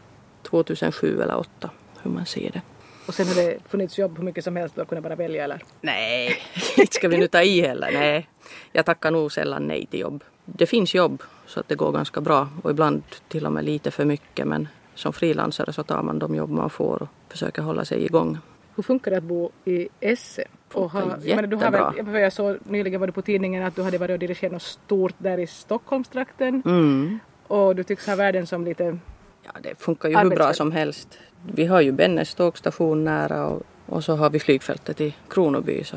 2007 0.42 1.06
eller 1.22 1.34
2008, 1.34 1.70
hur 2.02 2.10
man 2.10 2.26
ser 2.26 2.50
det. 2.50 2.62
Och 3.06 3.14
sen 3.14 3.26
har 3.26 3.34
det 3.34 3.58
funnits 3.68 3.98
jobb 3.98 4.18
hur 4.18 4.24
mycket 4.24 4.44
som 4.44 4.56
helst, 4.56 4.74
du 4.74 4.80
har 4.80 4.86
kunnat 4.86 5.04
bara 5.04 5.14
välja 5.14 5.44
eller? 5.44 5.62
Nej, 5.80 6.36
inte 6.76 6.94
ska 6.94 7.08
vi 7.08 7.16
nu 7.18 7.28
ta 7.28 7.42
i 7.42 7.60
heller. 7.60 7.90
Nej, 7.92 8.28
jag 8.72 8.86
tackar 8.86 9.10
nog 9.10 9.32
sällan 9.32 9.66
nej 9.66 9.86
till 9.86 10.00
jobb. 10.00 10.24
Det 10.44 10.66
finns 10.66 10.94
jobb 10.94 11.22
så 11.46 11.60
att 11.60 11.68
det 11.68 11.74
går 11.74 11.92
ganska 11.92 12.20
bra 12.20 12.48
och 12.62 12.70
ibland 12.70 13.02
till 13.28 13.46
och 13.46 13.52
med 13.52 13.64
lite 13.64 13.90
för 13.90 14.04
mycket 14.04 14.46
men 14.46 14.68
som 14.94 15.12
frilansare 15.12 15.72
så 15.72 15.82
tar 15.82 16.02
man 16.02 16.18
de 16.18 16.34
jobb 16.34 16.50
man 16.50 16.70
får 16.70 17.02
och 17.02 17.08
försöker 17.28 17.62
hålla 17.62 17.84
sig 17.84 18.04
igång. 18.04 18.38
Hur 18.74 18.82
funkar 18.82 19.10
det 19.10 19.16
att 19.16 19.24
bo 19.24 19.50
i 19.64 19.88
Esse? 20.00 20.44
Och 20.72 20.90
ha, 20.90 21.00
jag, 21.00 21.36
menar, 21.36 21.46
du 21.46 21.56
har 21.56 21.70
väl, 22.02 22.22
jag 22.22 22.32
såg 22.32 22.56
nyligen 22.64 23.00
var 23.00 23.06
du 23.06 23.12
på 23.12 23.22
tidningen 23.22 23.64
att 23.64 23.76
du 23.76 23.82
hade 23.82 23.98
varit 23.98 24.12
och 24.12 24.18
dirigerat 24.18 24.52
något 24.52 24.62
stort 24.62 25.14
där 25.18 25.38
i 25.38 25.46
Stockholmstrakten. 25.46 26.62
Mm. 26.64 27.18
Och 27.46 27.76
du 27.76 27.84
tycks 27.84 28.06
ha 28.06 28.16
världen 28.16 28.46
som 28.46 28.64
lite 28.64 28.98
Ja, 29.44 29.52
det 29.62 29.74
funkar 29.78 30.08
ju 30.08 30.18
hur 30.18 30.30
bra 30.30 30.52
som 30.52 30.72
helst. 30.72 31.18
Vi 31.54 31.64
har 31.66 31.80
ju 31.80 31.92
Bennes 31.92 32.34
tågstation 32.34 33.04
nära 33.04 33.46
och, 33.46 33.62
och 33.86 34.04
så 34.04 34.16
har 34.16 34.30
vi 34.30 34.40
flygfältet 34.40 35.00
i 35.00 35.14
Kronoby 35.28 35.84
så 35.84 35.96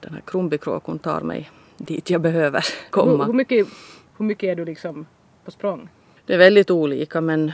den 0.00 0.14
här 0.14 0.20
Kronbykråkon 0.20 0.98
tar 0.98 1.20
mig 1.20 1.50
dit 1.78 2.10
jag 2.10 2.20
behöver 2.20 2.64
komma. 2.90 3.24
Hur, 3.24 3.24
hur, 3.24 3.32
mycket, 3.32 3.66
hur 4.16 4.24
mycket 4.24 4.48
är 4.48 4.56
du 4.56 4.64
liksom 4.64 5.06
på 5.44 5.50
språng? 5.50 5.88
Det 6.26 6.34
är 6.34 6.38
väldigt 6.38 6.70
olika 6.70 7.20
men 7.20 7.52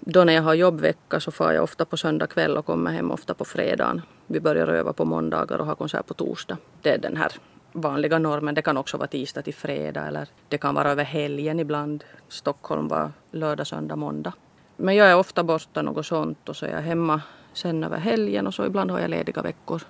då 0.00 0.24
när 0.24 0.32
jag 0.32 0.42
har 0.42 0.54
jobbvecka 0.54 1.20
så 1.20 1.30
far 1.30 1.52
jag 1.52 1.64
ofta 1.64 1.84
på 1.84 1.96
söndag 1.96 2.26
kväll 2.26 2.56
och 2.56 2.66
kommer 2.66 2.90
hem 2.90 3.10
ofta 3.10 3.34
på 3.34 3.44
fredagen. 3.44 4.02
Vi 4.26 4.40
börjar 4.40 4.68
öva 4.68 4.92
på 4.92 5.04
måndagar 5.04 5.58
och 5.58 5.66
har 5.66 5.74
konsert 5.74 6.06
på 6.06 6.14
torsdag. 6.14 6.56
Det 6.82 6.90
är 6.90 6.98
den 6.98 7.16
här 7.16 7.32
vanliga 7.72 8.18
normen. 8.18 8.54
Det 8.54 8.62
kan 8.62 8.76
också 8.76 8.96
vara 8.96 9.08
tisdag 9.08 9.42
till 9.42 9.54
fredag 9.54 10.06
eller 10.06 10.28
det 10.48 10.58
kan 10.58 10.74
vara 10.74 10.90
över 10.90 11.04
helgen 11.04 11.60
ibland. 11.60 12.04
Stockholm 12.28 12.88
var 12.88 13.12
lördag, 13.30 13.66
söndag, 13.66 13.96
måndag. 13.96 14.32
Men 14.76 14.96
jag 14.96 15.10
är 15.10 15.16
ofta 15.16 15.44
borta 15.44 15.82
något 15.82 16.06
sånt 16.06 16.48
och 16.48 16.56
så 16.56 16.66
är 16.66 16.70
jag 16.70 16.80
hemma 16.80 17.22
sen 17.52 17.84
över 17.84 17.98
helgen 17.98 18.46
och 18.46 18.54
så 18.54 18.66
ibland 18.66 18.90
har 18.90 19.00
jag 19.00 19.10
lediga 19.10 19.42
veckor. 19.42 19.82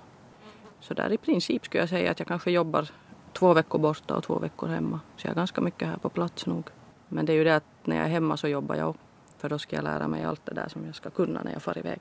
Så 0.79 0.93
där 0.93 1.11
i 1.11 1.17
princip 1.17 1.65
skulle 1.65 1.81
jag 1.81 1.89
säga 1.89 2.11
att 2.11 2.19
jag 2.19 2.27
kanske 2.27 2.51
jobbar 2.51 2.89
två 3.33 3.53
veckor 3.53 3.79
borta 3.79 4.15
och 4.15 4.23
två 4.23 4.39
veckor 4.39 4.67
hemma. 4.67 4.99
Så 5.17 5.27
jag 5.27 5.31
är 5.31 5.35
ganska 5.35 5.61
mycket 5.61 5.87
här 5.87 5.97
på 5.97 6.09
plats 6.09 6.45
nog. 6.45 6.69
Men 7.07 7.25
det 7.25 7.33
är 7.33 7.37
ju 7.37 7.43
det 7.43 7.55
att 7.55 7.63
när 7.83 7.95
jag 7.95 8.05
är 8.05 8.09
hemma 8.09 8.37
så 8.37 8.47
jobbar 8.47 8.75
jag 8.75 8.95
för 9.37 9.49
då 9.49 9.59
ska 9.59 9.75
jag 9.75 9.83
lära 9.83 10.07
mig 10.07 10.23
allt 10.23 10.45
det 10.45 10.53
där 10.53 10.67
som 10.69 10.85
jag 10.85 10.95
ska 10.95 11.09
kunna 11.09 11.41
när 11.43 11.53
jag 11.53 11.61
far 11.61 11.77
iväg. 11.77 11.99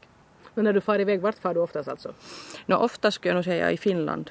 Men 0.55 0.65
när 0.65 0.73
du 0.73 0.81
far 0.81 0.99
iväg, 0.99 1.21
vart 1.21 1.39
far 1.39 1.55
du 1.55 1.61
oftast 1.61 1.89
alltså? 1.89 2.13
No, 2.67 2.75
oftast 2.75 3.15
skulle 3.15 3.31
jag 3.31 3.35
nog 3.35 3.45
säga 3.45 3.71
i 3.71 3.77
Finland. 3.77 4.31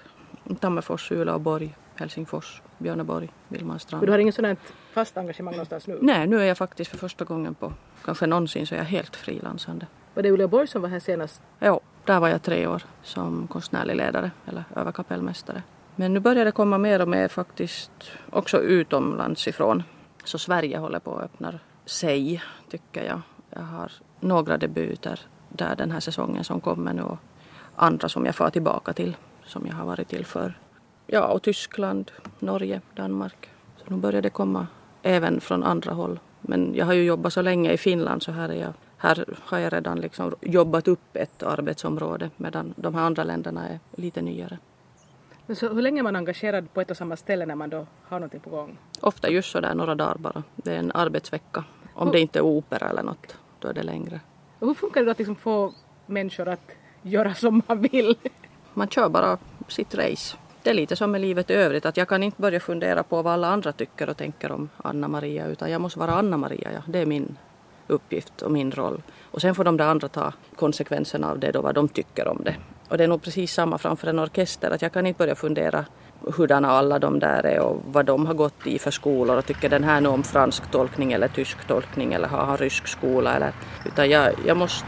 Tammerfors, 0.60 1.12
Uleåborg, 1.12 1.76
Helsingfors, 1.96 2.62
Björneborg, 2.78 3.30
Vildmarstrand. 3.48 4.06
Du 4.06 4.12
har 4.12 4.20
inget 4.20 4.36
sådant 4.36 4.60
fast 4.92 5.18
engagemang 5.18 5.54
någonstans 5.54 5.88
nu? 5.88 5.98
Nej, 6.02 6.28
nu 6.28 6.40
är 6.40 6.46
jag 6.46 6.58
faktiskt 6.58 6.92
för 6.92 6.98
första 6.98 7.26
gången 7.26 7.56
på 7.56 7.74
kanske 8.06 8.28
någonsin 8.28 8.68
så 8.68 8.76
är 8.76 8.80
jag 8.80 8.86
helt 8.86 9.16
frilansande. 9.16 9.88
Var 10.14 10.24
det 10.24 10.30
Uleåborg 10.30 10.68
som 10.68 10.82
var 10.82 10.90
här 10.90 11.00
senast? 11.00 11.42
Ja, 11.60 11.80
där 12.06 12.20
var 12.20 12.28
jag 12.28 12.42
tre 12.42 12.68
år 12.68 12.84
som 13.04 13.48
konstnärlig 13.48 13.96
ledare 13.96 14.32
eller 14.46 14.64
överkapellmästare. 14.76 15.64
Men 16.00 16.14
nu 16.14 16.20
börjar 16.20 16.46
det 16.46 16.52
komma 16.52 16.78
mer 16.78 17.02
och 17.02 17.08
mer 17.08 17.28
faktiskt 17.28 17.92
också 18.30 18.58
utomlands 18.58 19.48
ifrån. 19.48 19.84
Så 20.24 20.38
Sverige 20.38 20.78
håller 20.78 21.00
på 21.00 21.16
att 21.16 21.24
öppna 21.24 21.60
sig, 21.86 22.44
tycker 22.70 23.04
jag. 23.04 23.22
Jag 23.50 23.62
har 23.62 23.92
några 24.20 24.58
debuter 24.58 25.20
där 25.50 25.76
den 25.76 25.92
här 25.92 26.00
säsongen 26.00 26.44
som 26.44 26.62
kommer 26.62 26.94
nu 26.94 27.02
och 27.02 27.18
andra 27.76 28.10
som 28.10 28.26
jag 28.26 28.36
far 28.36 28.50
tillbaka 28.50 28.94
till, 28.94 29.18
som 29.46 29.68
jag 29.68 29.76
har 29.76 29.86
varit 29.86 30.08
till 30.08 30.26
för. 30.26 30.60
Ja, 31.08 31.28
och 31.28 31.42
Tyskland, 31.42 32.12
Norge, 32.40 32.82
Danmark. 32.96 33.50
Så 33.78 33.84
nu 33.88 33.98
börjar 33.98 34.22
det 34.22 34.30
komma 34.30 34.68
även 35.02 35.42
från 35.42 35.64
andra 35.64 35.92
håll. 35.92 36.20
Men 36.42 36.76
jag 36.76 36.86
har 36.86 36.94
ju 36.94 37.04
jobbat 37.04 37.34
så 37.34 37.42
länge 37.42 37.72
i 37.72 37.78
Finland 37.78 38.24
så 38.24 38.32
här, 38.32 38.50
är 38.50 38.62
jag, 38.62 38.74
här 38.98 39.26
har 39.40 39.60
jag 39.60 39.74
redan 39.74 40.02
liksom 40.02 40.36
jobbat 40.42 40.88
upp 40.88 41.16
ett 41.16 41.44
arbetsområde 41.44 42.30
medan 42.38 42.74
de 42.78 42.96
här 42.96 43.02
andra 43.02 43.24
länderna 43.24 43.68
är 43.68 43.80
lite 43.96 44.22
nyare. 44.22 44.58
Så 45.54 45.74
hur 45.74 45.82
länge 45.82 46.02
är 46.02 46.04
man 46.04 46.16
engagerad 46.16 46.74
på 46.74 46.82
ett 46.82 46.92
och 46.92 46.98
samma 46.98 47.16
ställe 47.16 47.46
när 47.46 47.56
man 47.56 47.70
då 47.70 47.88
har 48.04 48.20
någonting 48.20 48.40
på 48.40 48.50
gång? 48.50 48.78
Ofta 49.02 49.30
just 49.30 49.52
sådär 49.52 49.74
några 49.74 49.96
dagar 49.96 50.18
bara. 50.18 50.44
Det 50.56 50.74
är 50.74 50.80
en 50.80 50.92
arbetsvecka. 50.92 51.64
Om 51.94 52.08
hur? 52.08 52.14
det 52.14 52.20
inte 52.20 52.40
är 52.40 52.44
opera 52.44 52.90
eller 52.90 53.04
något, 53.04 53.38
då 53.60 53.68
är 53.68 53.74
det 53.74 53.84
längre. 53.84 54.20
Och 54.60 54.68
hur 54.68 54.74
funkar 54.74 55.02
det 55.02 55.06
då 55.06 55.12
att 55.12 55.18
liksom 55.18 55.36
få 55.36 55.74
människor 56.06 56.48
att 56.48 56.72
göra 57.02 57.34
som 57.34 57.62
man 57.68 57.82
vill? 57.82 58.16
Man 58.74 58.88
kör 58.88 59.10
bara 59.10 59.38
sitt 59.68 59.96
race. 59.96 60.38
Det 60.64 60.70
är 60.70 60.74
lite 60.74 60.96
som 60.96 61.12
med 61.12 61.22
livet 61.22 61.50
i 61.50 61.54
övrigt, 61.54 61.86
att 61.86 61.98
jag 61.98 62.08
kan 62.08 62.24
inte 62.24 62.42
börja 62.42 62.60
fundera 62.60 63.04
på 63.04 63.22
vad 63.22 63.34
alla 63.34 63.48
andra 63.48 63.72
tycker 63.72 64.10
och 64.10 64.18
tänker 64.18 64.52
om 64.52 64.70
Anna-Maria, 64.78 65.48
utan 65.48 65.72
jag 65.72 65.82
måste 65.82 66.00
vara 66.00 66.12
Anna-Maria. 66.12 66.72
Ja. 66.74 66.82
Det 66.88 67.00
är 67.00 67.06
min 67.06 67.38
uppgift 67.88 68.42
och 68.42 68.52
min 68.52 68.72
roll. 68.72 69.02
Och 69.32 69.42
sen 69.42 69.56
får 69.56 69.64
de 69.64 69.78
där 69.78 69.88
andra 69.88 70.08
ta 70.08 70.34
konsekvenserna 70.56 71.32
av 71.32 71.40
det 71.40 71.52
då, 71.52 71.62
vad 71.62 71.76
de 71.76 71.88
tycker 71.88 72.28
om 72.28 72.42
det. 72.44 72.56
Och 72.89 72.97
det 72.97 73.04
är 73.04 73.08
nog 73.08 73.21
precis 73.21 73.54
samma 73.54 73.78
framför 73.78 74.08
en 74.08 74.19
orkester, 74.19 74.71
att 74.71 74.82
jag 74.82 74.93
kan 74.93 75.06
inte 75.06 75.17
börja 75.17 75.36
fundera 75.36 75.86
hurdana 76.21 76.71
alla 76.71 76.99
de 76.99 77.19
där 77.19 77.45
är 77.45 77.60
och 77.60 77.82
vad 77.86 78.06
de 78.06 78.25
har 78.25 78.34
gått 78.34 78.67
i 78.67 78.80
för 78.80 78.91
skolor 78.91 79.38
och 79.38 79.45
tycker 79.45 79.69
den 79.69 79.84
här 79.84 80.02
nu 80.02 80.10
om 80.10 80.23
fransk 80.23 80.71
tolkning 80.71 81.13
eller 81.13 81.28
tysk 81.28 81.67
tolkning 81.67 82.13
eller 82.13 82.28
har 82.28 82.45
han 82.45 82.58
rysk 82.58 82.88
skola 82.88 83.36
eller 83.36 83.52
utan 83.86 84.10
jag, 84.10 84.34
jag 84.45 84.58
måste 84.58 84.86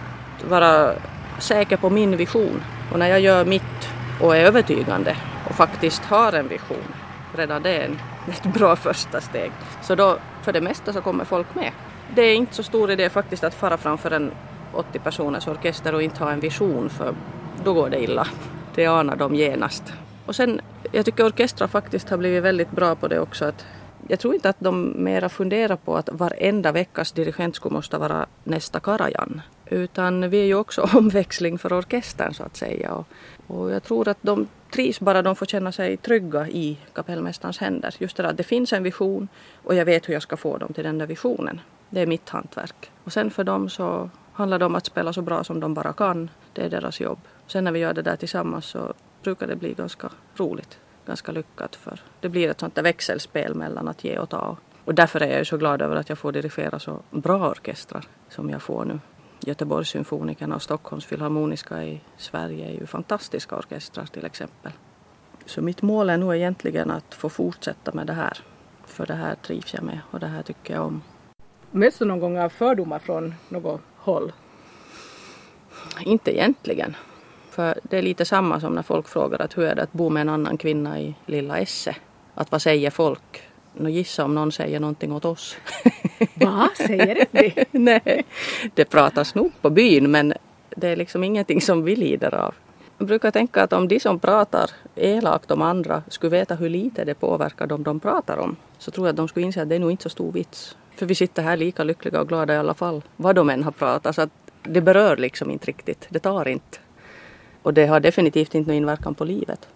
vara 0.50 0.94
säker 1.40 1.78
på 1.78 1.90
min 1.90 2.18
vision 2.18 2.64
och 2.92 3.00
när 3.00 3.08
jag 3.08 3.20
gör 3.20 3.46
mitt 3.46 3.90
och 4.22 4.36
är 4.36 4.46
övertygande 4.46 5.16
och 5.50 5.56
faktiskt 5.56 6.04
har 6.04 6.34
en 6.34 6.48
vision, 6.48 6.94
redan 7.36 7.64
det 7.64 7.70
är 7.70 7.90
ett 8.30 8.54
bra 8.54 8.76
första 8.76 9.22
steg. 9.22 9.52
Så 9.82 9.96
då 9.96 10.18
för 10.42 10.54
det 10.54 10.62
mesta 10.62 10.94
så 10.94 11.02
kommer 11.02 11.26
folk 11.26 11.56
med. 11.56 11.72
Det 12.16 12.22
är 12.22 12.36
inte 12.36 12.56
så 12.56 12.64
stor 12.64 12.92
idé 12.92 13.10
faktiskt 13.10 13.44
att 13.44 13.54
fara 13.54 13.78
framför 13.78 14.12
en 14.12 14.32
80 14.74 15.00
personers 15.00 15.48
orkester 15.48 15.96
och 15.96 16.02
inte 16.02 16.24
ha 16.24 16.32
en 16.32 16.40
vision 16.40 16.90
för 16.90 17.14
då 17.64 17.74
går 17.74 17.90
det 17.90 18.04
illa. 18.04 18.28
Det 18.76 18.86
anar 18.86 19.16
de 19.16 19.36
genast. 19.36 19.84
Och 20.26 20.36
sen, 20.36 20.62
jag 20.92 21.06
tycker 21.06 21.26
orkestrar 21.26 21.68
faktiskt 21.68 22.10
har 22.10 22.18
blivit 22.18 22.44
väldigt 22.44 22.72
bra 22.72 22.96
på 22.96 23.08
det 23.08 23.20
också. 23.20 23.46
Att 23.46 23.66
jag 24.08 24.20
tror 24.20 24.34
inte 24.34 24.50
att 24.50 24.60
de 24.60 25.04
mera 25.04 25.30
funderar 25.30 25.76
på 25.76 25.98
att 25.98 26.10
varenda 26.12 26.72
veckas 26.72 27.12
dirigent 27.12 27.56
skulle 27.56 27.74
måste 27.74 27.98
vara 27.98 28.26
nästa 28.44 28.80
Karajan. 28.80 29.42
Utan 29.66 30.30
vi 30.30 30.42
är 30.42 30.46
ju 30.46 30.56
också 30.56 30.82
omväxling 30.94 31.58
för 31.58 31.74
orkestern 31.74 32.34
så 32.34 32.44
att 32.44 32.58
säga. 32.58 32.92
Och, 32.92 33.08
och 33.48 33.72
jag 33.72 33.84
tror 33.84 34.08
att 34.08 34.18
de 34.22 34.48
trivs 34.74 35.00
bara 35.00 35.22
de 35.22 35.36
får 35.36 35.46
känna 35.46 35.72
sig 35.72 35.98
trygga 35.98 36.48
i 36.48 36.78
kapellmästarens 36.94 37.58
händer. 37.58 37.96
Just 37.98 38.18
det 38.18 38.24
där 38.24 38.30
att 38.30 38.38
det 38.38 38.44
finns 38.44 38.74
en 38.74 38.84
vision 38.84 39.28
och 39.64 39.76
jag 39.76 39.86
vet 39.86 40.10
hur 40.10 40.14
jag 40.14 40.24
ska 40.24 40.38
få 40.38 40.58
dem 40.58 40.74
till 40.74 40.84
den 40.84 40.98
där 40.98 41.08
visionen. 41.08 41.62
Det 41.90 42.02
är 42.02 42.06
mitt 42.06 42.30
hantverk. 42.30 42.92
Och 43.04 43.14
sen 43.14 43.32
för 43.32 43.44
dem 43.44 43.70
så 43.70 44.10
handlar 44.42 44.60
det 44.60 44.66
om 44.66 44.76
att 44.76 44.86
spela 44.86 45.14
så 45.14 45.22
bra 45.22 45.44
som 45.44 45.60
de 45.60 45.74
bara 45.74 45.94
kan. 45.94 46.30
Det 46.54 46.62
är 46.62 46.70
deras 46.70 47.00
jobb. 47.00 47.20
Sen 47.48 47.64
när 47.64 47.72
vi 47.72 47.80
gör 47.80 47.94
det 47.94 48.02
där 48.02 48.16
tillsammans 48.16 48.66
så 48.66 48.94
brukar 49.24 49.48
det 49.48 49.56
bli 49.56 49.74
ganska 49.74 50.10
roligt. 50.36 50.80
Ganska 51.06 51.32
lyckat 51.32 51.76
för 51.76 52.00
det 52.20 52.30
blir 52.30 52.50
ett 52.50 52.60
sånt 52.60 52.76
där 52.76 52.84
växelspel 52.84 53.56
mellan 53.56 53.88
att 53.88 54.04
ge 54.04 54.20
och 54.20 54.30
ta. 54.30 54.58
Och 54.86 54.96
därför 54.96 55.22
är 55.22 55.30
jag 55.30 55.40
ju 55.40 55.46
så 55.46 55.58
glad 55.58 55.82
över 55.82 55.96
att 55.96 56.10
jag 56.10 56.18
får 56.18 56.32
dirigera 56.32 56.80
så 56.80 57.00
bra 57.10 57.50
orkestrar 57.50 58.06
som 58.30 58.50
jag 58.50 58.62
får 58.62 58.86
nu. 58.86 59.00
Göteborgssymfonikerna 59.40 60.56
och 60.56 60.62
Stockholms 60.62 61.06
filharmoniska 61.06 61.84
i 61.84 62.02
Sverige 62.18 62.70
är 62.70 62.74
ju 62.74 62.86
fantastiska 62.86 63.56
orkestrar 63.56 64.06
till 64.06 64.26
exempel. 64.26 64.72
Så 65.46 65.62
mitt 65.62 65.82
mål 65.82 66.10
är 66.10 66.18
nog 66.18 66.36
egentligen 66.36 66.92
att 66.92 67.14
få 67.14 67.30
fortsätta 67.30 67.92
med 67.94 68.08
det 68.08 68.14
här. 68.14 68.38
För 68.86 69.06
det 69.06 69.14
här 69.14 69.36
trivs 69.36 69.74
jag 69.74 69.84
med 69.84 70.00
och 70.12 70.20
det 70.20 70.28
här 70.28 70.44
tycker 70.44 70.74
jag 70.74 70.86
om. 70.86 71.02
Möts 71.72 71.98
du 71.98 72.06
någon 72.06 72.20
gång 72.20 72.40
av 72.40 72.50
fördomar 72.50 73.00
från 73.00 73.34
något 73.50 73.82
håll? 74.02 74.32
Inte 76.06 76.36
egentligen. 76.36 76.96
För 77.50 77.80
det 77.84 77.98
är 77.98 78.02
lite 78.02 78.26
samma 78.26 78.60
som 78.60 78.74
när 78.74 78.82
folk 78.82 79.08
frågar 79.08 79.42
att 79.42 79.58
hur 79.58 79.64
är 79.64 79.76
det 79.76 79.84
att 79.84 79.94
bo 79.94 80.10
med 80.10 80.22
en 80.22 80.30
annan 80.30 80.58
kvinna 80.58 81.00
i 81.00 81.16
lilla 81.26 81.60
Esse? 81.60 81.96
Att 82.36 82.52
vad 82.52 82.62
säger 82.62 82.90
folk? 82.90 83.42
Nå 83.74 83.90
gissa 83.90 84.24
om 84.24 84.36
någon 84.36 84.52
säger 84.52 84.80
någonting 84.80 85.14
åt 85.14 85.26
oss. 85.26 85.58
Va? 86.34 86.70
Säger 86.78 87.16
det 87.16 87.28
vi? 87.32 87.66
Nej, 87.80 88.24
det 88.74 88.86
pratas 88.86 89.36
nog 89.36 89.52
på 89.62 89.70
byn 89.70 90.12
men 90.12 90.34
det 90.70 90.88
är 90.88 90.96
liksom 90.96 91.24
ingenting 91.24 91.62
som 91.62 91.84
vi 91.84 91.96
lider 91.96 92.36
av. 92.36 92.56
Jag 92.98 93.08
brukar 93.08 93.32
tänka 93.32 93.64
att 93.64 93.74
om 93.74 93.88
de 93.88 94.00
som 94.00 94.20
pratar 94.20 94.72
elakt 94.96 95.52
om 95.52 95.62
andra 95.62 96.04
skulle 96.08 96.30
veta 96.30 96.56
hur 96.56 96.70
lite 96.70 97.06
det 97.06 97.14
påverkar 97.14 97.68
dem 97.68 97.84
de 97.84 98.00
pratar 98.00 98.38
om 98.38 98.56
så 98.78 98.92
tror 98.92 99.08
jag 99.08 99.14
att 99.14 99.18
de 99.18 99.28
skulle 99.28 99.46
inse 99.46 99.62
att 99.62 99.70
det 99.70 99.76
är 99.76 99.80
nog 99.80 99.92
inte 99.92 100.04
så 100.04 100.10
stor 100.10 100.32
vits. 100.32 100.78
För 101.02 101.06
vi 101.06 101.16
sitter 101.16 101.44
här 101.44 101.58
lika 101.58 101.84
lyckliga 101.84 102.22
och 102.22 102.28
glada 102.28 102.54
i 102.54 102.58
alla 102.58 102.74
fall, 102.74 103.02
vad 103.18 103.36
de 103.36 103.50
än 103.50 103.64
har 103.64 103.72
pratat. 103.72 104.16
Så 104.16 104.22
att 104.22 104.30
det 104.64 104.82
berör 104.82 105.18
liksom 105.18 105.52
inte 105.52 105.66
riktigt, 105.66 106.08
det 106.10 106.20
tar 106.20 106.48
inte. 106.48 106.78
Och 107.62 107.74
det 107.74 107.86
har 107.86 108.00
definitivt 108.00 108.56
inte 108.56 108.70
någon 108.70 108.78
inverkan 108.78 109.16
på 109.16 109.24
livet. 109.24 109.68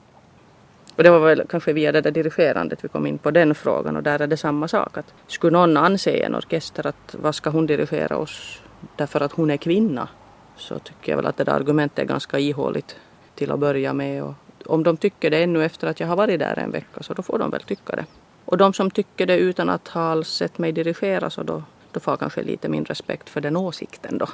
Och 0.96 1.04
det 1.04 1.10
var 1.10 1.20
väl 1.20 1.44
kanske 1.50 1.74
via 1.74 1.92
det 1.92 2.02
där 2.02 2.12
dirigerandet 2.12 2.84
vi 2.84 2.88
kom 2.88 3.08
in 3.08 3.18
på 3.18 3.32
den 3.32 3.56
frågan 3.56 3.96
och 3.96 4.04
där 4.04 4.22
är 4.22 4.28
det 4.28 4.38
samma 4.38 4.68
sak. 4.68 4.98
Att 4.98 5.14
skulle 5.28 5.58
någon 5.58 5.78
anse 5.78 6.12
en 6.12 6.36
orkester 6.36 6.88
att 6.88 7.16
vad 7.20 7.36
ska 7.36 7.50
hon 7.50 7.66
dirigera 7.66 8.18
oss 8.18 8.62
därför 8.96 9.22
att 9.22 9.32
hon 9.32 9.52
är 9.52 9.58
kvinna 9.58 10.08
så 10.58 10.80
tycker 10.80 11.12
jag 11.12 11.18
väl 11.18 11.26
att 11.26 11.38
det 11.38 11.44
där 11.44 11.54
argumentet 11.54 12.00
är 12.00 12.06
ganska 12.06 12.40
ihåligt 12.40 12.96
till 13.36 13.52
att 13.52 13.60
börja 13.60 13.94
med. 13.94 14.24
Och 14.24 14.34
om 14.66 14.84
de 14.84 14.98
tycker 14.98 15.30
det 15.30 15.44
ännu 15.44 15.66
efter 15.66 15.88
att 15.88 16.00
jag 16.00 16.08
har 16.08 16.16
varit 16.16 16.40
där 16.40 16.60
en 16.60 16.72
vecka 16.72 17.04
så 17.04 17.14
då 17.14 17.22
får 17.22 17.40
de 17.40 17.50
väl 17.50 17.62
tycka 17.62 17.96
det. 17.96 18.06
Och 18.46 18.58
de 18.58 18.74
som 18.74 18.92
tycker 18.92 19.26
det 19.26 19.38
utan 19.38 19.70
att 19.70 19.88
ha 19.88 20.24
sett 20.24 20.58
mig 20.58 20.72
dirigera 20.72 21.30
så 21.30 21.44
då, 21.44 21.64
då 21.92 22.00
får 22.00 22.18
kanske 22.18 22.44
lite 22.44 22.70
min 22.70 22.86
respekt 22.86 23.30
för 23.30 23.42
den 23.42 23.58
åsikten 23.58 24.18
då. 24.18 24.28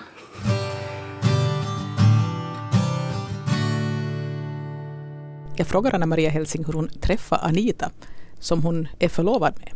Jag 5.55 5.67
frågar 5.67 5.95
Anna-Maria 5.95 6.29
Helsing 6.29 6.65
hur 6.65 6.73
hon 6.73 6.87
träffade 6.87 7.41
Anita, 7.41 7.91
som 8.39 8.63
hon 8.63 8.87
är 8.99 9.09
förlovad 9.09 9.53
med. 9.59 9.71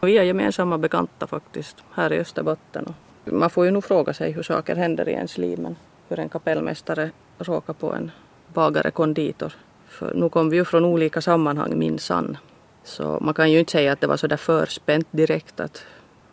Vi 0.00 0.18
är 0.18 0.22
gemensamma 0.22 0.78
bekanta 0.78 1.26
faktiskt, 1.26 1.76
här 1.94 2.12
i 2.12 2.18
Österbotten. 2.18 2.94
Man 3.24 3.50
får 3.50 3.64
ju 3.64 3.70
nog 3.70 3.84
fråga 3.84 4.14
sig 4.14 4.32
hur 4.32 4.42
saker 4.42 4.76
händer 4.76 5.08
i 5.08 5.12
ens 5.12 5.38
liv, 5.38 5.58
men 5.58 5.76
hur 6.08 6.18
en 6.18 6.28
kapellmästare 6.28 7.10
råkar 7.38 7.72
på 7.72 7.92
en 7.92 8.10
bagare 8.54 8.90
konditor. 8.90 9.52
För 9.88 10.14
nu 10.14 10.28
kom 10.28 10.50
vi 10.50 10.56
ju 10.56 10.64
från 10.64 10.84
olika 10.84 11.20
sammanhang 11.20 11.78
minsann. 11.78 12.36
Så 12.84 13.18
man 13.20 13.34
kan 13.34 13.50
ju 13.50 13.58
inte 13.58 13.72
säga 13.72 13.92
att 13.92 14.00
det 14.00 14.06
var 14.06 14.16
så 14.16 14.26
där 14.26 14.36
förspänt 14.36 15.08
direkt 15.10 15.60
att, 15.60 15.84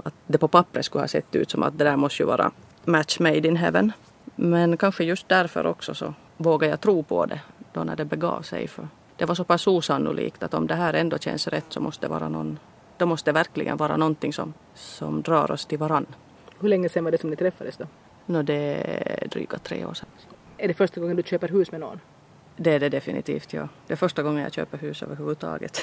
att 0.03 0.13
det 0.27 0.37
på 0.37 0.47
pappret 0.47 0.85
skulle 0.85 1.01
ha 1.01 1.07
sett 1.07 1.35
ut 1.35 1.51
som 1.51 1.63
att 1.63 1.77
det 1.77 1.83
där 1.83 1.95
måste 1.95 2.23
ju 2.23 2.27
vara 2.27 2.51
match 2.85 3.19
made 3.19 3.47
in 3.47 3.55
heaven. 3.55 3.91
Men 4.35 4.77
kanske 4.77 5.03
just 5.03 5.29
därför 5.29 5.65
också 5.65 5.93
så 5.93 6.13
vågar 6.37 6.69
jag 6.69 6.81
tro 6.81 7.03
på 7.03 7.25
det 7.25 7.41
då 7.73 7.83
när 7.83 7.95
det 7.95 8.05
begav 8.05 8.41
sig. 8.41 8.67
För 8.67 8.87
det 9.17 9.25
var 9.25 9.35
så 9.35 9.43
pass 9.43 9.67
osannolikt 9.67 10.43
att 10.43 10.53
om 10.53 10.67
det 10.67 10.75
här 10.75 10.93
ändå 10.93 11.17
känns 11.17 11.47
rätt 11.47 11.65
så 11.69 11.79
måste 11.79 12.05
det 12.05 12.09
vara 12.09 12.29
någon, 12.29 12.59
då 12.97 13.05
måste 13.05 13.31
det 13.31 13.33
verkligen 13.33 13.77
vara 13.77 13.97
någonting 13.97 14.33
som, 14.33 14.53
som 14.75 15.21
drar 15.21 15.51
oss 15.51 15.65
till 15.65 15.77
varann. 15.77 16.05
Hur 16.59 16.69
länge 16.69 16.89
sedan 16.89 17.03
var 17.03 17.11
det 17.11 17.17
som 17.17 17.29
ni 17.29 17.35
träffades 17.35 17.77
då? 17.77 17.85
No, 18.25 18.41
det 18.41 18.53
är 19.23 19.27
dryga 19.27 19.57
tre 19.57 19.85
år 19.85 19.93
sedan. 19.93 20.09
Är 20.57 20.67
det 20.67 20.73
första 20.73 21.01
gången 21.01 21.15
du 21.15 21.23
köper 21.23 21.47
hus 21.47 21.71
med 21.71 21.79
någon? 21.79 21.99
Det 22.58 22.74
är 22.74 22.80
det 22.80 22.89
definitivt, 22.89 23.53
ja. 23.53 23.68
Det 23.88 23.93
är 23.93 23.97
första 23.97 24.24
gången 24.24 24.43
jag 24.43 24.53
köper 24.53 24.78
hus 24.78 25.03
överhuvudtaget. 25.03 25.82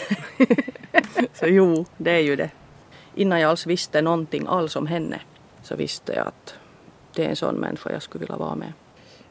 så 1.33 1.47
jo, 1.47 1.85
det 1.97 2.11
är 2.11 2.21
ju 2.21 2.37
det. 2.37 2.51
Innan 3.15 3.41
jag 3.41 3.51
alls 3.51 3.67
visste 3.67 4.03
någonting 4.03 4.47
alls 4.49 4.77
om 4.77 4.87
henne 4.87 5.21
så 5.63 5.77
visste 5.77 6.13
jag 6.13 6.27
att 6.27 6.55
det 7.15 7.25
är 7.25 7.29
en 7.29 7.37
sån 7.37 7.55
människa 7.55 7.93
jag 7.93 8.03
skulle 8.03 8.21
vilja 8.21 8.37
vara 8.37 8.55
med. 8.55 8.73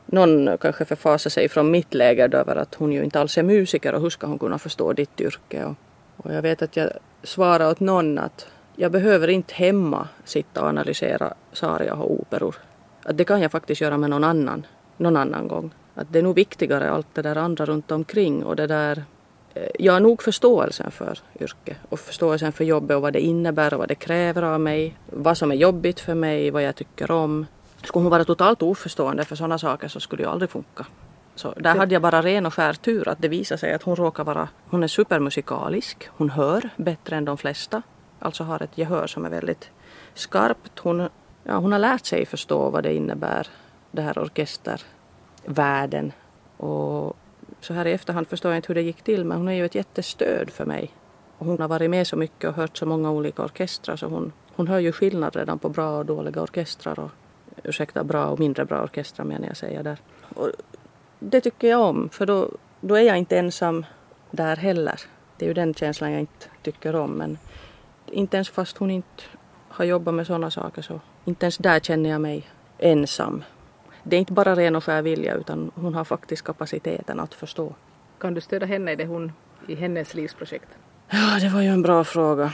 Någon 0.06 0.58
kanske 0.58 0.86
förfasar 0.86 1.30
sig 1.30 1.50
från 1.50 1.72
mitt 1.72 1.94
läger 1.94 2.36
över 2.36 2.56
att 2.56 2.76
hon 2.76 2.92
ju 2.92 3.04
inte 3.04 3.20
alls 3.20 3.38
är 3.38 3.44
musiker 3.44 3.94
och 3.94 4.02
hur 4.02 4.10
ska 4.10 4.28
hon 4.28 4.40
kunna 4.40 4.60
förstå 4.60 4.94
ditt 4.94 5.22
yrke? 5.22 5.64
Och, 5.66 5.76
och 6.18 6.34
jag 6.34 6.42
vet 6.42 6.62
att 6.62 6.78
jag 6.78 6.90
svarade 7.24 7.72
åt 7.72 7.80
någon 7.80 8.18
att 8.18 8.48
jag 8.76 8.92
behöver 8.92 9.28
inte 9.28 9.54
hemma 9.54 10.08
sitta 10.24 10.62
och 10.62 10.68
analysera 10.68 11.34
saria 11.54 11.94
och 11.94 12.12
operor. 12.12 12.56
Att 13.04 13.18
det 13.18 13.24
kan 13.24 13.42
jag 13.42 13.52
faktiskt 13.52 13.82
göra 13.82 13.98
med 13.98 14.10
någon 14.10 14.24
annan, 14.24 14.66
någon 14.98 15.18
annan 15.18 15.48
gång. 15.48 15.72
Att 15.96 16.08
det 16.14 16.20
är 16.20 16.24
nog 16.24 16.36
viktigare 16.36 16.92
allt 16.92 17.08
det 17.14 17.22
där 17.22 17.36
andra 17.36 17.66
runt 17.66 17.92
omkring 17.92 18.44
och 18.44 18.56
det 18.56 18.68
där 18.68 19.04
eh, 19.54 19.70
jag 19.80 19.94
har 19.94 20.00
nog 20.00 20.24
förståelsen 20.24 20.92
för 20.92 21.20
yrket 21.40 21.78
och 21.90 22.00
förståelsen 22.00 22.52
för 22.52 22.64
jobbet 22.64 22.96
och 22.96 23.02
vad 23.02 23.14
det 23.14 23.22
innebär 23.22 23.74
och 23.74 23.80
vad 23.80 23.88
det 23.88 23.96
kräver 23.96 24.42
av 24.42 24.60
mig. 24.60 24.98
Vad 25.06 25.38
som 25.38 25.52
är 25.52 25.56
jobbigt 25.56 26.00
för 26.00 26.16
mig, 26.16 26.52
vad 26.52 26.64
jag 26.64 26.76
tycker 26.76 27.12
om. 27.12 27.46
Skulle 27.84 28.04
hon 28.04 28.12
vara 28.12 28.26
totalt 28.26 28.62
oförstående 28.62 29.26
för 29.26 29.36
sådana 29.36 29.58
saker 29.58 29.88
så 29.88 30.00
skulle 30.00 30.24
det 30.24 30.30
aldrig 30.30 30.50
funka. 30.50 30.86
Så 31.36 31.54
där 31.58 31.76
hade 31.76 31.96
jag 31.96 32.02
bara 32.02 32.22
ren 32.22 32.46
och 32.46 32.54
skär 32.54 32.74
tur 32.74 33.08
att 33.08 33.22
det 33.22 33.28
visade 33.28 33.60
sig 33.60 33.74
att 33.74 33.84
hon 33.84 33.96
råkar 33.96 34.24
vara, 34.24 34.50
hon 34.70 34.84
är 34.84 34.88
supermusikalisk, 34.88 36.10
hon 36.18 36.30
hör 36.30 36.70
bättre 36.76 37.16
än 37.16 37.26
de 37.26 37.38
flesta. 37.38 37.82
Alltså 38.20 38.44
har 38.44 38.64
ett 38.64 38.78
gehör 38.78 39.08
som 39.08 39.26
är 39.26 39.30
väldigt 39.30 39.70
skarpt. 40.14 40.80
Hon, 40.80 41.10
ja, 41.44 41.58
hon 41.58 41.72
har 41.72 41.80
lärt 41.80 42.06
sig 42.06 42.26
förstå 42.26 42.70
vad 42.70 42.84
det 42.84 42.94
innebär, 42.94 43.48
det 43.92 44.02
här 44.02 44.20
världen. 45.46 46.12
Och 46.58 47.16
så 47.60 47.74
här 47.74 47.88
i 47.88 47.92
efterhand 47.92 48.28
förstår 48.28 48.52
jag 48.52 48.58
inte 48.58 48.68
hur 48.68 48.76
det 48.76 48.82
gick 48.82 49.02
till 49.02 49.26
men 49.26 49.38
hon 49.38 49.48
är 49.48 49.54
ju 49.54 49.66
ett 49.66 49.76
jättestöd 49.76 50.50
för 50.50 50.66
mig. 50.66 50.92
Och 51.38 51.46
hon 51.46 51.60
har 51.62 51.68
varit 51.68 51.90
med 51.90 52.08
så 52.08 52.16
mycket 52.16 52.50
och 52.50 52.56
hört 52.56 52.78
så 52.78 52.86
många 52.86 53.12
olika 53.12 53.44
orkestrar 53.44 53.96
så 53.96 54.08
hon, 54.08 54.32
hon 54.56 54.68
hör 54.68 54.80
ju 54.80 54.92
skillnad 54.92 55.36
redan 55.36 55.60
på 55.60 55.70
bra 55.70 55.98
och 55.98 56.06
dåliga 56.06 56.42
orkestrar. 56.42 57.00
Och, 57.00 57.12
ursäkta, 57.64 58.04
bra 58.04 58.26
och 58.26 58.40
mindre 58.40 58.66
bra 58.66 58.84
orkestrar 58.84 59.26
menar 59.26 59.48
jag 59.48 59.58
säga 59.58 59.84
där. 59.84 60.00
Och 60.36 60.52
det 61.20 61.42
tycker 61.42 61.68
jag 61.68 61.82
om 61.82 62.10
för 62.10 62.26
då, 62.26 62.50
då 62.82 62.96
är 62.96 63.02
jag 63.02 63.18
inte 63.18 63.38
ensam 63.38 63.86
där 64.32 64.56
heller. 64.56 65.02
Det 65.38 65.46
är 65.46 65.48
ju 65.48 65.54
den 65.54 65.74
känslan 65.74 66.12
jag 66.12 66.20
inte 66.20 66.46
tycker 66.62 66.96
om 66.96 67.12
men 67.12 67.38
inte 68.08 68.38
ens 68.38 68.50
fast 68.50 68.78
hon 68.78 68.92
inte 68.92 69.24
har 69.70 69.86
jobbat 69.86 70.14
med 70.14 70.28
sådana 70.28 70.52
saker 70.52 70.82
så 70.82 71.00
inte 71.26 71.46
ens 71.46 71.58
där 71.58 71.80
känner 71.80 72.10
jag 72.10 72.22
mig 72.22 72.48
ensam. 72.78 73.44
Det 74.04 74.16
är 74.16 74.20
inte 74.20 74.34
bara 74.34 74.56
ren 74.56 74.76
och 74.76 74.84
skär 74.84 75.02
vilja 75.02 75.36
utan 75.36 75.72
hon 75.76 75.94
har 75.94 76.04
faktiskt 76.04 76.44
kapaciteten 76.44 77.20
att 77.20 77.34
förstå. 77.34 77.74
Kan 78.20 78.34
du 78.34 78.42
stödja 78.42 78.68
henne 78.68 78.92
i, 78.92 78.96
det 78.96 79.06
hon, 79.06 79.32
i 79.68 79.76
hennes 79.76 80.14
livsprojekt? 80.14 80.70
Ja, 81.10 81.40
det 81.42 81.50
var 81.50 81.62
ju 81.62 81.68
en 81.68 81.82
bra 81.82 82.04
fråga. 82.04 82.54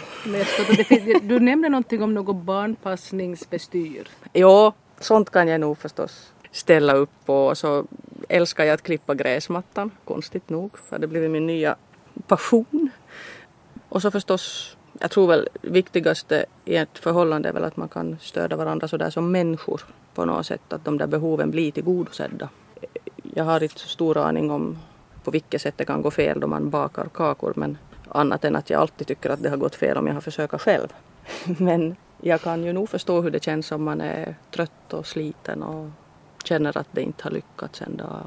Du 1.21 1.39
nämnde 1.39 1.69
någonting 1.69 2.03
om 2.03 2.13
något 2.13 2.35
barnpassningsbestyr. 2.35 4.07
Jo, 4.33 4.73
sånt 4.99 5.29
kan 5.29 5.47
jag 5.47 5.61
nog 5.61 5.77
förstås 5.77 6.33
ställa 6.51 6.93
upp 6.93 7.09
på. 7.25 7.45
Och 7.47 7.57
så 7.57 7.85
älskar 8.29 8.63
jag 8.63 8.73
att 8.73 8.81
klippa 8.81 9.15
gräsmattan, 9.15 9.91
konstigt 10.05 10.49
nog, 10.49 10.77
för 10.89 10.99
det 10.99 11.07
blivit 11.07 11.31
min 11.31 11.47
nya 11.47 11.75
passion. 12.27 12.89
Och 13.89 14.01
så 14.01 14.11
förstås, 14.11 14.77
jag 14.99 15.11
tror 15.11 15.27
väl 15.27 15.47
viktigaste 15.61 16.45
i 16.65 16.75
ett 16.75 16.99
förhållande 16.99 17.49
är 17.49 17.53
väl 17.53 17.63
att 17.63 17.77
man 17.77 17.89
kan 17.89 18.17
stödja 18.21 18.57
varandra 18.57 18.87
sådär 18.87 19.09
som 19.09 19.31
människor 19.31 19.81
på 20.13 20.25
något 20.25 20.45
sätt, 20.45 20.73
att 20.73 20.85
de 20.85 20.97
där 20.97 21.07
behoven 21.07 21.51
blir 21.51 21.71
tillgodosedda. 21.71 22.49
Jag 23.33 23.43
har 23.43 23.63
inte 23.63 23.79
så 23.79 23.87
stor 23.87 24.17
aning 24.17 24.51
om 24.51 24.77
på 25.23 25.31
vilket 25.31 25.61
sätt 25.61 25.73
det 25.77 25.85
kan 25.85 26.01
gå 26.01 26.11
fel 26.11 26.39
då 26.39 26.47
man 26.47 26.69
bakar 26.69 27.05
kakor 27.13 27.53
men 27.55 27.77
annat 28.07 28.45
än 28.45 28.55
att 28.55 28.69
jag 28.69 28.81
alltid 28.81 29.07
tycker 29.07 29.29
att 29.29 29.43
det 29.43 29.49
har 29.49 29.57
gått 29.57 29.75
fel 29.75 29.97
om 29.97 30.07
jag 30.07 30.13
har 30.13 30.21
försökt 30.21 30.61
själv. 30.61 30.87
Men 31.59 31.95
jag 32.21 32.41
kan 32.41 32.63
ju 32.63 32.73
nog 32.73 32.89
förstå 32.89 33.21
hur 33.21 33.31
det 33.31 33.43
känns 33.43 33.71
om 33.71 33.83
man 33.83 34.01
är 34.01 34.35
trött 34.51 34.93
och 34.93 35.07
sliten 35.07 35.63
och 35.63 35.89
känner 36.43 36.77
att 36.77 36.87
det 36.91 37.01
inte 37.01 37.23
har 37.23 37.31
lyckats 37.31 37.81
en 37.81 37.97
dag. 37.97 38.21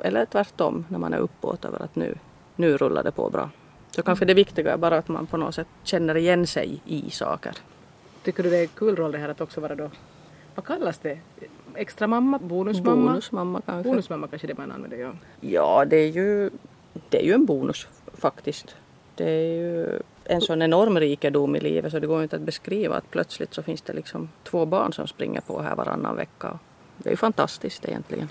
Eller 0.00 0.24
tvärtom, 0.24 0.86
när 0.88 0.98
man 0.98 1.14
är 1.14 1.18
uppåt 1.18 1.64
över 1.64 1.82
att 1.82 1.96
nu, 1.96 2.14
nu 2.56 2.76
rullar 2.76 3.02
det 3.02 3.12
på 3.12 3.30
bra. 3.30 3.50
Så 3.94 4.02
kanske 4.02 4.24
det 4.24 4.34
viktiga 4.34 4.72
är 4.72 4.76
bara 4.76 4.98
att 4.98 5.08
man 5.08 5.26
på 5.26 5.36
något 5.36 5.54
sätt 5.54 5.66
känner 5.82 6.16
igen 6.16 6.46
sig 6.46 6.80
i 6.86 7.10
saker. 7.10 7.52
Tycker 8.22 8.42
du 8.42 8.50
det 8.50 8.56
är 8.56 8.62
en 8.62 8.68
kul 8.68 8.96
roll 8.96 9.12
det 9.12 9.18
här 9.18 9.28
att 9.28 9.40
också 9.40 9.60
vara 9.60 9.74
då, 9.74 9.90
vad 10.54 10.66
kallas 10.66 10.98
det? 10.98 11.18
Extra 11.74 12.06
mamma? 12.06 12.38
Bonusmamma? 12.38 13.06
Bonusmamma 13.06 13.60
kanske. 13.66 13.90
Bonusmamma 13.90 14.28
kanske 14.28 14.46
det 14.46 14.58
man 14.58 14.72
använder, 14.72 14.98
ja. 14.98 15.12
Ja, 15.40 15.84
det 15.84 15.96
är 15.96 16.08
ju, 16.08 16.50
det 17.08 17.18
är 17.22 17.24
ju 17.24 17.32
en 17.32 17.44
bonus 17.44 17.86
faktiskt. 18.14 18.76
Det 19.14 19.30
är 19.30 19.54
ju 19.54 19.98
en 20.24 20.40
sån 20.40 20.62
enorm 20.62 21.00
rikedom 21.00 21.56
i 21.56 21.60
livet 21.60 21.92
så 21.92 21.98
det 21.98 22.06
går 22.06 22.22
inte 22.22 22.36
att 22.36 22.42
beskriva 22.42 22.96
att 22.96 23.10
plötsligt 23.10 23.54
så 23.54 23.62
finns 23.62 23.82
det 23.82 23.92
liksom 23.92 24.28
två 24.44 24.66
barn 24.66 24.92
som 24.92 25.06
springer 25.06 25.40
på 25.40 25.62
här 25.62 25.76
varannan 25.76 26.16
vecka. 26.16 26.58
Det 26.98 27.08
är 27.08 27.12
ju 27.12 27.16
fantastiskt 27.16 27.84
egentligen. 27.84 28.28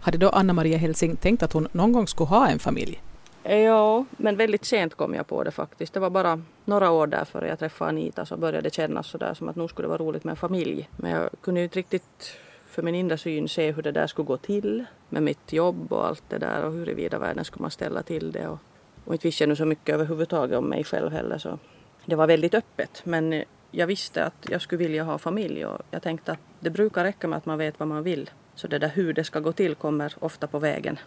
Hade 0.00 0.18
då 0.18 0.28
Anna-Maria 0.28 0.78
Helsing 0.78 1.16
tänkt 1.16 1.42
att 1.42 1.52
hon 1.52 1.68
någon 1.72 1.92
gång 1.92 2.06
skulle 2.06 2.28
ha 2.28 2.48
en 2.48 2.58
familj? 2.58 3.02
Ja, 3.44 4.04
men 4.16 4.36
väldigt 4.36 4.64
sent 4.64 4.94
kom 4.94 5.14
jag 5.14 5.26
på 5.26 5.42
det 5.42 5.50
faktiskt. 5.50 5.94
Det 5.94 6.00
var 6.00 6.10
bara 6.10 6.42
några 6.64 6.90
år 6.90 7.06
där 7.06 7.24
före 7.24 7.48
jag 7.48 7.58
träffade 7.58 7.88
Anita 7.88 8.26
så 8.26 8.36
började 8.36 8.60
det 8.60 8.74
kännas 8.74 9.06
sådär 9.06 9.34
som 9.34 9.48
att 9.48 9.56
nu 9.56 9.68
skulle 9.68 9.84
det 9.86 9.90
vara 9.90 10.02
roligt 10.02 10.24
med 10.24 10.32
en 10.32 10.36
familj. 10.36 10.88
Men 10.96 11.10
jag 11.10 11.30
kunde 11.40 11.60
ju 11.60 11.64
inte 11.64 11.78
riktigt 11.78 12.36
för 12.66 12.82
min 12.82 12.94
inre 12.94 13.18
syn 13.18 13.48
se 13.48 13.72
hur 13.72 13.82
det 13.82 13.92
där 13.92 14.06
skulle 14.06 14.26
gå 14.26 14.36
till 14.36 14.84
med 15.08 15.22
mitt 15.22 15.52
jobb 15.52 15.92
och 15.92 16.06
allt 16.06 16.22
det 16.28 16.38
där 16.38 16.64
och 16.64 16.72
huruvida 16.72 17.18
världen 17.18 17.44
skulle 17.44 17.62
man 17.62 17.70
ställa 17.70 18.02
till 18.02 18.32
det. 18.32 18.48
Och, 18.48 18.58
och 19.04 19.12
inte 19.12 19.28
visste 19.28 19.44
jag 19.44 19.48
nu 19.48 19.56
så 19.56 19.64
mycket 19.64 19.94
överhuvudtaget 19.94 20.58
om 20.58 20.68
mig 20.68 20.84
själv 20.84 21.12
heller 21.12 21.38
så 21.38 21.58
det 22.06 22.16
var 22.16 22.26
väldigt 22.26 22.54
öppet. 22.54 23.02
Men 23.04 23.32
eh, 23.32 23.44
jag 23.70 23.86
visste 23.86 24.24
att 24.24 24.46
jag 24.50 24.62
skulle 24.62 24.78
vilja 24.78 25.04
ha 25.04 25.18
familj 25.18 25.66
och 25.66 25.82
jag 25.90 26.02
tänkte 26.02 26.32
att 26.32 26.38
det 26.60 26.70
brukar 26.70 27.04
räcka 27.04 27.28
med 27.28 27.36
att 27.36 27.46
man 27.46 27.58
vet 27.58 27.78
vad 27.78 27.88
man 27.88 28.02
vill. 28.02 28.30
Så 28.54 28.68
det 28.68 28.78
där 28.78 28.88
hur 28.88 29.12
det 29.12 29.24
ska 29.24 29.40
gå 29.40 29.52
till 29.52 29.74
kommer 29.74 30.14
ofta 30.18 30.46
på 30.46 30.58
vägen. 30.58 30.98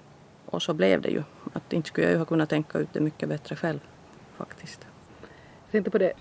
Och 0.46 0.62
så 0.62 0.74
blev 0.74 1.02
det 1.02 1.10
ju. 1.10 1.24
Att 1.54 1.74
inte 1.74 1.88
skulle 1.88 2.08
jag 2.08 2.14
ju 2.14 2.18
ha 2.18 2.26
kunnat 2.26 2.50
tänka 2.50 2.80
ut 2.80 2.90
det 2.94 3.00
mycket 3.00 3.30
bättre 3.30 3.56
själv 3.56 3.80
faktiskt. 4.38 4.88
Jag 5.66 5.72
tänkte 5.72 5.92
på 5.92 5.98
det, 5.98 6.14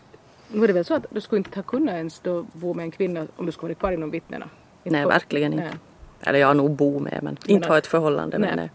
nu 0.48 0.64
är 0.64 0.66
det 0.66 0.72
väl 0.72 0.84
så 0.84 0.94
att 0.94 1.06
du 1.10 1.20
skulle 1.20 1.38
inte 1.38 1.58
ha 1.58 1.62
kunnat 1.62 1.94
ens 1.94 2.20
då 2.20 2.42
bo 2.52 2.74
med 2.74 2.82
en 2.82 2.90
kvinna 2.90 3.26
om 3.36 3.46
du 3.46 3.52
skulle 3.52 3.68
varit 3.68 3.78
kvar 3.78 3.92
inom 3.92 4.10
vittnena? 4.10 4.48
Inte 4.84 4.98
nej, 4.98 5.06
verkligen 5.06 5.52
inte. 5.52 5.64
Nej. 5.64 5.74
Eller 6.20 6.38
jag 6.38 6.56
nog 6.56 6.70
bo 6.70 6.98
med 6.98 7.18
men 7.22 7.32
inte 7.46 7.58
nej. 7.58 7.68
ha 7.68 7.78
ett 7.78 7.86
förhållande 7.86 8.38
nej. 8.38 8.48
med 8.48 8.56
nej. 8.56 8.70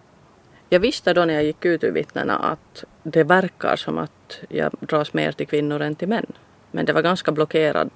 Jag 0.69 0.79
visste 0.79 1.13
då 1.13 1.25
när 1.25 1.33
jag 1.33 1.43
gick 1.43 1.65
ut 1.65 1.83
ur 1.83 1.91
vittnena 1.91 2.37
att 2.37 2.83
det 3.03 3.23
verkar 3.23 3.75
som 3.75 3.97
att 3.97 4.39
jag 4.49 4.71
dras 4.79 5.13
mer 5.13 5.31
till 5.31 5.47
kvinnor 5.47 5.81
än 5.81 5.95
till 5.95 6.07
män. 6.07 6.25
Men 6.71 6.85
det 6.85 6.93
var 6.93 7.01
ganska 7.01 7.31
blockerad 7.31 7.89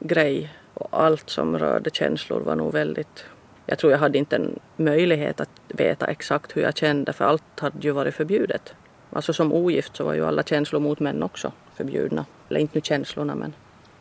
grej 0.00 0.52
och 0.74 0.88
allt 0.90 1.30
som 1.30 1.58
rörde 1.58 1.90
känslor 1.90 2.40
var 2.40 2.56
nog 2.56 2.72
väldigt 2.72 3.24
jag 3.66 3.78
tror 3.78 3.92
jag 3.92 3.98
hade 3.98 4.18
inte 4.18 4.36
en 4.36 4.58
möjlighet 4.76 5.40
att 5.40 5.50
veta 5.68 6.06
exakt 6.06 6.56
hur 6.56 6.62
jag 6.62 6.76
kände 6.76 7.12
för 7.12 7.24
allt 7.24 7.60
hade 7.60 7.78
ju 7.80 7.90
varit 7.90 8.14
förbjudet. 8.14 8.74
Alltså 9.12 9.32
som 9.32 9.52
ogift 9.52 9.96
så 9.96 10.04
var 10.04 10.14
ju 10.14 10.26
alla 10.26 10.42
känslor 10.42 10.80
mot 10.80 11.00
män 11.00 11.22
också 11.22 11.52
förbjudna. 11.74 12.24
Eller 12.48 12.60
inte 12.60 12.78
nu 12.78 12.82
känslorna 12.82 13.34
men. 13.34 13.52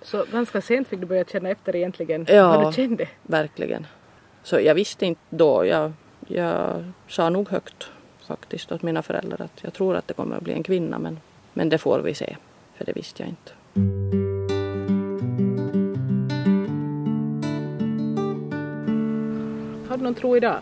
Så 0.02 0.26
ganska 0.32 0.62
sent 0.62 0.88
fick 0.88 1.00
du 1.00 1.06
börja 1.06 1.24
känna 1.24 1.50
efter 1.50 1.76
egentligen 1.76 2.26
Ja. 2.30 2.48
vad 2.58 2.68
du 2.68 2.76
kände? 2.76 3.08
Verkligen. 3.24 3.88
Så 4.44 4.60
jag 4.60 4.76
visste 4.76 5.06
inte 5.06 5.22
då. 5.30 5.66
Jag, 5.66 5.92
jag 6.28 6.84
sa 7.08 7.30
nog 7.30 7.50
högt 7.50 7.88
faktiskt 8.28 8.72
åt 8.72 8.82
mina 8.82 9.02
föräldrar 9.02 9.42
att 9.42 9.64
jag 9.64 9.74
tror 9.74 9.96
att 9.96 10.08
det 10.08 10.14
kommer 10.14 10.36
att 10.38 10.44
bli 10.44 10.54
en 10.54 10.64
kvinna 10.64 11.00
men, 11.00 11.20
men 11.54 11.70
det 11.70 11.78
får 11.78 12.00
vi 12.00 12.14
se. 12.14 12.36
För 12.78 12.86
det 12.86 12.94
visste 12.94 13.24
jag 13.24 13.30
inte. 13.30 14.23
Har 19.94 19.98
du 19.98 20.04
någon 20.04 20.16
tro 20.16 20.38
idag? 20.38 20.58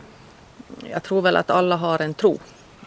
Jag 0.90 1.04
tror 1.04 1.22
väl 1.22 1.38
att 1.38 1.50
alla 1.50 1.76
har 1.76 2.02
en 2.02 2.14
tro. 2.14 2.40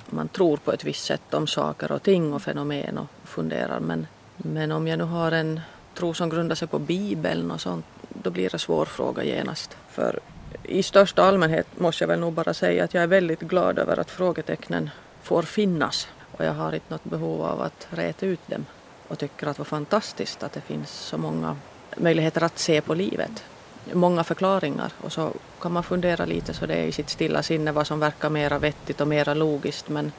Man 0.07 0.29
tror 0.29 0.57
på 0.57 0.73
ett 0.73 0.85
visst 0.85 1.05
sätt 1.05 1.35
om 1.35 1.47
saker 1.47 1.93
och 1.93 2.03
ting 2.03 2.33
och 2.33 2.43
fenomen 2.43 2.99
och 2.99 3.07
funderar. 3.25 3.81
Men, 3.81 4.07
men 4.37 4.73
om 4.73 4.89
jag 4.89 4.99
nu 4.99 5.05
har 5.05 5.33
en 5.33 5.61
tro 5.95 6.15
som 6.15 6.29
grundar 6.29 6.55
sig 6.55 6.69
på 6.69 6.79
Bibeln 6.79 7.51
och 7.51 7.61
sånt, 7.61 7.85
då 8.09 8.31
blir 8.31 8.51
det 8.51 8.59
svår 8.59 8.85
fråga 8.85 9.25
genast. 9.25 9.77
För 9.91 10.21
i 10.63 10.83
största 10.83 11.23
allmänhet 11.23 11.67
måste 11.81 12.05
jag 12.05 12.09
väl 12.09 12.21
nog 12.21 12.33
bara 12.33 12.55
säga 12.55 12.85
att 12.85 12.95
jag 12.95 13.03
är 13.03 13.07
väldigt 13.09 13.41
glad 13.41 13.79
över 13.79 13.99
att 14.01 14.11
frågetecknen 14.11 14.91
får 15.23 15.43
finnas. 15.43 16.09
Och 16.37 16.45
jag 16.45 16.53
har 16.53 16.73
inte 16.73 16.93
något 16.93 17.05
behov 17.05 17.43
av 17.43 17.61
att 17.63 17.87
räta 17.91 18.27
ut 18.27 18.49
dem. 18.49 18.67
Och 19.09 19.19
tycker 19.19 19.47
att 19.47 19.57
det 19.57 19.61
var 19.61 19.65
fantastiskt 19.65 20.43
att 20.43 20.53
det 20.53 20.61
finns 20.61 20.91
så 20.91 21.19
många 21.19 21.57
möjligheter 21.97 22.43
att 22.43 22.59
se 22.59 22.81
på 22.81 22.95
livet. 22.95 23.45
Många 23.93 24.25
förklaringar 24.25 24.93
och 25.01 25.13
så 25.13 25.33
kan 25.61 25.73
man 25.73 25.83
fundera 25.83 26.25
lite 26.25 26.55
så 26.55 26.67
det 26.67 26.75
är 26.75 26.87
i 26.87 26.93
sitt 26.93 27.11
stilla 27.11 27.43
sinne 27.43 27.73
vad 27.73 27.87
som 27.87 28.01
verkar 28.01 28.31
mera 28.31 28.59
vettigt 28.59 29.01
och 29.01 29.09
mera 29.09 29.35
logiskt. 29.35 29.89
Men 29.89 30.13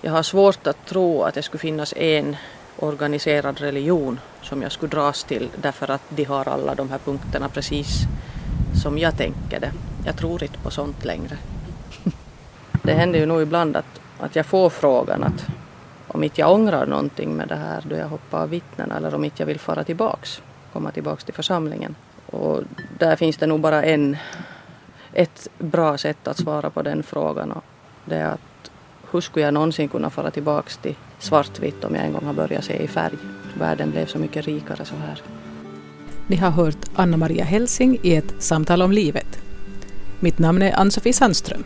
jag 0.00 0.12
har 0.12 0.22
svårt 0.22 0.66
att 0.66 0.86
tro 0.86 1.22
att 1.22 1.34
det 1.34 1.42
skulle 1.42 1.58
finnas 1.58 1.94
en 1.96 2.36
organiserad 2.76 3.60
religion 3.60 4.20
som 4.42 4.62
jag 4.62 4.72
skulle 4.72 4.90
dras 4.90 5.24
till 5.24 5.50
därför 5.56 5.90
att 5.90 6.02
de 6.08 6.24
har 6.24 6.48
alla 6.48 6.74
de 6.74 6.90
här 6.90 6.98
punkterna 6.98 7.48
precis 7.48 8.06
som 8.82 8.98
jag 8.98 9.16
tänker 9.16 9.60
det. 9.60 9.72
Jag 10.06 10.16
tror 10.16 10.42
inte 10.42 10.58
på 10.58 10.70
sånt 10.70 11.04
längre. 11.04 11.36
Det 12.82 12.92
händer 12.92 13.18
ju 13.18 13.26
nog 13.26 13.42
ibland 13.42 13.76
att, 13.76 14.00
att 14.18 14.36
jag 14.36 14.46
får 14.46 14.70
frågan 14.70 15.24
att 15.24 15.46
om 16.08 16.24
inte 16.24 16.40
jag 16.40 16.52
ångrar 16.52 16.86
någonting 16.86 17.36
med 17.36 17.48
det 17.48 17.56
här 17.56 17.84
då 17.88 17.96
jag 17.96 18.08
hoppar 18.08 18.42
av 18.42 18.50
vittnen 18.50 18.92
eller 18.92 19.14
om 19.14 19.24
inte 19.24 19.42
jag 19.42 19.46
vill 19.46 19.58
fara 19.58 19.84
tillbaks, 19.84 20.42
komma 20.72 20.90
tillbaks 20.90 21.24
till 21.24 21.34
församlingen. 21.34 21.94
Och 22.30 22.62
där 22.98 23.16
finns 23.16 23.36
det 23.36 23.46
nog 23.46 23.60
bara 23.60 23.82
en, 23.82 24.16
ett 25.12 25.48
bra 25.58 25.98
sätt 25.98 26.28
att 26.28 26.38
svara 26.38 26.70
på 26.70 26.82
den 26.82 27.02
frågan 27.02 27.52
och 27.52 27.64
det 28.04 28.16
är 28.16 28.26
att 28.26 28.70
hur 29.10 29.20
skulle 29.20 29.44
jag 29.44 29.54
någonsin 29.54 29.88
kunna 29.88 30.10
fara 30.10 30.30
tillbaks 30.30 30.76
till 30.76 30.96
svartvitt 31.18 31.84
om 31.84 31.94
jag 31.94 32.04
en 32.04 32.12
gång 32.12 32.24
har 32.24 32.32
börjat 32.32 32.64
se 32.64 32.82
i 32.82 32.88
färg? 32.88 33.16
Världen 33.58 33.90
blev 33.90 34.06
så 34.06 34.18
mycket 34.18 34.46
rikare 34.46 34.84
så 34.84 34.94
här. 34.94 35.22
Ni 36.26 36.36
har 36.36 36.50
hört 36.50 36.90
Anna-Maria 36.94 37.44
Helsing 37.44 37.98
i 38.02 38.16
ett 38.16 38.42
samtal 38.42 38.82
om 38.82 38.92
livet. 38.92 39.38
Mitt 40.20 40.38
namn 40.38 40.62
är 40.62 40.72
Ann-Sofie 40.72 41.12
Sandström. 41.12 41.64